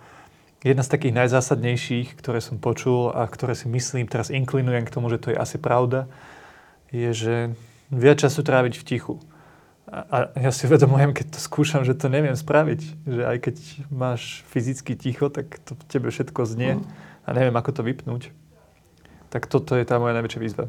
[0.62, 5.10] jedna z takých najzásadnejších, ktoré som počul a ktoré si myslím, teraz inklinujem k tomu,
[5.10, 6.06] že to je asi pravda,
[6.94, 7.34] je, že
[7.90, 9.18] viac času tráviť v tichu
[9.84, 12.80] a ja si uvedomujem, keď to skúšam, že to neviem spraviť.
[13.04, 13.56] Že aj keď
[13.92, 16.84] máš fyzicky ticho, tak to tebe všetko znie mm.
[17.24, 18.32] a neviem, ako to vypnúť.
[19.28, 20.64] Tak toto je tá moja najväčšia výzva.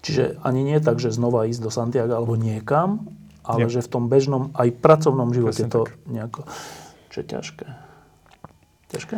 [0.00, 3.10] Čiže ani nie tak, že znova ísť do Santiago alebo niekam,
[3.42, 3.72] ale nie.
[3.72, 5.98] že v tom bežnom, aj pracovnom živote Presne to tak.
[6.06, 6.40] nejako...
[7.10, 7.66] Čo je ťažké.
[8.94, 9.16] Ťažké?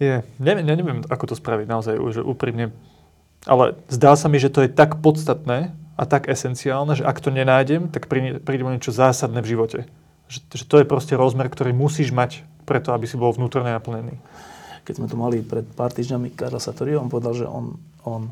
[0.00, 0.16] Je.
[0.40, 2.72] Neviem, neviem, ako to spraviť naozaj, že úprimne.
[3.44, 7.30] Ale zdá sa mi, že to je tak podstatné, a tak esenciálne, že ak to
[7.30, 9.78] nenájdem, tak príde, príde niečo zásadné v živote.
[10.26, 14.18] Že, že to je proste rozmer, ktorý musíš mať preto, aby si bol vnútorne naplnený.
[14.84, 18.28] Keď sme tu mali pred pár týždňami Karla Satori, on povedal, že on, on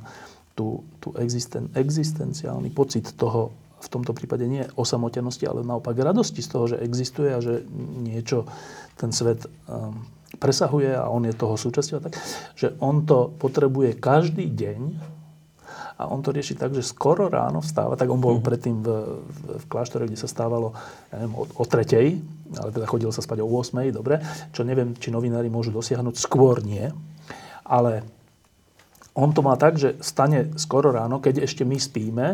[0.53, 6.49] tú, tú existen, existenciálny pocit toho, v tomto prípade nie osamotenosti, ale naopak radosti z
[6.51, 7.67] toho, že existuje a že
[8.03, 8.47] niečo
[8.95, 10.07] ten svet um,
[10.39, 12.15] presahuje a on je toho súčasťou, tak,
[12.57, 14.81] že on to potrebuje každý deň
[16.03, 18.45] a on to rieši tak, že skoro ráno vstáva, tak on bol mm.
[18.45, 18.89] predtým v,
[19.23, 20.75] v, v kláštore, kde sa stávalo
[21.15, 22.19] neviem, o, o tretej,
[22.59, 24.19] ale teda chodil sa spať o 8, dobre,
[24.51, 26.91] čo neviem, či novinári môžu dosiahnuť, skôr nie.
[27.63, 28.03] Ale
[29.15, 32.27] on to má tak, že stane skoro ráno, keď ešte my spíme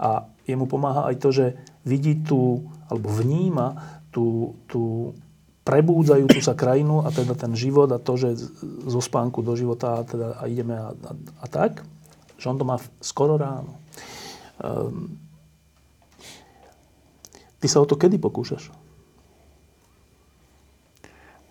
[0.00, 0.10] a
[0.46, 1.46] jemu pomáha aj to, že
[1.82, 5.12] vidí tú, alebo vníma tú, tú
[5.66, 8.38] prebúdzajúcu sa krajinu a teda ten život a to, že
[8.86, 11.82] zo spánku do života a, teda, a ideme a, a, a tak.
[12.36, 13.80] Že on to má skoro ráno.
[14.60, 15.16] Um,
[17.60, 18.72] ty sa o to kedy pokúšaš?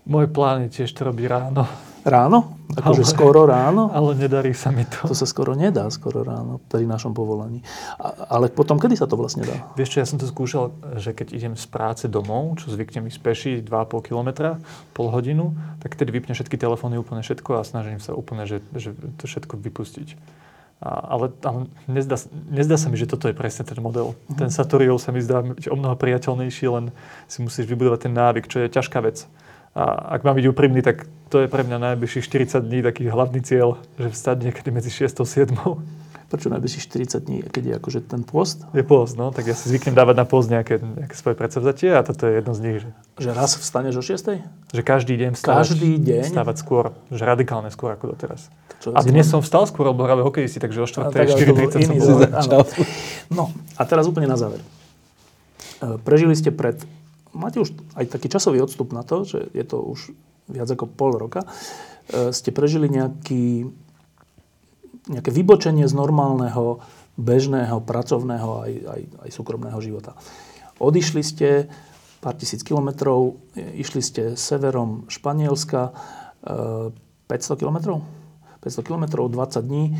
[0.06, 1.66] Môj plán je tiež to robiť ráno.
[2.06, 2.62] Ráno?
[2.78, 3.90] Akože skoro ráno?
[3.90, 5.10] Ale nedarí sa mi to.
[5.10, 7.66] To sa skoro nedá, skoro ráno, pri našom povolaní.
[7.98, 9.74] A, ale potom, kedy sa to vlastne dá?
[9.74, 13.20] Vieš čo, ja som to skúšal, že keď idem z práce domov, čo zvyknem ísť
[13.26, 14.54] peši 2,5 km,
[14.94, 18.94] pol hodinu, tak tedy vypne všetky telefóny, úplne všetko a snažím sa úplne, že, že
[19.18, 20.14] to všetko vypustiť.
[20.84, 22.20] Ale, ale nezdá,
[22.52, 24.12] nezdá sa mi, že toto je presne ten model.
[24.12, 24.38] Mm-hmm.
[24.38, 26.92] Ten Satoriol sa mi zdá o mnoho priateľnejší, len
[27.26, 29.26] si musíš vybudovať ten návyk, čo je ťažká vec.
[29.76, 33.44] A ak mám byť úprimný, tak to je pre mňa najbližších 40 dní taký hlavný
[33.44, 35.52] cieľ, že vstať niekedy medzi 6 a 7.
[36.26, 38.66] Prečo najbližších 40 dní, keď je akože ten post?
[38.74, 42.02] Je post, no, tak ja si zvyknem dávať na post nejaké, nejaké svoje predsavzatie a
[42.02, 42.78] toto je jedno z nich.
[42.82, 42.90] Že,
[43.22, 44.74] že raz vstaneš o 6?
[44.74, 46.26] Že každý deň vstávať, každý deň?
[46.26, 48.50] vstávať skôr, že radikálne skôr ako doteraz.
[48.90, 51.14] A dnes som vstal skôr, lebo hrali hokejisti, takže o 4.
[51.14, 52.60] 4.30 som bol začal.
[53.30, 53.44] No
[53.78, 54.62] a teraz úplne na záver.
[55.82, 56.82] E, prežili ste pred
[57.36, 60.16] máte už aj taký časový odstup na to, že je to už
[60.48, 63.68] viac ako pol roka, e, ste prežili nejaký,
[65.10, 66.82] nejaké vybočenie z normálneho,
[67.16, 70.18] bežného, pracovného aj, aj, aj súkromného života.
[70.84, 71.72] Odišli ste
[72.20, 75.95] pár tisíc kilometrov, išli ste severom Španielska,
[76.43, 78.03] 500 e, kilometrov?
[78.66, 79.93] 500 kilometrov, 20 dní.
[79.93, 79.95] E,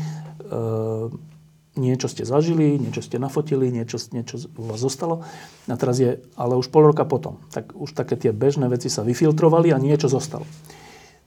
[1.76, 5.22] niečo ste zažili, niečo ste nafotili, niečo, niečo u vás zostalo.
[5.70, 9.06] A teraz je, ale už pol roka potom, tak už také tie bežné veci sa
[9.06, 10.44] vyfiltrovali a niečo zostalo.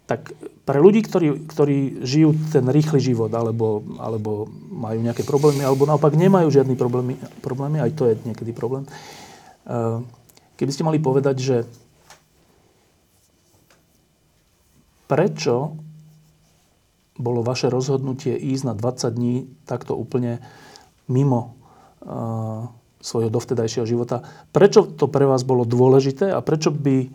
[0.10, 0.34] Tak
[0.66, 6.18] pre ľudí, ktorí, ktorí žijú ten rýchly život, alebo, alebo majú nejaké problémy, alebo naopak
[6.18, 7.14] nemajú žiadne problémy,
[7.45, 8.89] problémy, aj to je niekedy problém,
[9.70, 10.01] eh,
[10.57, 11.57] keby ste mali povedať, že
[15.05, 15.78] prečo
[17.20, 19.36] bolo vaše rozhodnutie ísť na 20 dní
[19.68, 20.39] takto úplne
[21.12, 21.60] mimo
[22.05, 22.72] uh,
[23.03, 24.24] svojho dovtedajšieho života.
[24.55, 27.12] Prečo to pre vás bolo dôležité a prečo by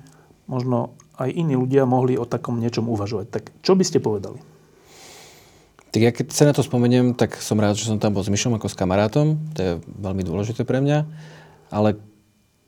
[0.47, 3.26] možno aj iní ľudia mohli o takom niečom uvažovať?
[3.30, 4.38] Tak čo by ste povedali?
[5.95, 8.32] Tak ja keď sa na to spomeniem, tak som rád, že som tam bol s
[8.32, 9.38] Myšom ako s kamarátom.
[9.55, 9.72] To je
[10.03, 11.07] veľmi dôležité pre mňa.
[11.70, 11.95] Ale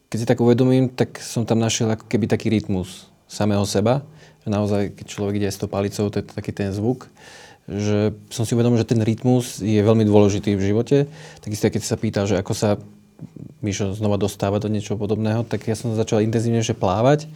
[0.07, 4.07] keď si tak uvedomím, tak som tam našiel ako keby taký rytmus samého seba
[4.47, 7.11] že naozaj, keď človek ide s tou palicou, to je taký ten zvuk,
[7.67, 10.97] že som si uvedomil, že ten rytmus je veľmi dôležitý v živote.
[11.43, 12.79] Takisto, keď sa pýta, že ako sa
[13.59, 17.27] Mišo znova dostáva do niečoho podobného, tak ja som začal intenzívnejšie plávať.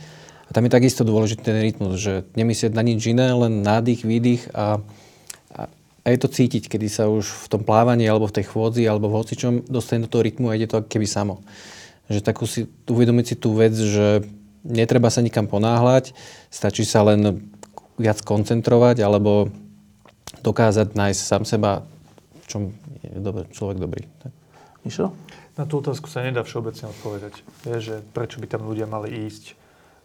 [0.50, 4.50] A tam je takisto dôležitý ten rytmus, že nemyslieť na nič iné, len nádych, výdych
[4.50, 4.82] a,
[5.54, 5.60] a,
[6.02, 9.06] a je to cítiť, kedy sa už v tom plávaní alebo v tej chôdzi alebo
[9.06, 11.38] v hocičom dostane do toho rytmu a ide to keby samo.
[12.10, 14.26] Že takú si, uvedomiť si tú vec, že
[14.66, 16.18] netreba sa nikam ponáhľať,
[16.50, 17.46] stačí sa len
[17.94, 19.54] viac koncentrovať alebo
[20.42, 21.86] dokázať nájsť sám seba,
[22.42, 22.62] v čom
[23.06, 24.02] je dobrý, človek dobrý.
[24.82, 25.14] Mišo?
[25.54, 27.38] Na tú otázku sa nedá všeobecne odpovedať.
[27.68, 29.59] Je, že prečo by tam ľudia mali ísť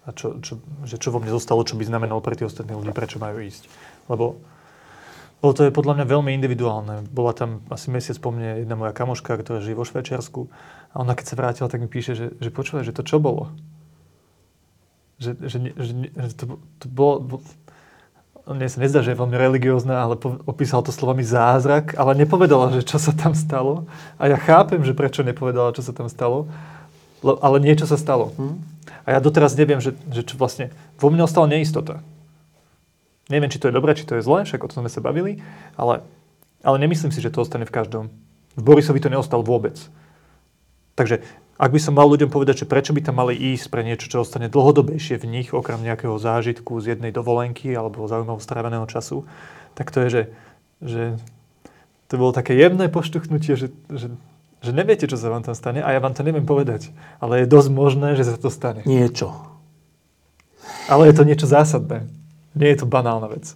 [0.05, 2.93] a čo, čo, že čo vo mne zostalo, čo by znamenalo pre tých ostatných ľudí,
[2.93, 3.65] prečo majú ísť.
[4.09, 4.37] Lebo
[5.43, 7.05] lebo to je podľa mňa veľmi individuálne.
[7.13, 10.41] Bola tam asi mesiac po mne jedna moja kamoška, ktorá žije vo Švajčiarsku
[10.89, 13.53] a ona keď sa vrátila, tak mi píše, že, že počúvaj, že to čo bolo?
[15.19, 17.39] že, že, že, že to, to bolo,
[18.45, 22.75] mne sa nezdá, že je veľmi religiózna, ale po, opísal to slovami zázrak, ale nepovedala,
[22.75, 23.87] že čo sa tam stalo.
[24.19, 26.51] A ja chápem, že prečo nepovedala, čo sa tam stalo,
[27.23, 28.35] ale niečo sa stalo.
[28.35, 28.74] Hm?
[29.05, 30.73] A ja doteraz neviem, že, že čo vlastne...
[31.01, 32.05] Vo mne ostala neistota.
[33.27, 35.41] Neviem, či to je dobré, či to je zlé, však o tom sme sa bavili,
[35.73, 36.05] ale,
[36.61, 38.13] ale nemyslím si, že to ostane v každom.
[38.53, 39.75] V Borisovi to neostal vôbec.
[40.95, 41.25] Takže
[41.55, 44.23] ak by som mal ľuďom povedať, že prečo by tam mali ísť pre niečo, čo
[44.23, 49.23] ostane dlhodobejšie v nich, okrem nejakého zážitku z jednej dovolenky alebo zaujímavého stráveného času,
[49.71, 50.23] tak to je, že,
[50.83, 51.03] že
[52.11, 54.11] to bolo také jemné poštuchnutie, že, že,
[54.65, 56.89] že neviete, čo sa vám tam stane a ja vám to neviem povedať.
[57.21, 58.81] Ale je dosť možné, že sa to stane.
[58.89, 59.31] Niečo.
[60.89, 62.09] Ale je to niečo zásadné.
[62.57, 63.53] Nie je to banálna vec.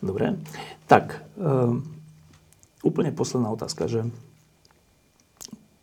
[0.00, 0.40] Dobre.
[0.88, 1.84] Tak, um,
[2.84, 4.08] úplne posledná otázka, že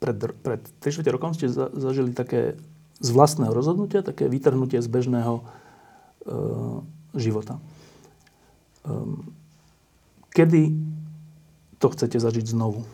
[0.02, 2.58] pred, pred 3 rokom ste za, zažili také
[3.02, 5.44] z vlastného rozhodnutia, také vytrhnutie z bežného e,
[7.18, 7.58] života.
[7.58, 8.92] E,
[10.34, 10.74] kedy
[11.82, 12.86] to chcete zažiť znovu?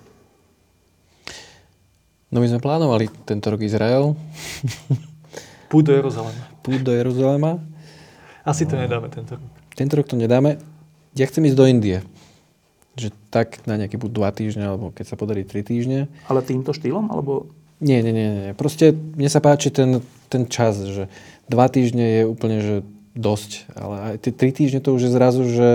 [2.28, 4.16] No my sme plánovali tento rok Izrael.
[5.72, 6.42] Púť do Jeruzalema.
[6.64, 7.52] Púť do Jeruzalema.
[8.44, 9.48] Asi to nedáme tento rok.
[9.76, 10.60] Tento rok to nedáme.
[11.16, 12.00] Ja chcem ísť do Indie
[12.98, 16.10] že tak na nejaké buď dva týždne, alebo keď sa podarí tri týždne.
[16.26, 17.54] Ale týmto štýlom, alebo?
[17.78, 18.52] Nie, nie, nie, nie.
[18.58, 20.02] Proste mne sa páči ten,
[20.34, 21.06] ten čas, že
[21.46, 22.76] dva týždne je úplne, že
[23.14, 23.70] dosť.
[23.78, 25.70] Ale aj tie tri týždne to už je zrazu, že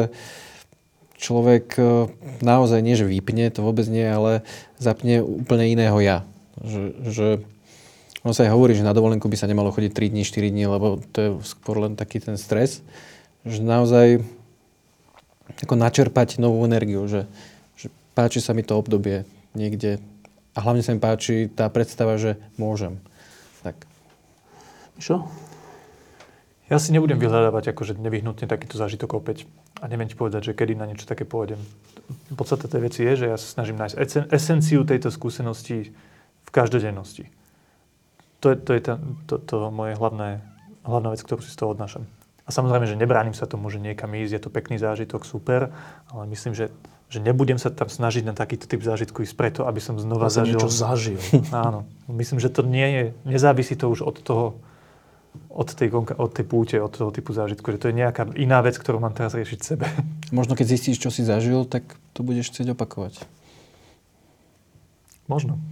[1.23, 2.11] človek e,
[2.43, 4.43] naozaj nie, že vypne, to vôbec nie, ale
[4.83, 6.27] zapne úplne iného ja.
[6.63, 7.27] Že, že
[8.23, 10.65] ono sa aj hovorí, že na dovolenku by sa nemalo chodiť 3 dní, 4 dní,
[10.71, 12.87] lebo to je skôr len taký ten stres,
[13.43, 14.23] že naozaj
[15.59, 17.27] ako načerpať novú energiu, že,
[17.75, 19.27] že páči sa mi to obdobie
[19.59, 19.99] niekde
[20.55, 23.03] a hlavne sa mi páči tá predstava, že môžem.
[23.67, 23.75] Tak.
[24.97, 25.27] Mišo?
[26.71, 29.45] Ja si nebudem vyhľadávať akože nevyhnutne takýto zážitok opäť.
[29.83, 31.61] A neviem ti povedať, že kedy na niečo také pôjdem.
[32.33, 35.93] Podstata tej veci je, že ja sa snažím nájsť esenciu tejto skúsenosti
[36.53, 37.33] každodennosti.
[38.45, 38.95] To je, to, je tá,
[39.27, 40.43] to, to moje hlavné,
[40.85, 42.05] hlavná vec, ktorú si z toho odnášam.
[42.43, 45.71] A samozrejme, že nebránim sa tomu, že niekam ísť, je to pekný zážitok, super,
[46.11, 46.75] ale myslím, že,
[47.07, 50.43] že nebudem sa tam snažiť na takýto typ zážitku ísť preto, aby som znova ja
[50.43, 50.59] zažil.
[50.59, 51.21] niečo zažil.
[51.55, 51.87] Áno.
[52.11, 54.59] Myslím, že to nie je, nezávisí to už od toho,
[55.49, 58.75] od tej, od tej púte, od toho typu zážitku, že to je nejaká iná vec,
[58.75, 59.87] ktorú mám teraz riešiť sebe.
[60.37, 63.23] Možno keď zistíš, čo si zažil, tak to budeš chcieť opakovať.
[65.31, 65.63] Možno.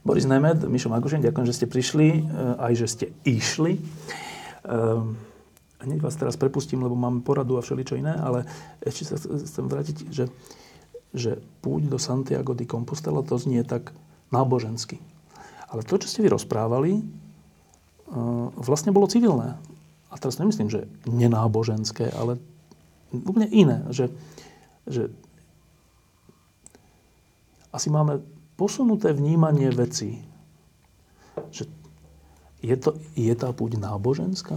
[0.00, 3.76] Boris Nemed, Mišo Magušen, ďakujem, že ste prišli, eh, aj že ste išli.
[4.60, 5.16] Um,
[5.80, 8.44] hneď vás teraz prepustím, lebo máme poradu a všeličo iné, ale
[8.84, 10.28] ešte sa chcem vrátiť, že,
[11.16, 13.92] že púť do Santiago de Compostela to znie tak
[14.28, 15.00] nábožensky.
[15.72, 19.56] Ale to, čo ste vy rozprávali, uh, vlastne bolo civilné.
[20.12, 22.36] A teraz nemyslím, že nenáboženské, ale
[23.12, 23.86] úplne iné.
[23.88, 24.12] Že,
[24.84, 25.02] že
[27.72, 28.20] asi máme
[28.60, 30.20] posunuté vnímanie vecí.
[31.48, 31.64] Že
[32.60, 34.52] je, to, je tá púť náboženská?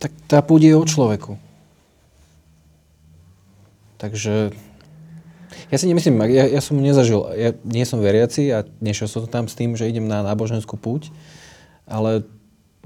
[0.00, 1.36] Tak tá púť je o človeku.
[4.00, 4.56] Takže
[5.68, 9.44] ja si nemyslím, ja, ja som nezažil, ja nie som veriaci a nešiel som tam
[9.44, 11.12] s tým, že idem na náboženskú púť,
[11.84, 12.24] ale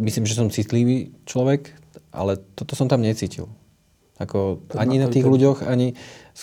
[0.03, 1.71] myslím, že som citlivý človek,
[2.11, 3.47] ale toto som tam necítil.
[4.19, 5.95] Ako, ani na tých ľuďoch, ani...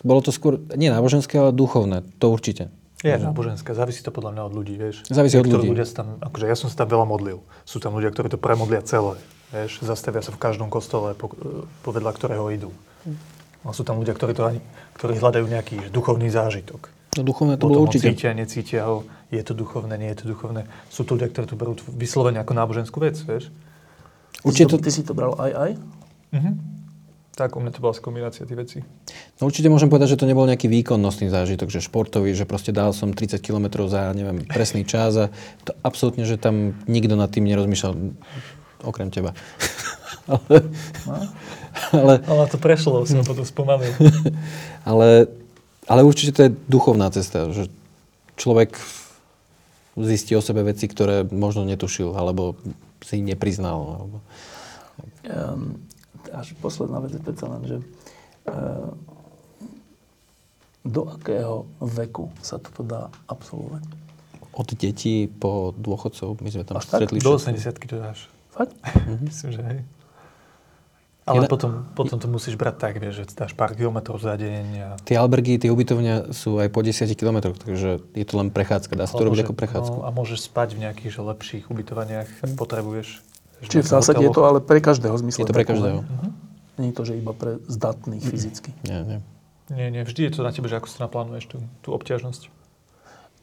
[0.04, 2.06] Bolo to skôr, nie náboženské, ale duchovné.
[2.20, 2.70] To určite.
[3.00, 5.08] Je náboženské, závisí to podľa mňa od ľudí, vieš.
[5.08, 5.72] Závisí od ľudí.
[5.72, 7.40] ľudia sa tam, akože ja som sa tam veľa modlil.
[7.64, 9.16] Sú tam ľudia, ktorí to premodlia celé,
[9.56, 11.32] vieš, zastavia sa v každom kostole, po,
[11.88, 12.76] povedľa ktorého idú.
[13.64, 14.60] A sú tam ľudia, ktorí, to ani,
[15.00, 16.92] ktorí hľadajú nejaký duchovný zážitok.
[17.16, 18.12] No duchovné to bolo určite.
[18.12, 20.68] cítia, necítia ho, je to duchovné, nie je to duchovné.
[20.92, 23.48] Sú to ľudia, ktorí to berú vyslovene ako náboženskú vec, vieš.
[24.44, 25.72] Určite to, ty si to bral aj aj?
[26.36, 26.79] Mhm.
[27.40, 28.78] Tak, u mňa to bola kombinácia tých vecí.
[29.40, 32.92] No určite môžem povedať, že to nebol nejaký výkonnostný zážitok, že športový, že proste dal
[32.92, 35.26] som 30 km za, neviem, presný čas a
[35.64, 37.96] to absolútne, že tam nikto nad tým nerozmýšľal,
[38.84, 39.32] okrem teba.
[40.36, 40.68] ale,
[41.08, 41.16] no.
[41.96, 43.96] ale, ale to prešlo, som potom spomalil.
[44.92, 45.32] ale,
[45.88, 47.72] ale určite to je duchovná cesta, že
[48.36, 48.76] človek
[49.96, 52.60] zistí o sebe veci, ktoré možno netušil, alebo
[53.00, 53.80] si nepriznal.
[53.80, 54.18] Alebo...
[55.24, 55.88] Um,
[56.32, 57.86] až posledná vec je predsa len, že e,
[60.86, 63.84] do akého veku sa toto dá absolvovať?
[64.50, 66.42] Od detí po dôchodcov.
[66.42, 67.28] My sme tam Až stretli tak?
[67.28, 68.20] Do 80 to dáš.
[68.50, 68.74] Fakt?
[69.28, 69.80] Myslím, že hej.
[71.30, 71.50] Ale Jedna...
[71.54, 74.66] potom, potom to musíš brať tak, vieš, že dáš pár kilometrov za deň.
[74.82, 74.90] A...
[75.06, 78.98] Tie albergy, tie ubytovňa sú aj po 10 kilometroch, takže je to len prechádzka.
[78.98, 79.98] Dá sa to robiť ako prechádzku.
[80.02, 83.22] No, a môžeš spať v nejakých že lepších ubytovaniach, ak potrebuješ.
[83.66, 85.44] Čiže v zásade je to ale pre každého zmysle.
[85.44, 86.00] Je to pre každého.
[86.04, 86.32] Uh-huh.
[86.80, 88.72] Nie je to, že iba pre zdatných fyzicky.
[88.88, 89.20] Nie, nie.
[89.70, 90.02] Nie, nie.
[90.08, 92.48] Vždy je to na tebe, že ako si naplánuješ tú, tú obťažnosť.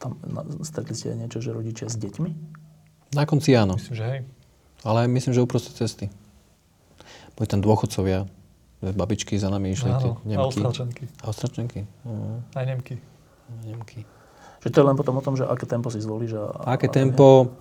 [0.01, 2.29] Tam na, stretli ste aj niečo, že rodičia s deťmi?
[3.15, 3.77] Na konci áno.
[3.77, 4.19] Myslím, že hej.
[4.83, 6.11] Ale myslím, že uprostred cesty.
[7.37, 8.25] Boli tam dôchodcovia,
[8.81, 9.89] babičky za nami išli.
[9.89, 10.37] Áno, Nemky.
[10.37, 11.03] a Austrálčanky.
[11.21, 11.79] Austrálčanky.
[12.05, 12.41] Uh-huh.
[12.57, 12.97] Aj Nemky.
[13.63, 14.01] Nemky.
[14.65, 16.35] Že to je len potom o tom, že aké tempo si zvolíš.
[16.35, 17.53] A, aké a, tempo,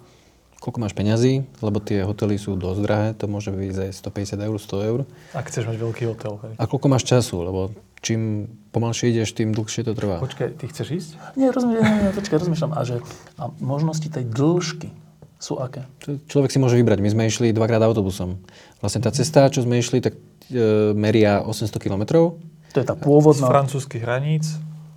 [0.61, 4.57] koľko máš peňazí, lebo tie hotely sú dosť drahé, to môže byť aj 150 eur,
[4.57, 5.01] 100 eur.
[5.37, 6.41] Ak chceš mať veľký hotel.
[6.43, 6.53] Hej.
[6.57, 7.61] A koľko máš času, lebo
[8.01, 10.23] čím pomalšie ideš, tým dlhšie to trvá.
[10.23, 11.11] Počkaj, ty chceš ísť?
[11.37, 12.73] Nie, rozumiem, nie, nie, počkaj, rozmýšľam.
[12.77, 12.97] A, že,
[13.41, 14.93] a možnosti tej dĺžky
[15.37, 15.85] sú aké?
[16.31, 16.99] Človek si môže vybrať.
[17.03, 18.41] My sme išli dvakrát autobusom.
[18.81, 20.17] Vlastne tá cesta, čo sme išli, tak
[20.49, 22.41] e, meria 800 kilometrov.
[22.73, 23.49] To je tá pôvodná...
[23.49, 24.45] Z francúzskych hraníc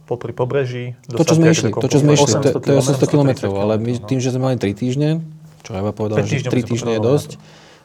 [0.10, 0.98] popri pobreží.
[1.06, 4.18] To, čo sme išli, to, čo sme išli, to, je 800 kilometrov, ale my tým,
[4.18, 5.22] že sme mali 3 týždne,
[5.64, 7.32] čo ja povedal, že 3 týždne je dosť,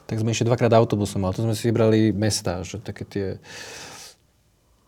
[0.05, 3.27] tak sme išli dvakrát autobusom, ale to sme si vybrali mesta, že také tie...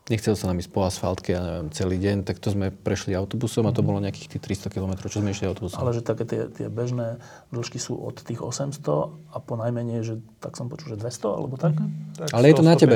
[0.07, 3.67] Nechcel sa nám ísť po asfaltke, ja neviem, celý deň, tak to sme prešli autobusom
[3.67, 3.87] a to mhm.
[3.91, 5.83] bolo nejakých tých 300 km, čo sme išli autobusom.
[5.83, 7.19] Ale že také tie, tie bežné
[7.51, 8.87] dĺžky sú od tých 800
[9.35, 11.75] a po najmenej, že tak som počul, že 200 alebo tak?
[11.75, 12.23] Mm-hmm.
[12.23, 12.95] tak Ale 100, je to na tebe.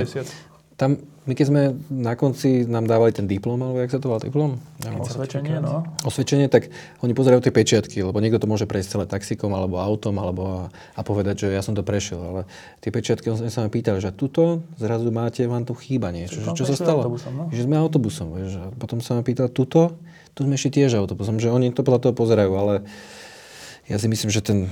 [0.79, 0.97] Tam,
[1.29, 1.61] my keď sme
[1.93, 4.57] na konci nám dávali ten diplom, alebo jak sa to volá diplom?
[4.81, 5.85] Osvedčenie, no.
[6.01, 6.73] Osvedčenie, tak
[7.05, 10.63] oni pozerajú tie pečiatky, lebo niekto to môže prejsť celé taxikom alebo autom, alebo a,
[10.97, 12.17] a povedať, že ja som to prešiel.
[12.17, 12.41] Ale
[12.81, 16.41] tie pečiatky, on sa ma pýtali, že tuto zrazu máte, vám tu chýba niečo.
[16.41, 17.05] Že, čo sa stalo?
[17.05, 17.43] Autobusom, no?
[17.53, 18.27] Že sme autobusom.
[18.33, 20.01] Vieš, a potom sa ma pýtal, tuto,
[20.33, 21.37] tu sme ešte tiež autobusom.
[21.37, 22.73] Že oni to podľa toho pozerajú, ale
[23.91, 24.71] Ja si myslím, že ten,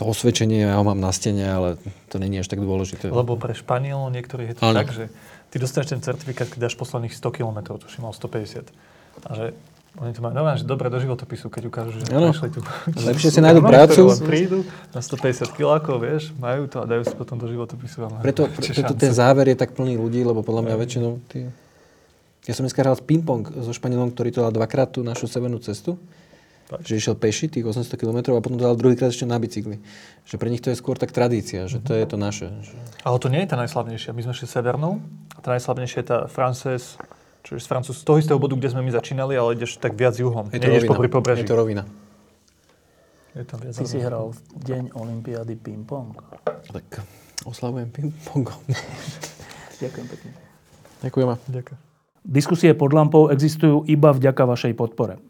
[0.00, 1.76] to osvedčenie ja ho mám na stene, ale
[2.08, 3.12] to není až tak dôležité.
[3.12, 4.80] Lebo pre Španielov niektorých je to ano.
[4.80, 5.12] tak, že
[5.52, 8.64] ty dostaneš ten certifikát, keď dáš posledných 100 km, tuším mal 150.
[9.28, 9.44] A že
[10.00, 12.32] oni to majú normálne, že dobre do životopisu, keď ukážu, že ano.
[12.32, 12.64] prešli tu.
[12.96, 14.00] Lepšie si nájdu prácu.
[14.24, 14.58] prídu
[14.96, 18.24] na 150 kilákov, vieš, majú to a dajú si potom do životopisu.
[18.24, 21.20] Preto, preto ten záver je tak plný ľudí, lebo podľa mňa väčšinou...
[21.28, 21.44] Tí...
[22.48, 26.00] Ja som dneska hral ping-pong so Španielom, ktorý to dal dvakrát tú našu severnú cestu.
[26.70, 26.86] Tak.
[26.86, 29.82] Že išiel peši tých 800 km a potom to dal druhýkrát ešte na bicykli.
[30.22, 32.46] Že pre nich to je skôr tak tradícia, že to je to naše.
[32.46, 32.74] Že...
[33.02, 34.14] Ale to nie je tá najslavnejšia.
[34.14, 35.02] My sme šli severnou
[35.34, 36.94] a tá najslavnejšia je tá Frances,
[37.42, 39.98] čo je z Francúz, z toho istého bodu, kde sme my začínali, ale ideš tak
[39.98, 40.46] viac juhom.
[40.54, 41.10] Je to rovina.
[41.10, 41.42] pobreží.
[41.42, 41.82] Je to rovina.
[43.34, 46.14] Je tam viac Ty si hral v deň Olympiády ping-pong.
[46.70, 47.02] Tak
[47.50, 48.62] oslavujem ping-pongom.
[49.82, 50.30] Ďakujem pekne.
[51.02, 51.34] Ďakujeme.
[51.50, 51.78] Ďakujem.
[52.20, 55.29] Diskusie pod lampou existujú iba vďaka vašej podpore.